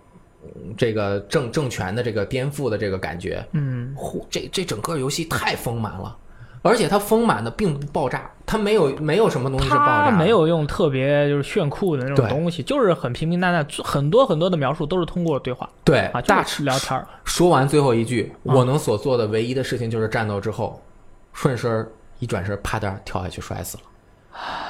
[0.54, 3.92] 嗯这个政政权的这个颠覆的这个感觉，嗯，
[4.30, 6.16] 这这整个游戏太丰满了，
[6.68, 17.06] 而且它丰满的并不爆炸，它没有没有什么东西是爆炸它，没有用特别就是炫酷的那种东西，就是很平平淡淡，很多很多的描述都是通过对话对啊，大就是聊天儿。
[17.24, 20.80] 说完最后一句，啊我能所做的唯一的事情就是战斗之后，
[21.32, 21.88] 顺身儿
[22.18, 23.84] 一转身，啪嗒跳下去摔死了。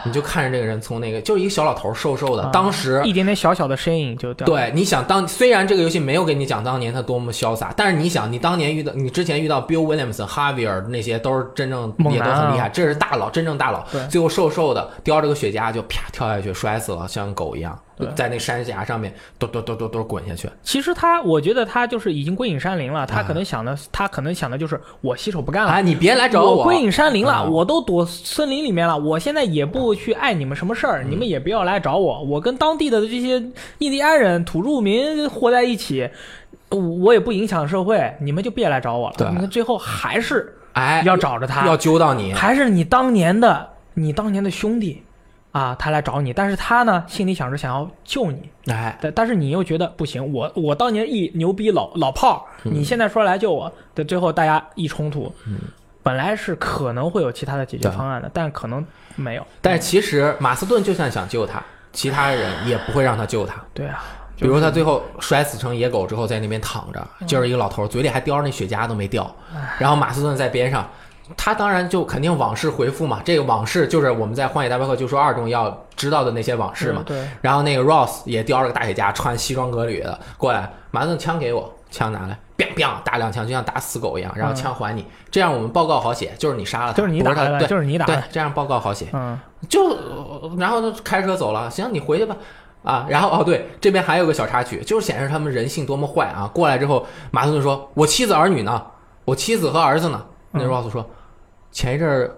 [0.05, 13.85] 你就看着这个人从那个就是一个小老头，瘦瘦的，啊当时一点点小小的身影就掉。，对，你想当虽然这个游戏没有给你讲当年他多么潇洒，但是你想，你当年遇到你之前遇到 Bill Williamson、哈维尔那些都是真正也都很厉害，这是大佬，真正大佬。
[14.09, 20.49] 最后瘦瘦的叼着个雪茄就啪跳下去摔死了，像狗一样对，在那山峡上面嘟嘟嘟嘟嘟滚下去。
[20.63, 25.73] 其实他，我觉得他就是已经归隐山林了，他啊可能想的，他可能想的就是我洗手不干了。
[25.73, 33.43] 哎，你别来找我归隐山林了，啊我都躲森林里面了，我现在也不去碍你们什么事儿，你们也不要来找我，我跟当地的这些
[33.79, 36.09] 印第安人、土著民活在一起，
[36.69, 39.15] 我也不影响社会，你们就别来找我了。
[39.19, 42.33] 对你看最后还是哎，要找着他，要揪到你。
[42.33, 45.03] 还是你当年的你当年的兄弟
[45.53, 55.33] 啊，他来找你，但是他呢心里想着想要救你，哎，但但是你又觉得不行，我我当年一牛逼老老炮儿，你现在说来救我，的最后大家一冲突，
[56.03, 58.85] 本来是可能会有其他的解决方案的，但可能
[59.17, 59.47] 没有。
[59.61, 61.63] 但是其实马斯顿就算想救他，
[61.93, 63.55] 其他人也不会让他救他。
[63.75, 64.05] 对啊，
[64.37, 69.25] 比如他最后摔死成野狗之后，在那边躺着，嗯就是一个老头儿，嘴里还叼着那雪茄都没掉。
[69.55, 70.89] 哎然后马斯顿在边上，
[71.37, 73.21] 他当然就肯定往事回复嘛。
[73.25, 77.03] 这个往事就是我们在《荒野大镖客：就说二》中要知道的那些往事嘛。
[77.05, 89.07] 对，然后那个 Ross 也叼着个大雪茄，穿西装革履的过来，马斯顿枪给我，枪拿来，biang biang 打两枪，就像打死狗一样，然后枪还你，这样我们报告好写，就是你杀了他，嗯就是你打的，对就是你打的，，对这样报告好写。
[89.13, 89.39] 嗯，
[89.69, 89.97] 就
[90.57, 92.37] 然后就开车走了，行，你回去吧。
[92.85, 96.49] 啊，然后哦对，这边还有个小插曲，就是显示他们人性多么坏啊！
[96.55, 98.81] 过来之后，马斯顿说：“我妻子儿女呢？
[99.25, 101.05] 我妻子和儿子呢？”那嗯 Ross 说
[101.71, 102.31] ：“前一阵儿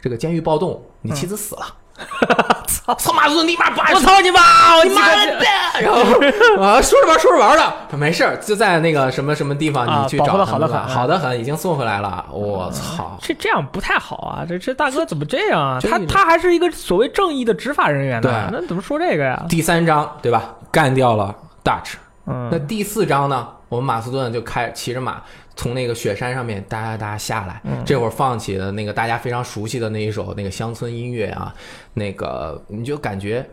[0.00, 1.66] 这个监狱暴动，你妻子死了。
[2.68, 2.94] 操！
[2.94, 3.12] 操！
[3.12, 4.76] 马斯顿立马把我操你妈！
[4.76, 5.44] 我你妈的！
[5.80, 5.98] 然后
[6.62, 12.24] 啊，说着玩说着玩儿的，没事儿，就在那个什么什么地方，啊你去找他好的很好的很，已经送回来了。
[12.30, 13.18] 我操！
[13.20, 14.46] 这这样不太好啊！
[14.48, 15.80] 这这大哥怎么这样啊？
[15.82, 19.44] 他他还是一个所谓正义的执法人员呢，对那怎么说这个呀？
[19.48, 20.54] 第三章对吧？
[20.70, 21.34] 干掉了
[21.64, 21.94] Dutch。
[22.26, 25.20] 嗯那第四章呢，我们马斯顿就开骑着马，
[25.58, 31.52] 从那个雪山上面哒哒哒下来，嗯这会儿放起了那个大家非常熟悉的那一首那个乡村音乐啊，
[31.92, 33.44] 那个你就感觉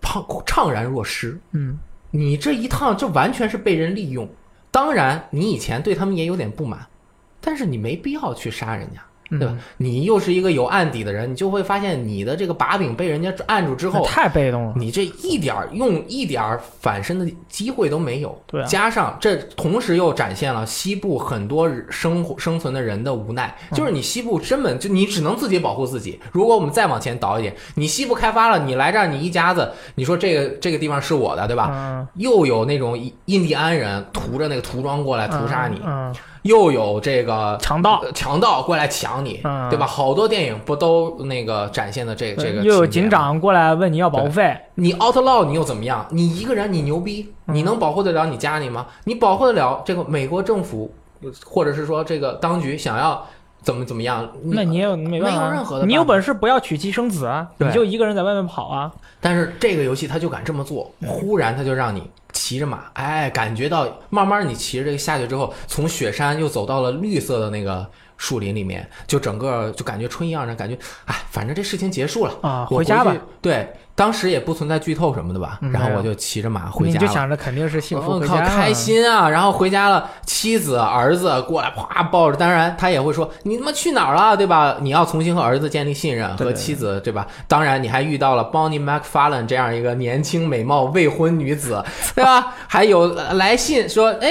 [0.00, 1.38] 怅怅然若失。
[1.52, 1.78] 嗯，
[2.10, 4.26] 你这一趟就完全是被人利用。
[4.70, 6.86] 当然，你以前对他们也有点不满，
[7.42, 9.02] 但是你没必要去杀人家。
[9.30, 9.56] 对吧？
[9.76, 14.72] 你又是一个有案底的人，你就会发现你的这个把柄被人家按住之后，太被动了。
[14.76, 26.18] 你这一点儿用一点儿反身的机会都没有，对啊加上这同时又展现了西部很多生活生存的人的无奈，嗯就是你西部根本就你只能自己保护自己。
[26.32, 31.68] 如果我们再往前倒一点，你西部开发了，你来这儿你一家子，你说这个这个地方是我的，对吧？
[31.72, 38.00] 嗯，又有那种印印第安人涂着那个涂装过来屠杀你，嗯，又有这个强盗。
[38.02, 39.68] 呃强盗过来抢你，嗯。
[39.70, 39.86] 对吧？
[39.86, 46.06] 好多电影不都那个展现的这这个又有警长过来问你要保护费，你 outlaw 你又怎么样？
[46.10, 47.54] 你一个人你牛逼，嗯。
[47.54, 48.86] 你能保护得了你家里吗？
[49.04, 50.92] 你保护得了这个美国政府，
[51.44, 53.26] 或者是说这个当局想要
[53.62, 54.28] 怎么怎么样？
[54.42, 58.90] 那你也有没办法，没有任何的你有本事不要娶妻生子啊，你就一个人在外面跑啊，
[59.20, 62.02] 但是这个游戏他就敢这么做，忽然他就让你
[62.50, 73.16] 骑着马，哎，感觉到慢慢你骑着这个下去之后，从雪山又走到了绿色的那个树林里面，就整个就感觉春意盎然，感觉哎，反正这事情结束了啊回家吧。
[73.40, 77.00] 对，当时也不存在剧透什么的吧，嗯然后我就骑着马回家了。
[77.00, 79.28] 你就想着肯定是幸福我靠，回家啊，开心啊！
[79.28, 82.36] 然后回家了，妻子、儿子过来，啪抱着。
[82.36, 84.36] 当然，他也会说：“你他妈去哪儿了？
[84.36, 84.76] 对吧？
[84.80, 87.26] 你要重新和儿子建立信任，和妻子，对吧？
[87.46, 91.82] 当然，你还遇到了 Bonnie McFarlane 这样一个年轻美貌未婚女子，
[92.14, 92.54] 对吧？
[92.68, 94.30] 还有呃来信说：哎，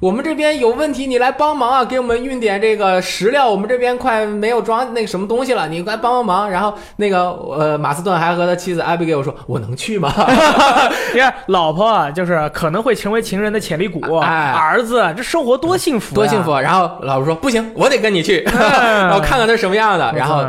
[0.00, 6.50] 我们这边有问题，你来帮忙啊，给我们运点这个石料，我们这边快没有装那个什么东西了，你来帮帮忙。
[6.50, 10.12] 然后那个呃，马斯顿还和他妻子 Abigail 说：我能去吗？
[11.14, 16.52] 你看老婆啊就是可能会成为情人的潜力股，哎儿子这生活多幸福，多幸福！！
[16.60, 20.12] 然后老婆说不行，我得跟你去， 嗯然后看看他什么样的。
[20.14, 20.44] 然后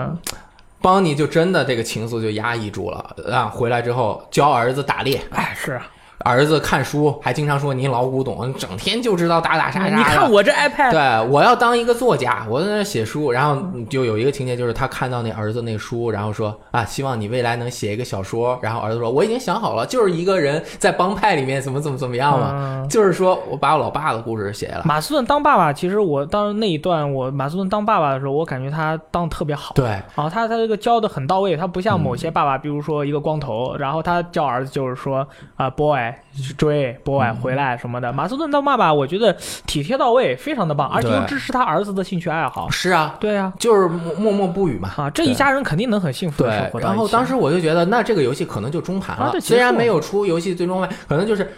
[0.81, 3.45] 邦尼就真的这个情愫就压抑住了啊！
[3.53, 5.88] 回来之后教儿子打猎，哎，是啊
[6.25, 9.95] 儿子看书，还经常说你老古董，整天就知道打打杀杀。
[9.95, 18.59] 你看我这 iPad，对，我要当一个作家，我在那写书，然后就有一个情节，就是他看到那儿子那书，然后说啊，希望你未来能写一个小说。
[18.61, 24.81] 然后儿子说，我已经想好了，就是一个人在帮派里面怎么怎么怎么样嘛，嗯就是说我把我老爸的故事写了。
[24.85, 29.73] 马斯顿当爸爸，其实我当那一段我马斯顿当爸爸的时候，我感觉他当的特别好。
[29.73, 35.25] 对，然后，他他这个教的很到位，他不像某嗯些爸爸，比如说一个光头，然后他教儿子就是说
[35.55, 38.11] 啊、boy 去追 boy 嗯回来什么的。
[38.11, 42.69] 马斯顿当爸爸，我觉得体贴到位，非常的棒，而且又支持他儿子的兴趣爱好。
[42.69, 44.90] 是啊，对啊、就是默默默不语嘛。
[44.98, 46.80] 啊，这一家人肯定能很幸福的生活。
[46.80, 49.34] 然后当时我就觉得，那这个游戏可能就中盘了。
[49.40, 51.52] 虽然没有出游戏最终版，可能就是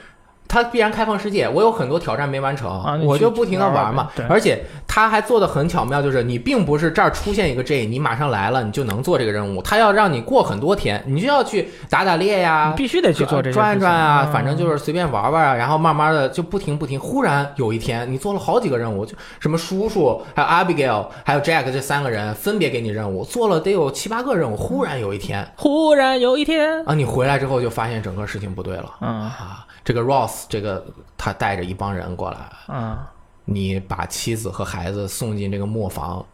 [0.52, 4.10] 它必然开放世界，我有很多挑战没完成，啊我就不停的玩嘛。
[4.14, 12.74] 对而且它还做的很巧妙，就是你并不是这儿出现一个 J，你马上来了，你就能做这个任务，它要让你过很多天，你就要去打打猎呀。
[12.76, 17.00] 必须得去做这个转转啊，嗯反正就是随便玩玩啊，然后慢慢的就不停不停。
[17.00, 24.58] 忽然有一天，你做了好几个任务，就什么叔叔，还有 Abigail，还有 Jack 这三个人分别给你任务，做了得有七八个任务。
[24.58, 29.66] 忽然有一天忽然有一天，啊，你回来之后就发现整个事情不对了嗯啊。
[29.84, 30.02] 这个
[30.42, 30.86] Ross 这个
[31.18, 32.98] 他带着一帮人过来，嗯，
[33.46, 36.26] 你把妻子和孩子送进这个磨坊，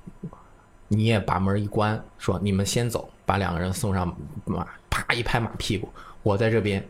[0.87, 4.15] 你也把门一关，说你们先走，把两个人送上
[4.45, 5.89] 马，啪一拍马屁股，
[6.23, 6.85] 我在这边，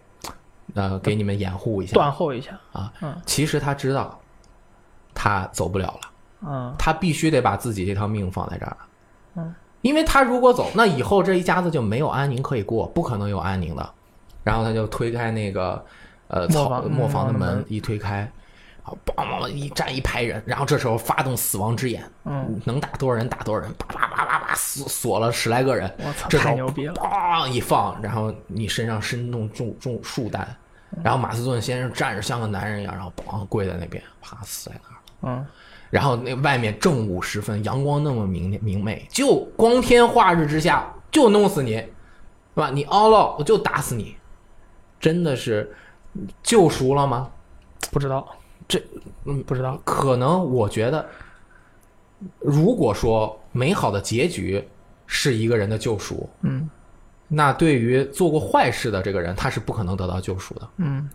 [0.74, 3.16] 呃，给你们掩护一下断后一下，啊嗯。
[3.26, 4.20] 其实他知道，
[5.14, 6.02] 他走不了了，
[6.48, 8.78] 嗯他必须得把自己这条命放在这儿了。
[9.36, 13.94] 嗯，因为他如果走，那以后这一家子就没有安宁可以过，不可能有安宁的。
[14.44, 15.84] 然后他就推开那个
[16.28, 26.94] 呃草磨坊磨坊的门一推开，然后梆梆一站一排人，然后这时候发动死亡之眼，嗯，能打多少人打多少人，叭叭叭叭叭锁锁了十来个人，我操，这时候太牛逼了！
[26.96, 30.48] 梆一放，然后你身上身中中中数弹，
[31.04, 34.96] 然后马斯顿先生站着像个男人一样，然后梆跪在那边，啪死在那儿。
[35.24, 35.46] 嗯，
[35.90, 41.90] 然后那外面正午时分，阳光那么明明媚，就光天化日之下就弄死你，是
[42.54, 42.70] 吧？
[42.72, 44.16] 你凹了我就打死你，
[45.00, 45.76] 真的是
[46.44, 47.30] 救赎了吗？
[47.92, 48.28] 不知道，
[48.68, 48.82] 这
[49.26, 51.06] 嗯不知道，可能我觉得，
[52.40, 54.68] 如果说美好的结局
[55.06, 56.70] 是一个人的救赎，嗯
[57.30, 60.70] 那对于做过坏事的这个人，他是不可能得到救赎的。
[60.78, 61.10] 嗯，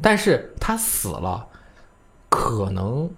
[0.00, 1.46] 但是他死了，
[2.30, 3.10] 可能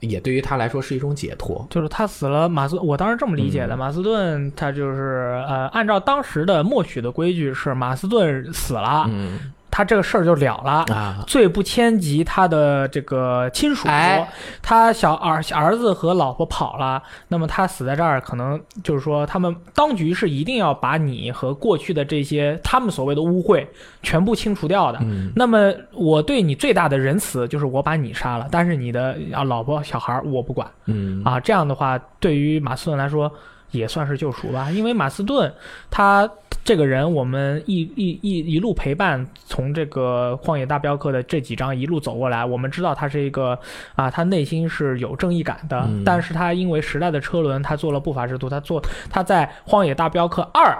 [0.00, 1.66] 也对于他来说是一种解脱。
[1.68, 10.84] 就是他死了，马斯，我当时这么理解的，马斯顿他就是呃，按照当时的默许的规矩是马斯顿死了，嗯，他这个事儿就了了。
[10.94, 14.24] 啊，罪不牵及他的这个亲属，哎
[14.62, 23.66] 他小儿儿子和老婆跑了，那么他死在这儿，可能就是说他们当局是一定要把你和过去的这些他们所谓的污秽
[24.00, 25.00] 全部清除掉的。
[25.02, 31.40] 嗯那么我对你最大的仁慈就是我把你杀了，但是你的啊老婆小孩儿我不管嗯啊。
[31.40, 33.30] 这样的话，对于马斯顿来说
[33.78, 35.52] 也算是救赎吧，因为马斯顿
[35.90, 36.28] 他
[36.64, 43.58] 这个人，我们一一一一路陪伴，从这个《荒野大镖客》的这几章一路走过来，我们知道他是一个
[43.94, 50.72] 啊，他内心是有正义感的，嗯但是他因为时代的车轮，他做了不法之徒，他做他在《荒野大镖客二》。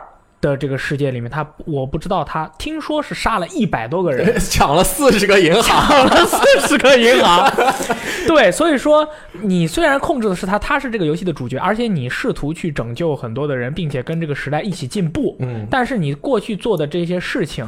[0.44, 7.50] 的这个世界里面，他我不知道，他听说是杀了一百多个人， 抢了四十个银行，抢了四十个银行。
[8.28, 9.08] 对，所以说
[9.40, 15.34] 你虽然控制的是他，他是这个游戏的主角，而且你试图去拯救很多的人，并且跟这个时代一起进步。
[15.40, 17.66] 嗯，但是你过去做的这些事情，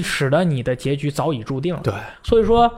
[0.00, 1.80] 使得你的结局早已注定了。
[1.82, 1.92] 对，
[2.22, 2.72] 所以说。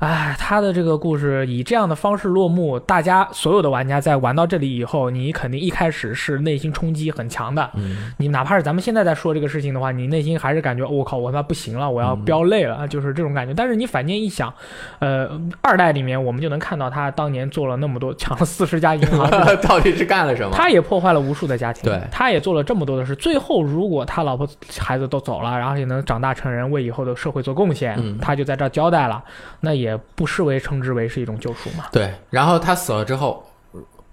[0.00, 7.70] 哎，他的这个故事以这样的方式落幕，大家所有的玩家在玩到这里以后，你肯定一开始是内心冲击很强的。
[7.74, 13.54] 嗯你哪怕是咱们现在在说这个事情的话，你内心还是感觉我、靠，我他妈不行了，我要飙泪了，就是这种感觉。
[13.54, 14.52] 但是你反念一想，
[14.98, 15.28] 呃，
[15.62, 19.30] 二代里面我们就能看到他当年做了那么多，抢了四十家银行，
[19.62, 20.50] 到底是干了什么？
[20.54, 23.14] 他也破坏了无数的家庭，对他也做了这么多的事。
[23.16, 24.46] 最后，如果他老婆
[24.78, 29.22] 孩子都走了，然后也能长大成人，为以后的社会做贡献，嗯他就在这儿交代了，
[29.60, 29.83] 那也
[30.14, 31.84] 不视为称之为是一种救赎嘛。
[31.92, 33.44] 对，然后他死了之后，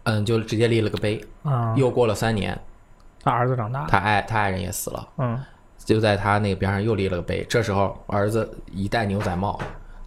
[0.03, 1.23] 嗯，就直接立了个碑。
[1.43, 2.59] 啊、又过了三年，
[3.23, 5.39] 他儿子长大了，他爱他爱人也死了，嗯，
[5.83, 7.45] 就在他那个边上又立了个碑。
[7.49, 9.59] 这时候儿子一戴牛仔帽，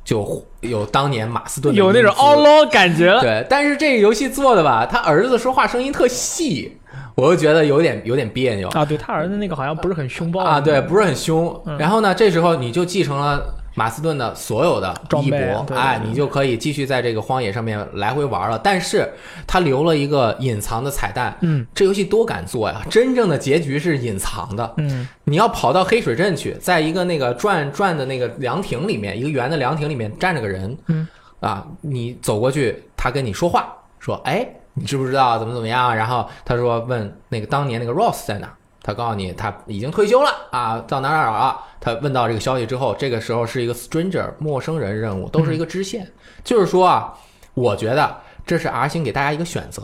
[0.04, 3.20] 就有当年马斯顿有那种奥捞感觉了。
[3.20, 6.78] 对，但是这个游戏做的吧，他儿子说话声音特细，
[7.16, 11.60] 我又觉得有点有点别扭啊，对他儿子那个好像不是很凶暴啊，对，不是很凶。
[11.66, 13.42] 嗯然后呢，这时候你就继承了。
[13.74, 18.58] 马斯顿的所有的装备衣钵，对对哎，你就可以继续在这个荒野上面来回玩了。
[18.58, 19.12] 但是
[19.46, 22.82] 他留了一个隐藏的彩蛋，嗯这游戏多敢做呀！
[22.88, 31.06] 真正的结局是隐藏的，嗯你要跑到黑水镇去，在一个那个转转的那个凉亭里面，一个圆的凉亭里面站着个人，嗯，
[31.40, 35.94] 啊，你走过去，他跟你说话，说，哎，你知不知道怎么怎么样？
[35.94, 38.54] 然后他说问那个当年那个 Ross 在哪儿？
[38.84, 41.58] 他告诉你他已经退休了啊，到哪儿哪儿了？
[41.80, 46.08] 他问到这个消息之后，这个时候是一个 stranger 陌生人任务，都是一个支线，
[46.44, 47.12] 就是说啊，
[47.54, 48.16] 我觉得
[48.46, 49.82] 这是 R 星给大家一个选择。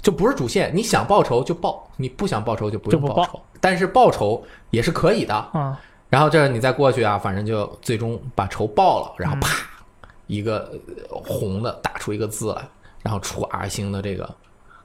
[0.00, 3.40] 就不是主线，你想报仇就报，你不想报仇就不用报报仇。
[3.60, 4.40] 但是报仇
[4.70, 5.78] 也是可以的，啊，
[6.08, 9.66] 然后这你再过去啊，反正就最终把仇报了，然后啪，
[10.28, 10.72] 一个
[11.10, 12.62] 呃红的打出一个字来，
[13.02, 14.32] 然后出 R 星的这个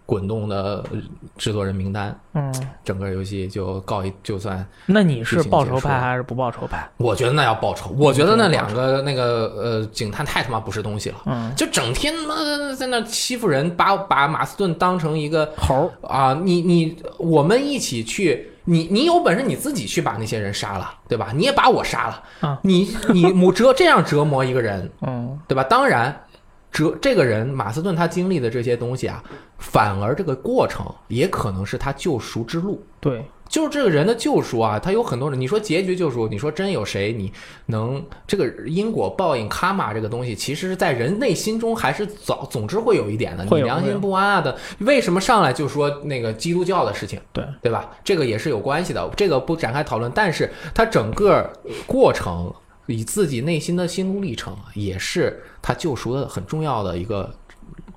[0.05, 0.99] 滚动的呃
[1.37, 2.53] 制作人名单，嗯，
[2.83, 4.65] 整个游戏就告一就算。
[4.85, 6.87] 那你是报仇派还是不报仇派？
[6.97, 21.31] 我觉得那要报仇，我觉得那两个那个呃警探太他妈不是东西了，嗯，就整天他妈在那欺负人，把把马斯顿当成一个猴儿啊，你你我们一起去，你你有本事你自己去把那些人杀了，对吧？
[21.33, 25.63] 你也把我杀了，啊你你母折这样折磨一个人，嗯对吧？
[25.63, 26.25] 当然，
[26.73, 29.23] 折这个人马斯顿他经历的这些东西啊，
[29.59, 32.83] 反而这个过程也可能是他救赎之路。
[32.99, 35.39] 对，就是这个人的救赎啊，他有很多人。
[35.39, 37.31] 你说结局救赎，你说真有谁你
[37.67, 44.57] 能这个因果报应卡玛这个东西，其实是在人内心中还是早总之会有一点的，你良心不安啊的。
[44.79, 47.91] 为什么上来就说那个基督教的事情，对对吧？
[48.03, 50.11] 这个也是有关系的，这个不展开讨论。
[50.15, 51.51] 但是他整个
[51.85, 52.51] 过程
[52.85, 57.33] 以自己内心的心路历程，也是他救赎的很重要的一个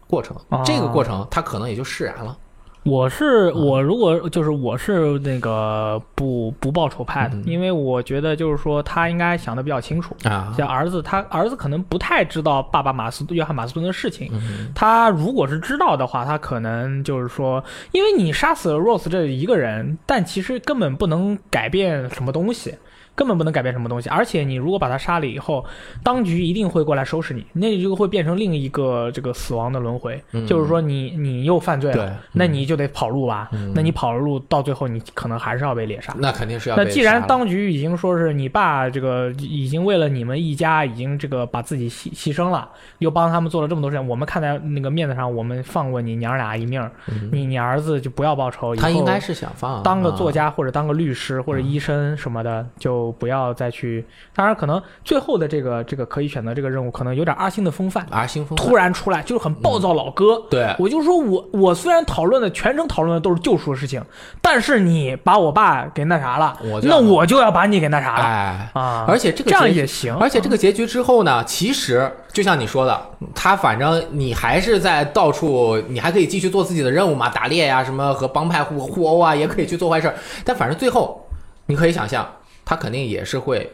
[0.07, 0.63] 过程啊。
[0.65, 2.37] 这个过程他可能也就释然了。
[2.85, 10.15] 我是嗯我，如果就是我是那个不不报仇派的，嗯因为我觉得就是说他应该想的比较清楚。
[10.23, 14.31] 啊，像儿子，他儿子可能不太知道爸爸马斯约翰马斯顿的事情。
[14.33, 17.61] 嗯他如果是知道的话，他可能就是说，
[17.91, 22.77] 因为你杀死了 Rose 这一个人，但其实根本不能改变什么东西，
[23.17, 24.09] 根本不能改变什么东西。
[24.09, 25.65] 而且你如果把他杀了以后，
[26.05, 30.23] 当局一定会过来收拾你，那就会变成另一个这个死亡的轮回。
[30.33, 33.49] 嗯就是说你你又犯罪对了，那你就得跑路吧。
[33.53, 36.15] 嗯那你跑了路，到最后你可能还是要被猎杀。
[36.19, 42.69] 那肯定是要那既然当局已经说是你爸这个已经为了你们一家已经这个把自己牺牺牲了，
[42.99, 46.91] 又帮他们做了这么多事情，我们看在那个面子上，我们放过你娘俩一命儿，
[47.33, 54.05] 你你儿子就不要报仇，他应该是想放当个作啊家或者当个律师或者医生什么的，就不要再去。
[54.35, 58.07] 当然，可能最后的这个这个可以选择这个任务，可能有点阿星的风范。
[58.11, 64.03] 阿星风突然出来就是很暴躁老哥，对我就说我我虽然讨论的全全程讨论的都是救赎的事情，
[64.43, 69.05] 但是你把我爸给那啥了，我那我就要把你给那啥了、哎，啊！
[69.07, 73.01] 而且这个这样也行，而且这个结局之后呢，其实就像你说的，
[73.37, 80.13] 他反正你还是在到处，你还可以继续做自己的任务嘛，打猎呀、什么和帮派互互殴啊，也可以去做坏事。
[80.45, 81.25] 但反正最后，
[81.67, 82.29] 你可以想象，
[82.67, 83.73] 他肯定也是会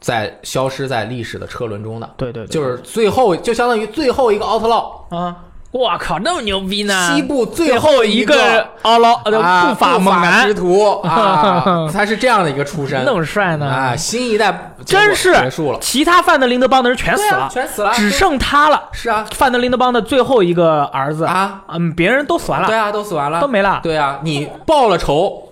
[0.00, 2.08] 在消失在历史的车轮中的。
[2.16, 5.36] 对对对，就是最后，就相当于最后一个 outlaw，啊，
[5.72, 7.14] 我靠，那么牛逼呢！
[7.14, 18.88] 西部最后一个奥劳呃啊不法猛男，之徒啊， 他是这样的一个出身，那么帅呢啊，新一代真是结束了，其他范德林德邦的人全死了，全死了，只剩他了。
[18.92, 23.80] 是啊范德林德邦的最后一个儿子啊，嗯，别人都死完了，对啊，都死完了，都没了。
[23.82, 25.50] 对啊，你报了仇，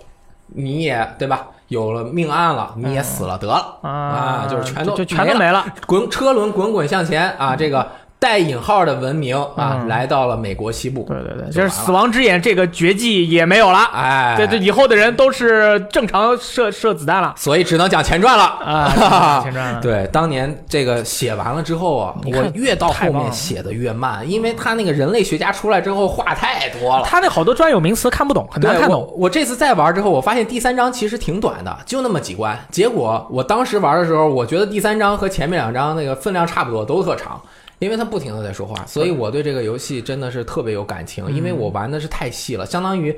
[0.55, 1.47] 你也对吧？
[1.67, 3.77] 有了命案了，你也死了，得了。
[3.81, 7.55] 啊就是全都就就全都没了，滚车轮滚滚向前啊！
[7.55, 7.87] 这个
[8.25, 13.77] 带引号的文明啊，嗯来到了美国西部，对对对，就是死亡之眼这个绝技也没有了。
[13.93, 27.05] 哎，对对，以后的人都是正常射射子弹了所以只能讲前传了啊 前传了对，当年这个写完了之后啊，你看我越到后太棒了面写的越慢，因为他那个人类学家出来之后话太多了。
[27.05, 29.13] 他那好多专有名词看不懂，很难对我看懂。
[29.15, 32.57] 我这次再玩之后，我发现第三章其实挺短的，就那么几关。
[32.71, 37.39] 结果我当时玩的时候，我觉得第三章和前面两章那个分量差不多，都特长。
[37.79, 43.17] 因为他不停的在说话，所以我对这个游戏真的是特别有感情，因为我玩的是太细了，相当于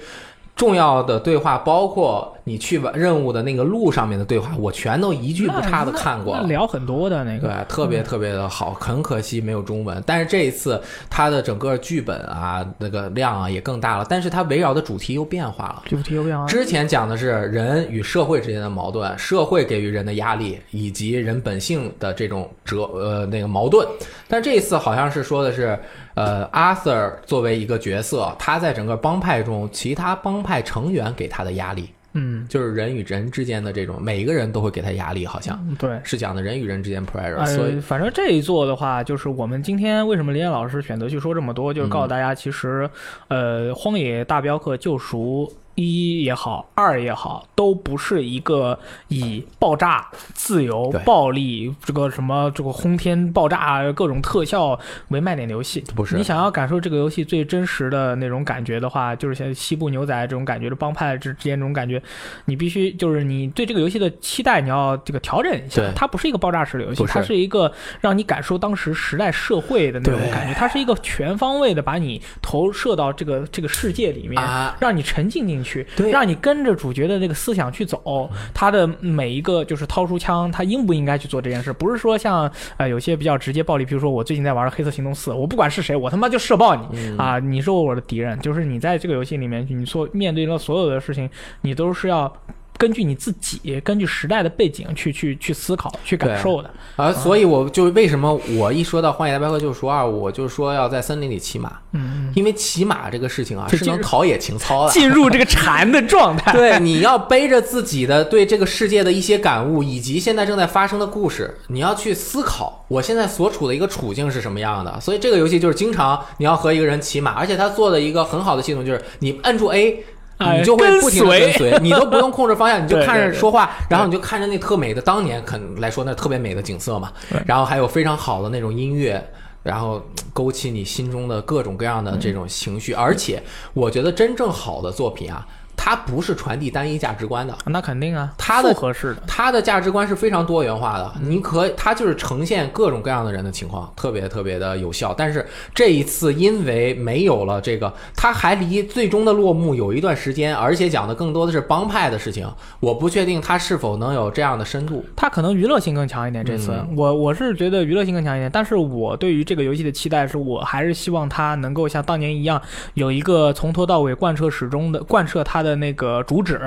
[0.58, 6.48] 重要的对话，包括你去完任务的那个路上面的对话，我全都一句不差的看过了。
[6.48, 10.04] 聊很多的那个对，，特别特别的好，很可惜没有中文。
[10.06, 15.84] 但是这一次它的整个剧本啊，那个量啊也更大了，但是它围绕的主题又变化了。
[15.86, 16.48] 主题又变化。
[16.48, 23.88] 之前讲的是人与社会之间的矛盾，社会给予人的压力，以及人本性的这种折呃那个矛盾。
[24.28, 25.78] 但这一次好像是说的是，
[26.18, 36.00] 呃阿 Sir 作为一个角色，他在整个帮派中，其他帮派成员给他的压力，嗯，就是人与人之间的这种，每一个人都会给他压力，好像对。
[36.04, 42.90] 是讲的人与人之间 pressure，、所以呃，反正这一座的话，就是我们今天为什么林岩老师选择去说这么多，就是告诉大家，其实，
[43.28, 45.48] 呃，《荒野大镖客：救赎》
[45.78, 48.78] 一也好，二也好，都不是一个
[49.10, 54.78] 以爆炸、自由、暴力这个什么这个轰天爆炸、各种特效
[55.10, 55.84] 为卖点的游戏。
[55.96, 56.16] 不是。
[56.16, 62.02] 你想要感受这个游戏最真实的那种感觉的话，就是像西部牛仔这种感觉，这帮派之之间这种感觉，
[62.46, 65.92] 你必须就是你对这个游戏的期待，你要这个调整一下对。
[65.96, 67.72] 它不是一个爆炸式的游戏它是一个
[68.02, 74.76] 让你感受当时时代社会的那种感觉，它是一个全方位的把你投射到这个这个世界里面，啊。
[74.80, 78.30] 让你沉浸进去，对让你跟着主角的这个思想去走。
[78.54, 81.74] 他的每一个就是掏出枪，他应不应该去做这件事？
[81.74, 87.40] 不是说像呃有些比较直接暴力，比如说我最近在玩《黑色行动四》，我不管是谁，我他妈就射爆你、嗯啊！
[87.40, 91.30] 你是我的敌人，就是你在这个游戏里面，你所面对的所有的事情，
[91.62, 92.32] 你都是要。
[92.78, 96.70] 根据你自己，根据时代的背景去去去思考、去感受的。
[96.96, 104.92] 啊，所以我就为什么我一说到《荒野大镖客：救赎二》，我就说要在森林里骑马，嗯，因为骑马这个事情啊就是能陶冶情操的。
[104.92, 106.52] 进入这个禅的状态。
[106.58, 115.00] 对，你要背着自己的对这个世界的一些感悟，以及现在正在发生的故事，你要去思考我现在所处的一个处境是什么样的。
[115.00, 120.04] 所以这个游戏就是经常你要和一个人骑马，而且他做的一个很好的系统就是你摁住 A。
[120.38, 127.12] 哎你就会不停的跟跟随，你都不用控制方向，你就看着说话，然后你就看着那特美的当年肯来说那特别美的景色嘛，
[127.46, 129.24] 然后还有非常好的那种音乐，
[129.64, 130.02] 然后
[130.34, 132.94] 勾起你心中的各种各样的这种情绪。
[132.94, 133.42] 而且
[133.74, 135.46] 我觉得真正好的作品啊，
[135.78, 139.22] 它不是传递单一价值观的，那肯定啊，它的复合适的。
[139.26, 145.14] 它的价值观是非常多元化的，你可它就是呈现各种各样的人的情况，特别特别的有效。
[145.18, 152.46] 但是这一次因为没有了这个，它还离最终的落幕有一段时间，而且讲的更多的是帮派的事情，
[152.80, 155.06] 我不确定它是否能有这样的深度。
[155.16, 156.44] 它可能娱乐性更强一点。
[156.44, 162.62] 这次、嗯我我是觉得娱乐性更强一点，但是我对于这个游戏的期待是我还是希望它能够像当年一样，
[162.94, 166.60] 有一个从头到尾贯彻始终的贯彻它的那个主旨，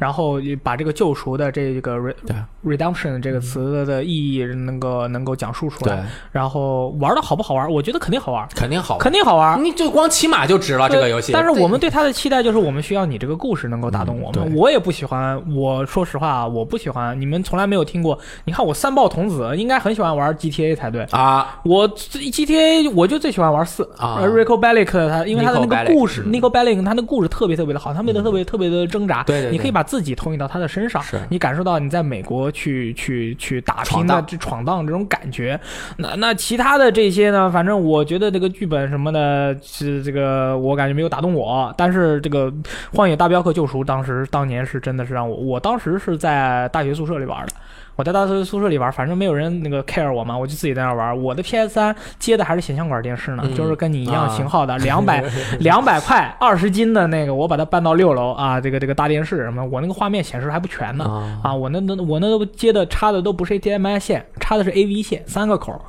[0.00, 7.70] 然后把这个救赎的这个对 redemption 这个词的意义能够能够讲述出来，，然后玩的好不好玩？
[7.70, 9.62] 我觉得肯定好玩，肯定好，肯定好玩。
[9.64, 11.32] 你就光骑马就值了这个游戏。
[11.32, 14.44] 但是我们对它的期待就是，我们需要你这个故事能够打动我们。
[14.46, 17.18] 嗯我也不喜欢，我说实话啊，我不喜欢。
[17.20, 18.18] 你们从来没有听过。
[18.44, 21.02] 你看我三豹童子应该很喜欢玩 GTA 才对。
[21.12, 29.22] 啊，我 GTA 我就最喜欢玩四啊呃 Rico Bellic 他因为他的那个故事嗯，Nico Bellic 他那个故事特别特别的好，他们的特别特别的挣扎。
[29.24, 35.58] 对对对你可以把自己投影到他的身上，是你感受到你在美国去去去打拼的这闯荡这种感觉。
[35.96, 37.50] 那那其他的这些呢？
[37.50, 41.72] 反正我觉得这个剧本什么的，是这个我感觉没有打动我。
[41.76, 42.50] 但是这个
[42.94, 47.52] 《荒野大镖客：救赎》当时当年是真的是让我，我当时是在大学宿舍里玩的。
[48.00, 51.22] 我在大学宿舍里玩，反正没有人那个 care 我嘛，我就自己在那玩。
[51.22, 55.22] 我的 PS 三接的还是显像管电视呢，嗯就是跟你一样啊型号的， 两百
[55.60, 65.80] 两百块二十斤的那个，我把它搬到六楼啊，这个这个大电视什么，我那个画面显示还不全呢啊啊，我那那我那都接的插的都不是 HDMI 线，插的是 AV 线，三个口儿。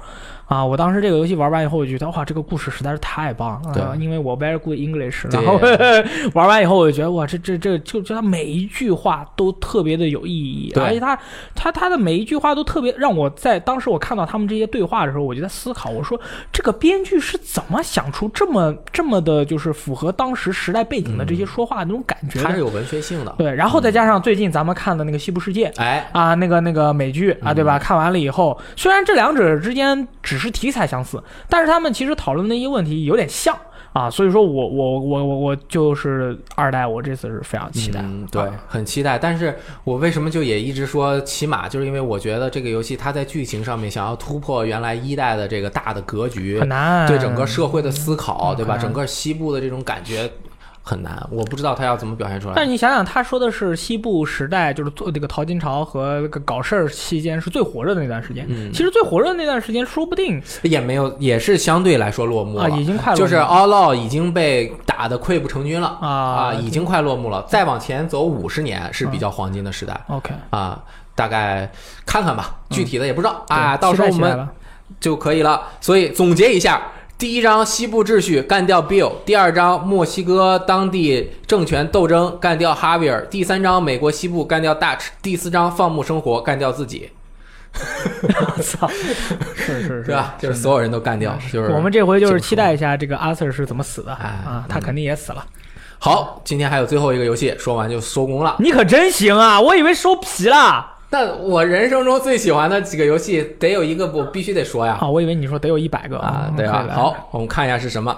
[0.52, 0.66] 啊！
[0.66, 3.74] 我当时这个游戏玩完以后，我觉得哇，这个故事实在是太棒了。
[3.74, 5.58] 对啊因为我 very good English，然后
[6.36, 11.18] 玩完以后，我就觉得哇，这这这就就他每一句话都特别的有意义，对而且他
[11.56, 16.20] 他他的每一句话都特别让我在当时我看到他们这些对话的时候，我就在思考，我说
[16.52, 22.46] 这个编剧是怎么想出这么这么的，就是符合当时时代背景的这些说话的那种感觉的？
[22.46, 23.34] 它是有文学性的。
[23.38, 27.78] 对，然后再加上最近咱们看的那个《西部世界》，哎，啊，那个那个美剧啊，对吧？
[27.78, 33.58] 嗯看完了以后，虽然这两者之间只是题材相似，但是他们其实讨论的一些问题有点像
[33.94, 38.00] 啊，所以说我我我我我就是二代，我这次是非常期待。
[38.02, 39.18] 嗯，对啊，很期待。
[39.18, 48.78] 但是我为什么就也一直说骑马，就是因为我觉得这个游戏它在剧情上面想要突破原来一代的这个大的格局，很难对整个社会的思考，对吧？
[48.78, 50.32] 整个西部的这种感觉
[50.84, 52.54] 很难，我不知道他要怎么表现出来。
[52.56, 58.46] 但是你想想，他说的是西部时代，就是做这个淘金潮和这个搞事儿期间是最火热的那段时间。
[58.50, 67.46] 嗯其实最火热的那段时间，说不定也没有，也是相对来说落幕了，啊已经快落幕就是 All Law 已经被打得溃不成军了啊已经快落幕了。
[67.48, 70.84] 再往前走五十年是比较黄金的时代、OK 啊，
[71.14, 71.72] 大概
[72.08, 74.48] 看看吧，具体的也不知道、啊，到时候我们
[75.00, 75.62] 就可以了。
[75.80, 76.82] 所以总结一下。
[77.22, 87.12] 第一章西部秩序干掉 Bill，第二章墨西哥当地政权斗争干掉哈维尔，第三章美国西部干掉 Dutch，第四章放牧生活干掉自己，
[87.76, 88.88] 我操，
[89.54, 90.34] 是是是对吧？
[90.40, 95.46] 就是所有人都干掉，就是我们这回就是期待一下这个阿 Sir 是怎么死的哎啊，他肯定也死了。
[96.00, 98.56] 好，今天还有最后一个游戏，说完就收工了。
[98.58, 99.62] 你可真行啊！
[99.62, 104.98] 我以为收皮了那我人生中最喜欢的几个游戏，得有一个我必须得说呀。
[105.02, 105.10] 啊！
[105.10, 106.88] 我以为你说得有一百个啊，对啊。
[106.90, 108.16] 好，我们看一下是什么。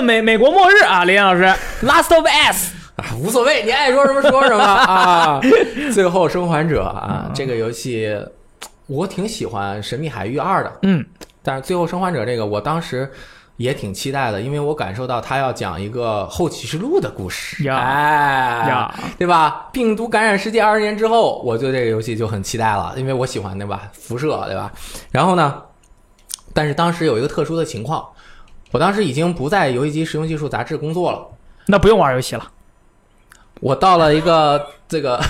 [0.00, 1.42] 个美美国末日啊，林老师，
[1.82, 2.72] 《Last of Us》
[3.02, 5.40] 啊，无所谓，你爱说什么说什么 啊。
[5.92, 8.18] 最后生还者啊，这个游戏
[8.86, 11.04] 我挺喜欢《神秘海域二》的，嗯，
[11.42, 13.10] 但是最后生还者这个，我当时
[13.58, 19.68] 也挺期待的，因为我感受到他要讲一个后启示录的故事，呀哎呀，对吧？
[19.70, 23.82] 病毒感染世界二十年之后，我对这个游戏就很期待了，因为我喜欢对吧？
[23.92, 24.72] 辐射对吧？
[25.10, 25.62] 然后呢，
[26.54, 28.06] 但是当时有一个特殊的情况，
[28.70, 31.26] 我当时已经不在游戏机实用技术杂志工作了。
[31.66, 32.50] 那不用玩游戏了。
[33.60, 35.20] 我到了一个这个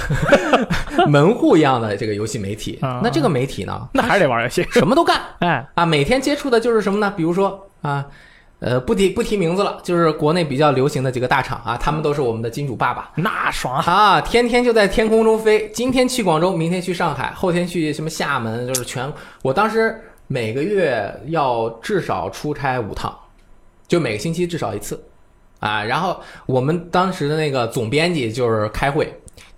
[1.08, 4.64] 门户一样的这个游戏媒体啊，那这个媒体呢，那还是得玩游戏。
[4.70, 7.12] 什么都干 哎，啊，每天接触的就是什么呢？
[7.16, 8.06] 比如说啊，
[8.60, 13.10] 呃，不提不提名字了，就是国内比较流行的几个大厂啊，他们都是我们的金主爸爸。
[13.16, 13.92] 那爽啊！
[13.92, 19.12] 啊，天天就在天空中飞，今天去广州，明天去上海，后天去什么厦门，就是全。
[19.42, 23.12] 我当时每个月要至少出差五趟，
[23.90, 25.02] 就每个星期至少一次，
[25.58, 29.12] 啊，然后我们当时的那个总编辑就是开会，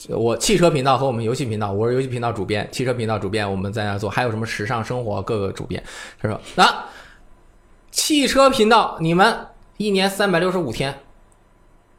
[0.09, 5.85] 我汽车频道和我们游戏频道，我是游戏频道主编，汽车频道主编，我们在那做，还有什么时尚生活各个主编，
[6.19, 6.87] 他说啊，
[7.91, 9.47] 汽车频道你们
[9.77, 10.95] 一年三百六十五天。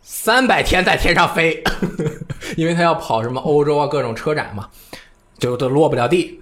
[0.05, 1.63] 三百天在天上飞，
[2.57, 4.67] 因为他要跑什么欧洲啊各种车展嘛，
[5.37, 6.41] 就都落不了地。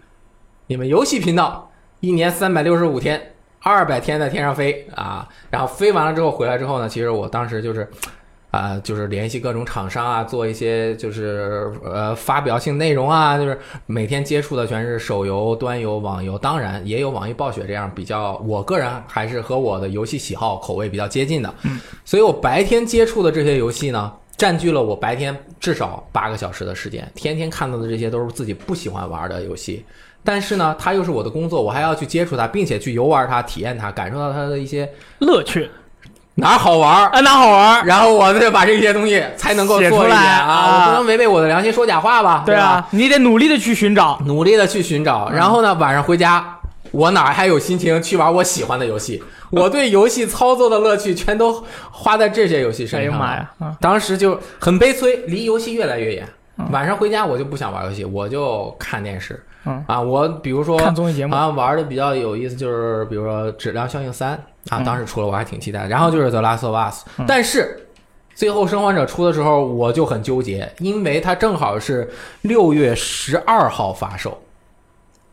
[0.65, 3.31] 你们游戏频道一年三百六十五天，
[3.62, 7.90] 二百天在天上飞啊，然后飞完了之后回来之后呢，其实我当时就是。
[8.52, 21.54] 啊、就是联系各种厂商啊，做一些就是呃发表性内容啊，就是每天接触的全是手游、端游、网游，当然也有网易暴雪这样比较，我个人还是和我的游戏喜好口味比较接近的，
[22.04, 29.86] 所以我白天接触的这些游戏呢，占据了我白天至少八个小时的时间，天天看到的这些都是自己不喜欢玩的游戏，
[30.23, 34.89] 但是呢，它又是我的工作，我还要去接触它，并且去游玩它、体验它，感受到它的一些
[35.19, 35.69] 乐趣
[36.35, 37.85] 哪好玩儿，啊，哪好玩儿。
[37.85, 42.38] 然后我再把这些东西才能够写出一点来啊，啊我不能违背我的良心说假话吧？
[42.38, 44.19] 吧对啊，你得努力的去寻找。
[44.26, 46.57] 努力的去寻找，嗯然后呢，晚上回家，
[46.91, 49.22] 我哪还有心情去玩我喜欢的游戏？
[49.49, 51.61] 我对游戏操作的乐趣全都
[51.91, 53.11] 花在这些游戏身上。
[53.11, 53.52] 哎呀妈呀！
[53.60, 56.27] 啊，当时就很悲催，离游戏越来越远。
[56.72, 59.42] 晚上回家我就不想玩游戏，我就看电视。
[59.66, 64.34] 嗯啊，我比如说看综艺节目好像玩的比较有意思，就是比如说《质量效应三》
[64.74, 65.88] 啊，嗯当时出了我还挺期待的。
[65.88, 67.88] 然后就是《The Last of Us》，但是
[68.34, 72.12] 最后《生还者》出的时候我就很纠结，因为它正好是
[72.42, 74.42] 六月十二号发售。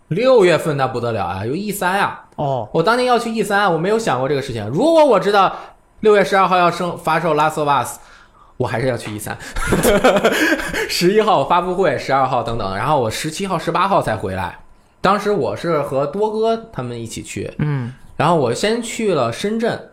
[0.08, 2.24] 六月份那不得了啊，有 E 三啊！
[2.36, 4.66] 哦，我当年要去 E 三，我没有想过这个事情。
[4.68, 5.54] 如果我知道
[6.00, 7.98] 六月十二号要生发售《Last of Us》，
[8.58, 9.34] 我还是要去一三。
[10.90, 14.58] 十一号发布会，十二号等等，然后我十七号、十八号才回来。
[15.00, 19.90] 当时我是和多哥他们一起去，嗯然后我先去了深圳，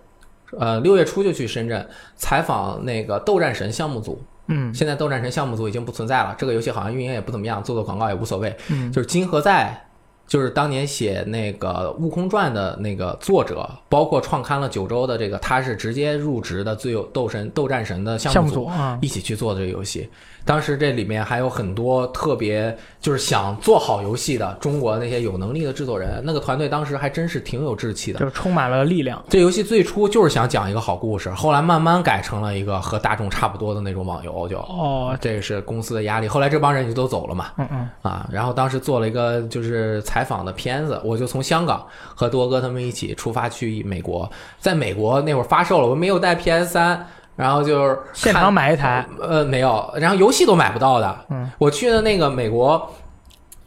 [0.57, 4.19] 呃，六月初就去深圳采访那个斗战神项目组。
[4.47, 8.55] 嗯现在斗战神项目组已经不存在了，这个游戏好像运营也不怎么样，做做广告也无所谓。
[8.69, 9.85] 嗯就是金河在，
[10.27, 20.10] 就是当年写那个《悟空传》的那个作者，包括创刊了九州的这个，他是直接入职的最有斗神斗战神的项项目组目组啊一起去做的这个游戏。
[20.45, 28.19] 当时这里面还有很多特别就是想做好游戏的中国那些有能力的制作人，那个团队当时还真是挺有志气的。
[28.19, 29.22] 就是充满了力量。
[29.27, 36.27] 这游戏最初就是想讲一个好故事，后来慢慢改成了一个和大众差不多的那种网游，就哦，这个是公司的压力。
[36.27, 51.26] 后来这帮人就都走了嘛，嗯嗯啊，然后当时做了一个就是采访的片子，我就从香港和多哥他们一起出发去美国，在美国那会儿发售了，我没有带 PS 三，然后就是现场买一台，呃，没有，然后游戏都买不到的。
[51.30, 52.90] 嗯，我去的那个美国，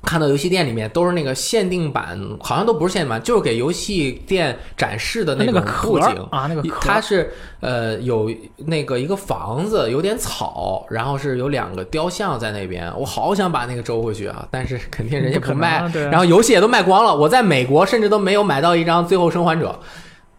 [0.04, 6.26] 看到游戏店里面都是那个限定版，好像都不是限定版，就是给游戏店展示的那个布景。
[6.30, 7.30] 啊，那个，它是
[7.60, 19.78] 呃有那个一个房子，有点草，然后是有两个雕像在那边，我好想把那个周回去啊，但是肯定人家不卖，然后游戏也都卖光了，我在美国甚至都没有买到一张《最后生还者》。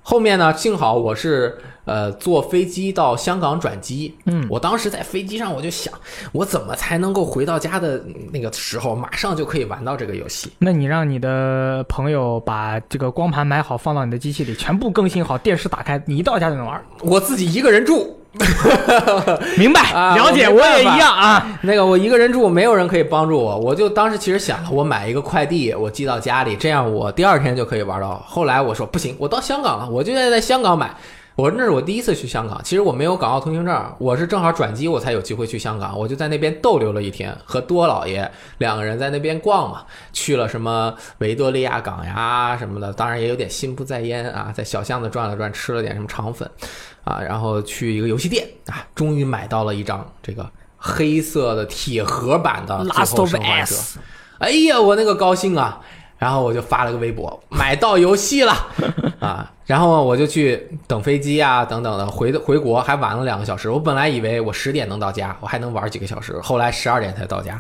[0.09, 1.55] 后面呢，幸好我是
[1.85, 5.93] 呃坐飞机到香港转机，嗯我当时在飞机上我就想，
[6.31, 8.03] 我怎么才能够回到家的
[8.33, 10.49] 那个时候，马上就可以玩到这个游戏？
[10.57, 16.83] 那你让你的朋友把这个光盘买好，放到你的机器里，全部更新好，电视打开，你一到家就能玩。
[17.01, 18.18] 我自己一个人住，
[19.57, 21.59] 明白，啊了解，我也一样啊。
[21.63, 28.23] 那个我一个人住，没有人可以帮助我，我就当时其实想了，我买一个快递，我寄到家里，这样我第二天就可以玩到。
[28.27, 30.95] 后来我说不行，我到香港了，我就在在香港买。
[31.35, 46.49] 我那是我第一次去香港，其实我没有港澳通行证，我是正好转机，我才有机会去香港，我就在那边逗留了一天，和多老爷两个人在那边逛嘛，去了什么维多利亚港呀什么的，当然也有点心不在焉啊，在小巷子转了转，吃了点什么肠粉，
[47.09, 53.75] 啊，然后去一个游戏店啊，终于买到了一张这个黑色的铁盒版的《最 Last 后 of 生还者》。
[53.79, 53.97] Us，
[54.37, 55.81] 哎呀，我那个高兴啊！
[56.19, 58.53] 然后我就发了个微博，买到游戏了
[59.19, 59.51] 啊！
[59.65, 63.69] 然后我就去等飞机啊，等等的，回回国还晚了两个小时。
[63.71, 67.59] 我本来以为我十点能到家，我还能玩几个小时，后来十二点才到家。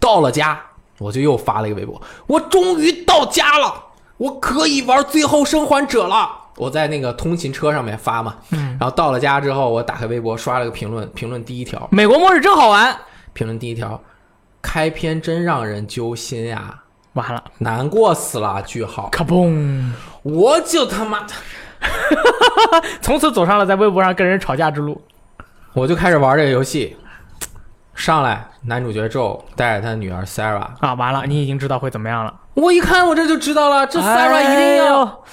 [0.00, 0.58] 到了家，
[0.98, 3.74] 我就又发了一个微博，我终于到家了，
[4.16, 6.30] 我可以玩《最后生还者》了。
[6.56, 12.96] 我在那个通勤车上面发嘛，嗯，然后到了家之后，我打开微博刷了个评论，评论第一条，美国末日真好玩。
[13.32, 14.00] 评论第一条，
[14.62, 16.74] 开篇真让人揪心呀、
[17.12, 18.62] 完了，难过死了！
[18.62, 19.92] 句号，咔嘣，
[20.22, 21.34] 我就他妈的，
[23.02, 25.00] 从此走上了在微博上跟人吵架之路。
[25.74, 26.96] 我就开始玩这个游戏。
[27.94, 32.34] 上来，男主角 Joe 带着他的女儿 Sarah，啊，完了，你已经知道会怎么样了。
[32.52, 35.24] 我一看我这就知道了，这 Sarah 一定要，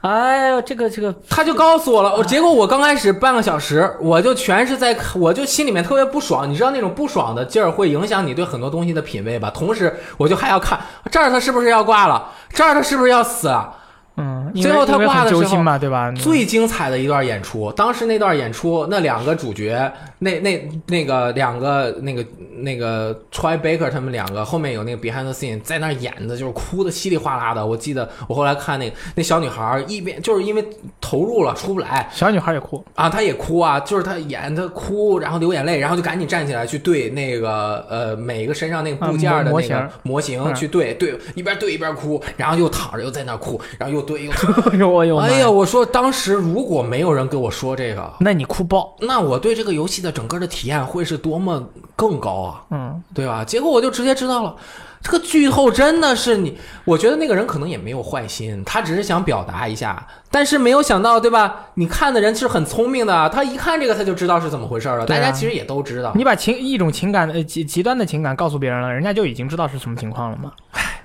[0.00, 2.16] 哎呦，这个这个，他就告诉我了。
[2.16, 6.50] 我结果我刚开始半个小时，我就全是在，我就心里面特别不爽。
[6.50, 9.50] 你知道那种不爽的劲儿会影响你对很多东西的品味吧？
[9.50, 13.74] 同时，我就还要看这儿他是不是要挂了，这儿他是不是要死了。
[14.20, 16.12] 嗯，最后他挂的时候嘛，对吧？
[16.12, 22.24] 最精彩的一段演出，当时那段演出，那两个主角，那那那个两个那个
[22.58, 27.64] 那个 Troy Baker 他们两个后面有那个 behind the scene 在那演的，就是哭的稀里哗啦的。
[27.64, 30.64] 我记得我后来看那个那小女孩一边就是因为
[31.00, 51.62] 投入了出不来小女孩也哭，啊，她也哭啊，就是她演她哭，然后流眼泪，然后就赶紧站起来去对那个呃每个身上那个部件的那个啊模模型模型嗯去对对，一边对一边哭，然后又躺着又在那哭，然后又对呦 哎呦，哎呀，，我说当时如果没有人跟我说这个，那你哭爆，那我对这个游戏的整个的体验会是多么
[51.96, 53.44] 更高啊，嗯，对吧？
[53.44, 54.56] 结果我就直接知道了。
[55.02, 61.68] 这个剧透真的是你，我觉得那个人可能也没有坏心，他只是想表达一下，但是没有想到，对吧？
[61.72, 65.00] 你看的人是很聪明的，他一看这个他就知道是怎么回事了。
[65.00, 70.52] 啊大家其实也都知道，你把情一种情感呃极极端的情感告诉别人了，人家就已经知道是什么情况了嘛。
[70.72, 71.02] 唉，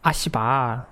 [0.00, 0.82] 阿西拔，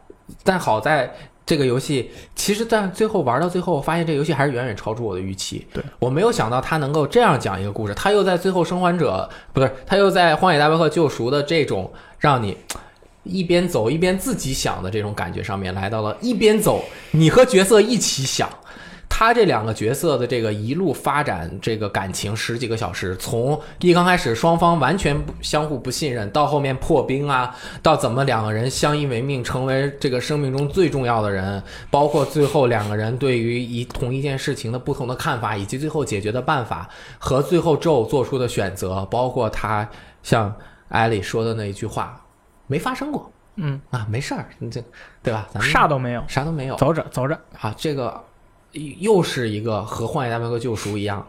[0.42, 1.14] 但好在
[1.46, 5.66] 这个游戏，其实但最后玩到最后，我发现这个游戏还是远远超出我的预期。
[5.72, 12.56] 对我没有想到他能够这样讲一个故事，他又在最后生还者不是，他又在荒野大镖客救赎的这种让你。
[13.26, 18.46] 一边走一边自己想的这种感觉上面，来到了一边走，你和角色一起想，
[19.16, 31.62] 他这两个角色的这个一路发展这个感情十几个小时，从一刚开始双方完全不相互不信任，到后面破冰啊，到怎么两个人相依为命，成为这个生命中最重要的人，
[31.92, 39.88] 包括最后两个人对于一同一件事情的不同的看法，以及最后解决的办法和最后咒做出的选择，包括他
[40.24, 40.52] 像
[40.88, 42.20] 艾莉说的那一句话，
[42.66, 44.82] 没发生过嗯，啊，没事儿，你这
[45.22, 45.46] 对吧？
[45.52, 48.20] 咱们啥都没有，啥都没有，走着走着，啊，这个
[48.98, 51.26] 又是一个和《荒野大镖客：救赎》一样，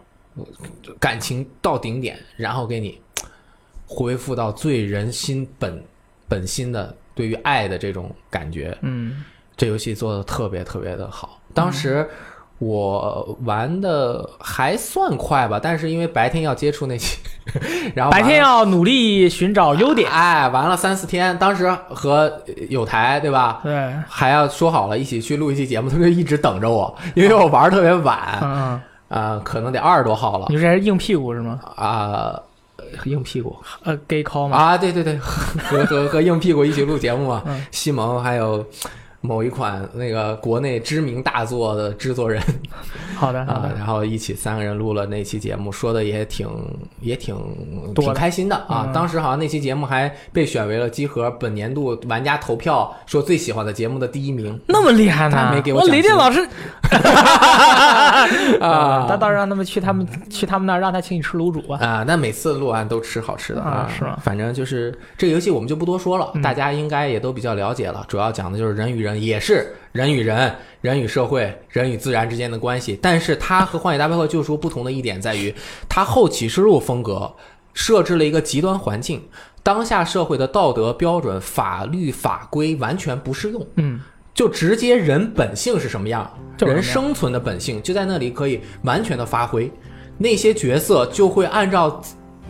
[0.99, 2.99] 感情到顶点，然后给你
[3.87, 5.83] 恢复到最人心本
[6.27, 8.77] 本心的对于爱的这种感觉。
[8.81, 9.23] 嗯，
[9.55, 11.41] 这游戏做的特别特别的好。
[11.53, 12.09] 当时
[12.57, 17.17] 我玩的还算快吧，但是因为白天要接触那些，
[17.93, 21.37] 然后白天要努力寻找优点，哎，玩了三四天。
[21.37, 22.31] 当时和
[22.69, 23.59] 有台对吧？
[23.61, 31.59] 对，还要说好了一起去录一期节目，他就一直等着我，因为我玩的特别晚，嗯啊、嗯，可能得二十多号了你这还是硬屁股是吗？
[31.75, 32.39] 啊、
[33.03, 34.57] 硬屁股呃，gay call 吗？
[34.57, 38.65] 啊，对对对，和和和硬屁股一起录节目嘛，嗯西蒙还有
[39.25, 42.41] 某一款那个国内知名大作的制作人
[43.15, 46.47] 好的，啊，的，然后一起三个人录了那期节目，说的也挺
[47.01, 47.35] 也挺
[47.95, 48.83] 挺开心的啊。
[48.87, 54.57] 嗯当时好像那期节目还被选为了集合本年度玩家投票说最喜欢的节目的第一名。
[54.67, 55.35] 那么厉害呢？
[55.35, 56.39] 他没给我我雷电老师
[58.61, 61.77] 啊他倒是让他们去他们去他们那儿，让他请你吃卤煮吧。
[61.81, 68.05] 啊，那每次录完都吃好吃的啊是吗反正就是这个游戏我们就不多说了，嗯大家应该也都比较了解了。
[68.07, 72.97] 主要讲的就是人与人，也是人与人、人与社会、人与自然之间的关系。
[73.01, 75.53] 但是它和《荒野大镖客：救赎》不同的一点在于，
[75.87, 77.33] 它后启示录风格
[77.73, 79.21] 设置了一个极端环境，
[79.61, 83.67] 当下社会的道德标准、法律法规完全不适用。
[83.75, 83.99] 嗯，
[84.33, 86.29] 就直接人本性是什么样，
[86.59, 89.71] 人生存的本性就在那里可以完全的发挥，
[90.17, 92.01] 那些角色就会按照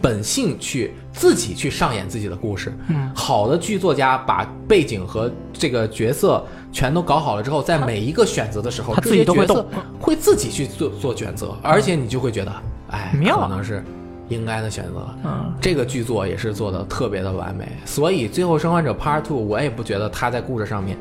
[0.05, 2.71] 本性去自己去上演自己的故事。
[2.89, 9.65] 嗯，好的剧作家把背景和这个角色全都搞好了之后，在每一个选择的时候，他自己都会动
[9.99, 12.53] 会自己去做做选择，而且你就会觉得，
[12.91, 13.83] 哎，妙可能是
[14.29, 15.09] 应该的选择。
[15.23, 20.95] 嗯，这个剧作也是做的特别的完美，所以《最后生还者 Part Two》我也不觉得他在故事上面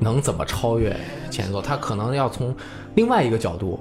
[0.00, 0.96] 能怎么超越
[1.30, 2.52] 前作，他可能要从
[2.96, 3.78] 另外一个角度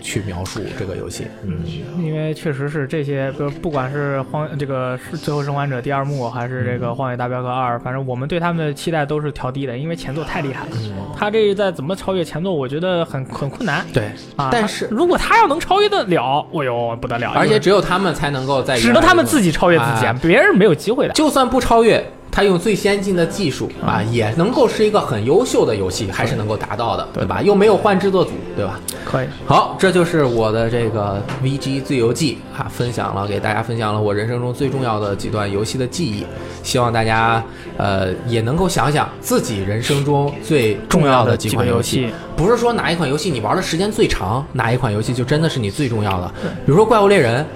[0.00, 1.26] 去描述这个游戏。
[1.44, 1.62] 嗯，
[1.98, 10.76] 因为确实是这些，不不管是荒这个是最后生还者第二幕，还是这个荒野大镖客二，反正我们对他们的期待都是调低的，因为前作太厉害了。
[11.16, 14.48] 他这在怎么超越前作，我觉得很很困难对，啊。
[14.52, 17.32] 但是如果他要能超越得了，哎呦不得了！
[17.34, 21.14] 而且只有他们才能够在只能他们自己超越自己，哎啊，别人没有机会的。
[21.14, 27.24] 就算不超越，他用最先进的技术啊，也能够是一个很优秀的游戏，还是能够达到的，对。
[27.24, 27.40] 吧？
[27.42, 28.78] 又没有换制作组，对吧？
[29.04, 36.26] 可以，好，这就是我的这个 VG 最游记啊，分享了给大家分享了我人生中最重要的几段游戏的记忆，
[36.62, 37.42] 希望大家
[37.76, 46.30] 呃也能够想想自己人生中最重要的几款游戏，不是说哪一款游戏你玩的时间最长，哪一款游戏就真的是你最重要的。
[46.64, 47.46] 比如说怪物猎人，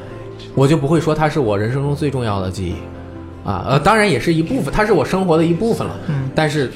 [0.55, 2.75] 我就不会说它是我人生中最重要的记忆
[3.45, 5.95] 啊，呃，当然也是一部分，它是我生活的一部分了。
[6.09, 6.71] 嗯但是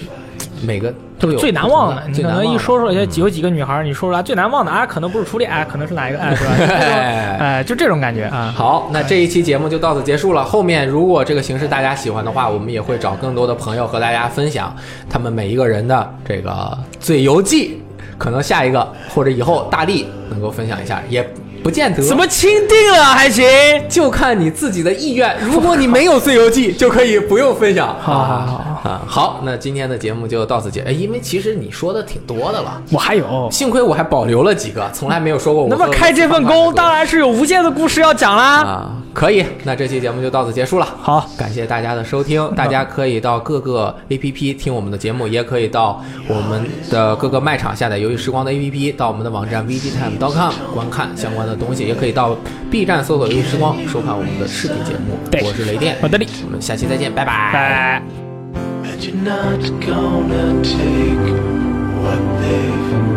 [0.62, 6.50] 每个都有最难忘的，你可能一说说说有有几个女孩，你说出来最难忘的啊，可能不是初恋，哎，可能是哪一个，哎，是吧？
[6.74, 8.52] 哎哎，就这种感觉啊。
[8.56, 10.42] 好，那这一期节目就到此结束了。
[10.44, 14.74] 后面如果这个形式大家喜欢的话，我们也会找更多的朋友和大家分享
[15.08, 17.80] 他们每一个人的这个最游记。
[18.16, 21.28] 可能下一个或者以后大力能够分享一下，也
[21.64, 22.02] 不见得。
[22.02, 23.42] 怎么钦定了还行？
[23.88, 25.34] 就看你自己的意愿。
[25.40, 27.88] 如果你没有自由记，就可以不用分享。
[27.98, 30.82] 好好好好啊，好，那今天的节目就到此结。
[30.82, 38.62] 哎，因为其实你说的挺多的了，我还有，幸亏我还保留了几个，从来没有说过我那么开这份工，当然然是有无限的故事要讲啦。
[38.62, 39.44] 啊，可以。
[39.64, 40.86] 那这期节目就到此结束了。
[41.00, 52.36] 好，感谢大家的收听，大家可以到各个 APP 听我们的节目，也可以到我们的各个卖场下载游戏时光的 APP，到我们的网站 VGTime.com 观看相关的东西，也可以到
[52.70, 55.16] B 站搜索游戏时光收看我们的视频节目。
[55.30, 57.50] 对我是雷电，我的力我们下期再见，拜拜。
[57.52, 58.23] 拜。
[58.94, 61.26] And you're not gonna take
[62.00, 63.13] what they've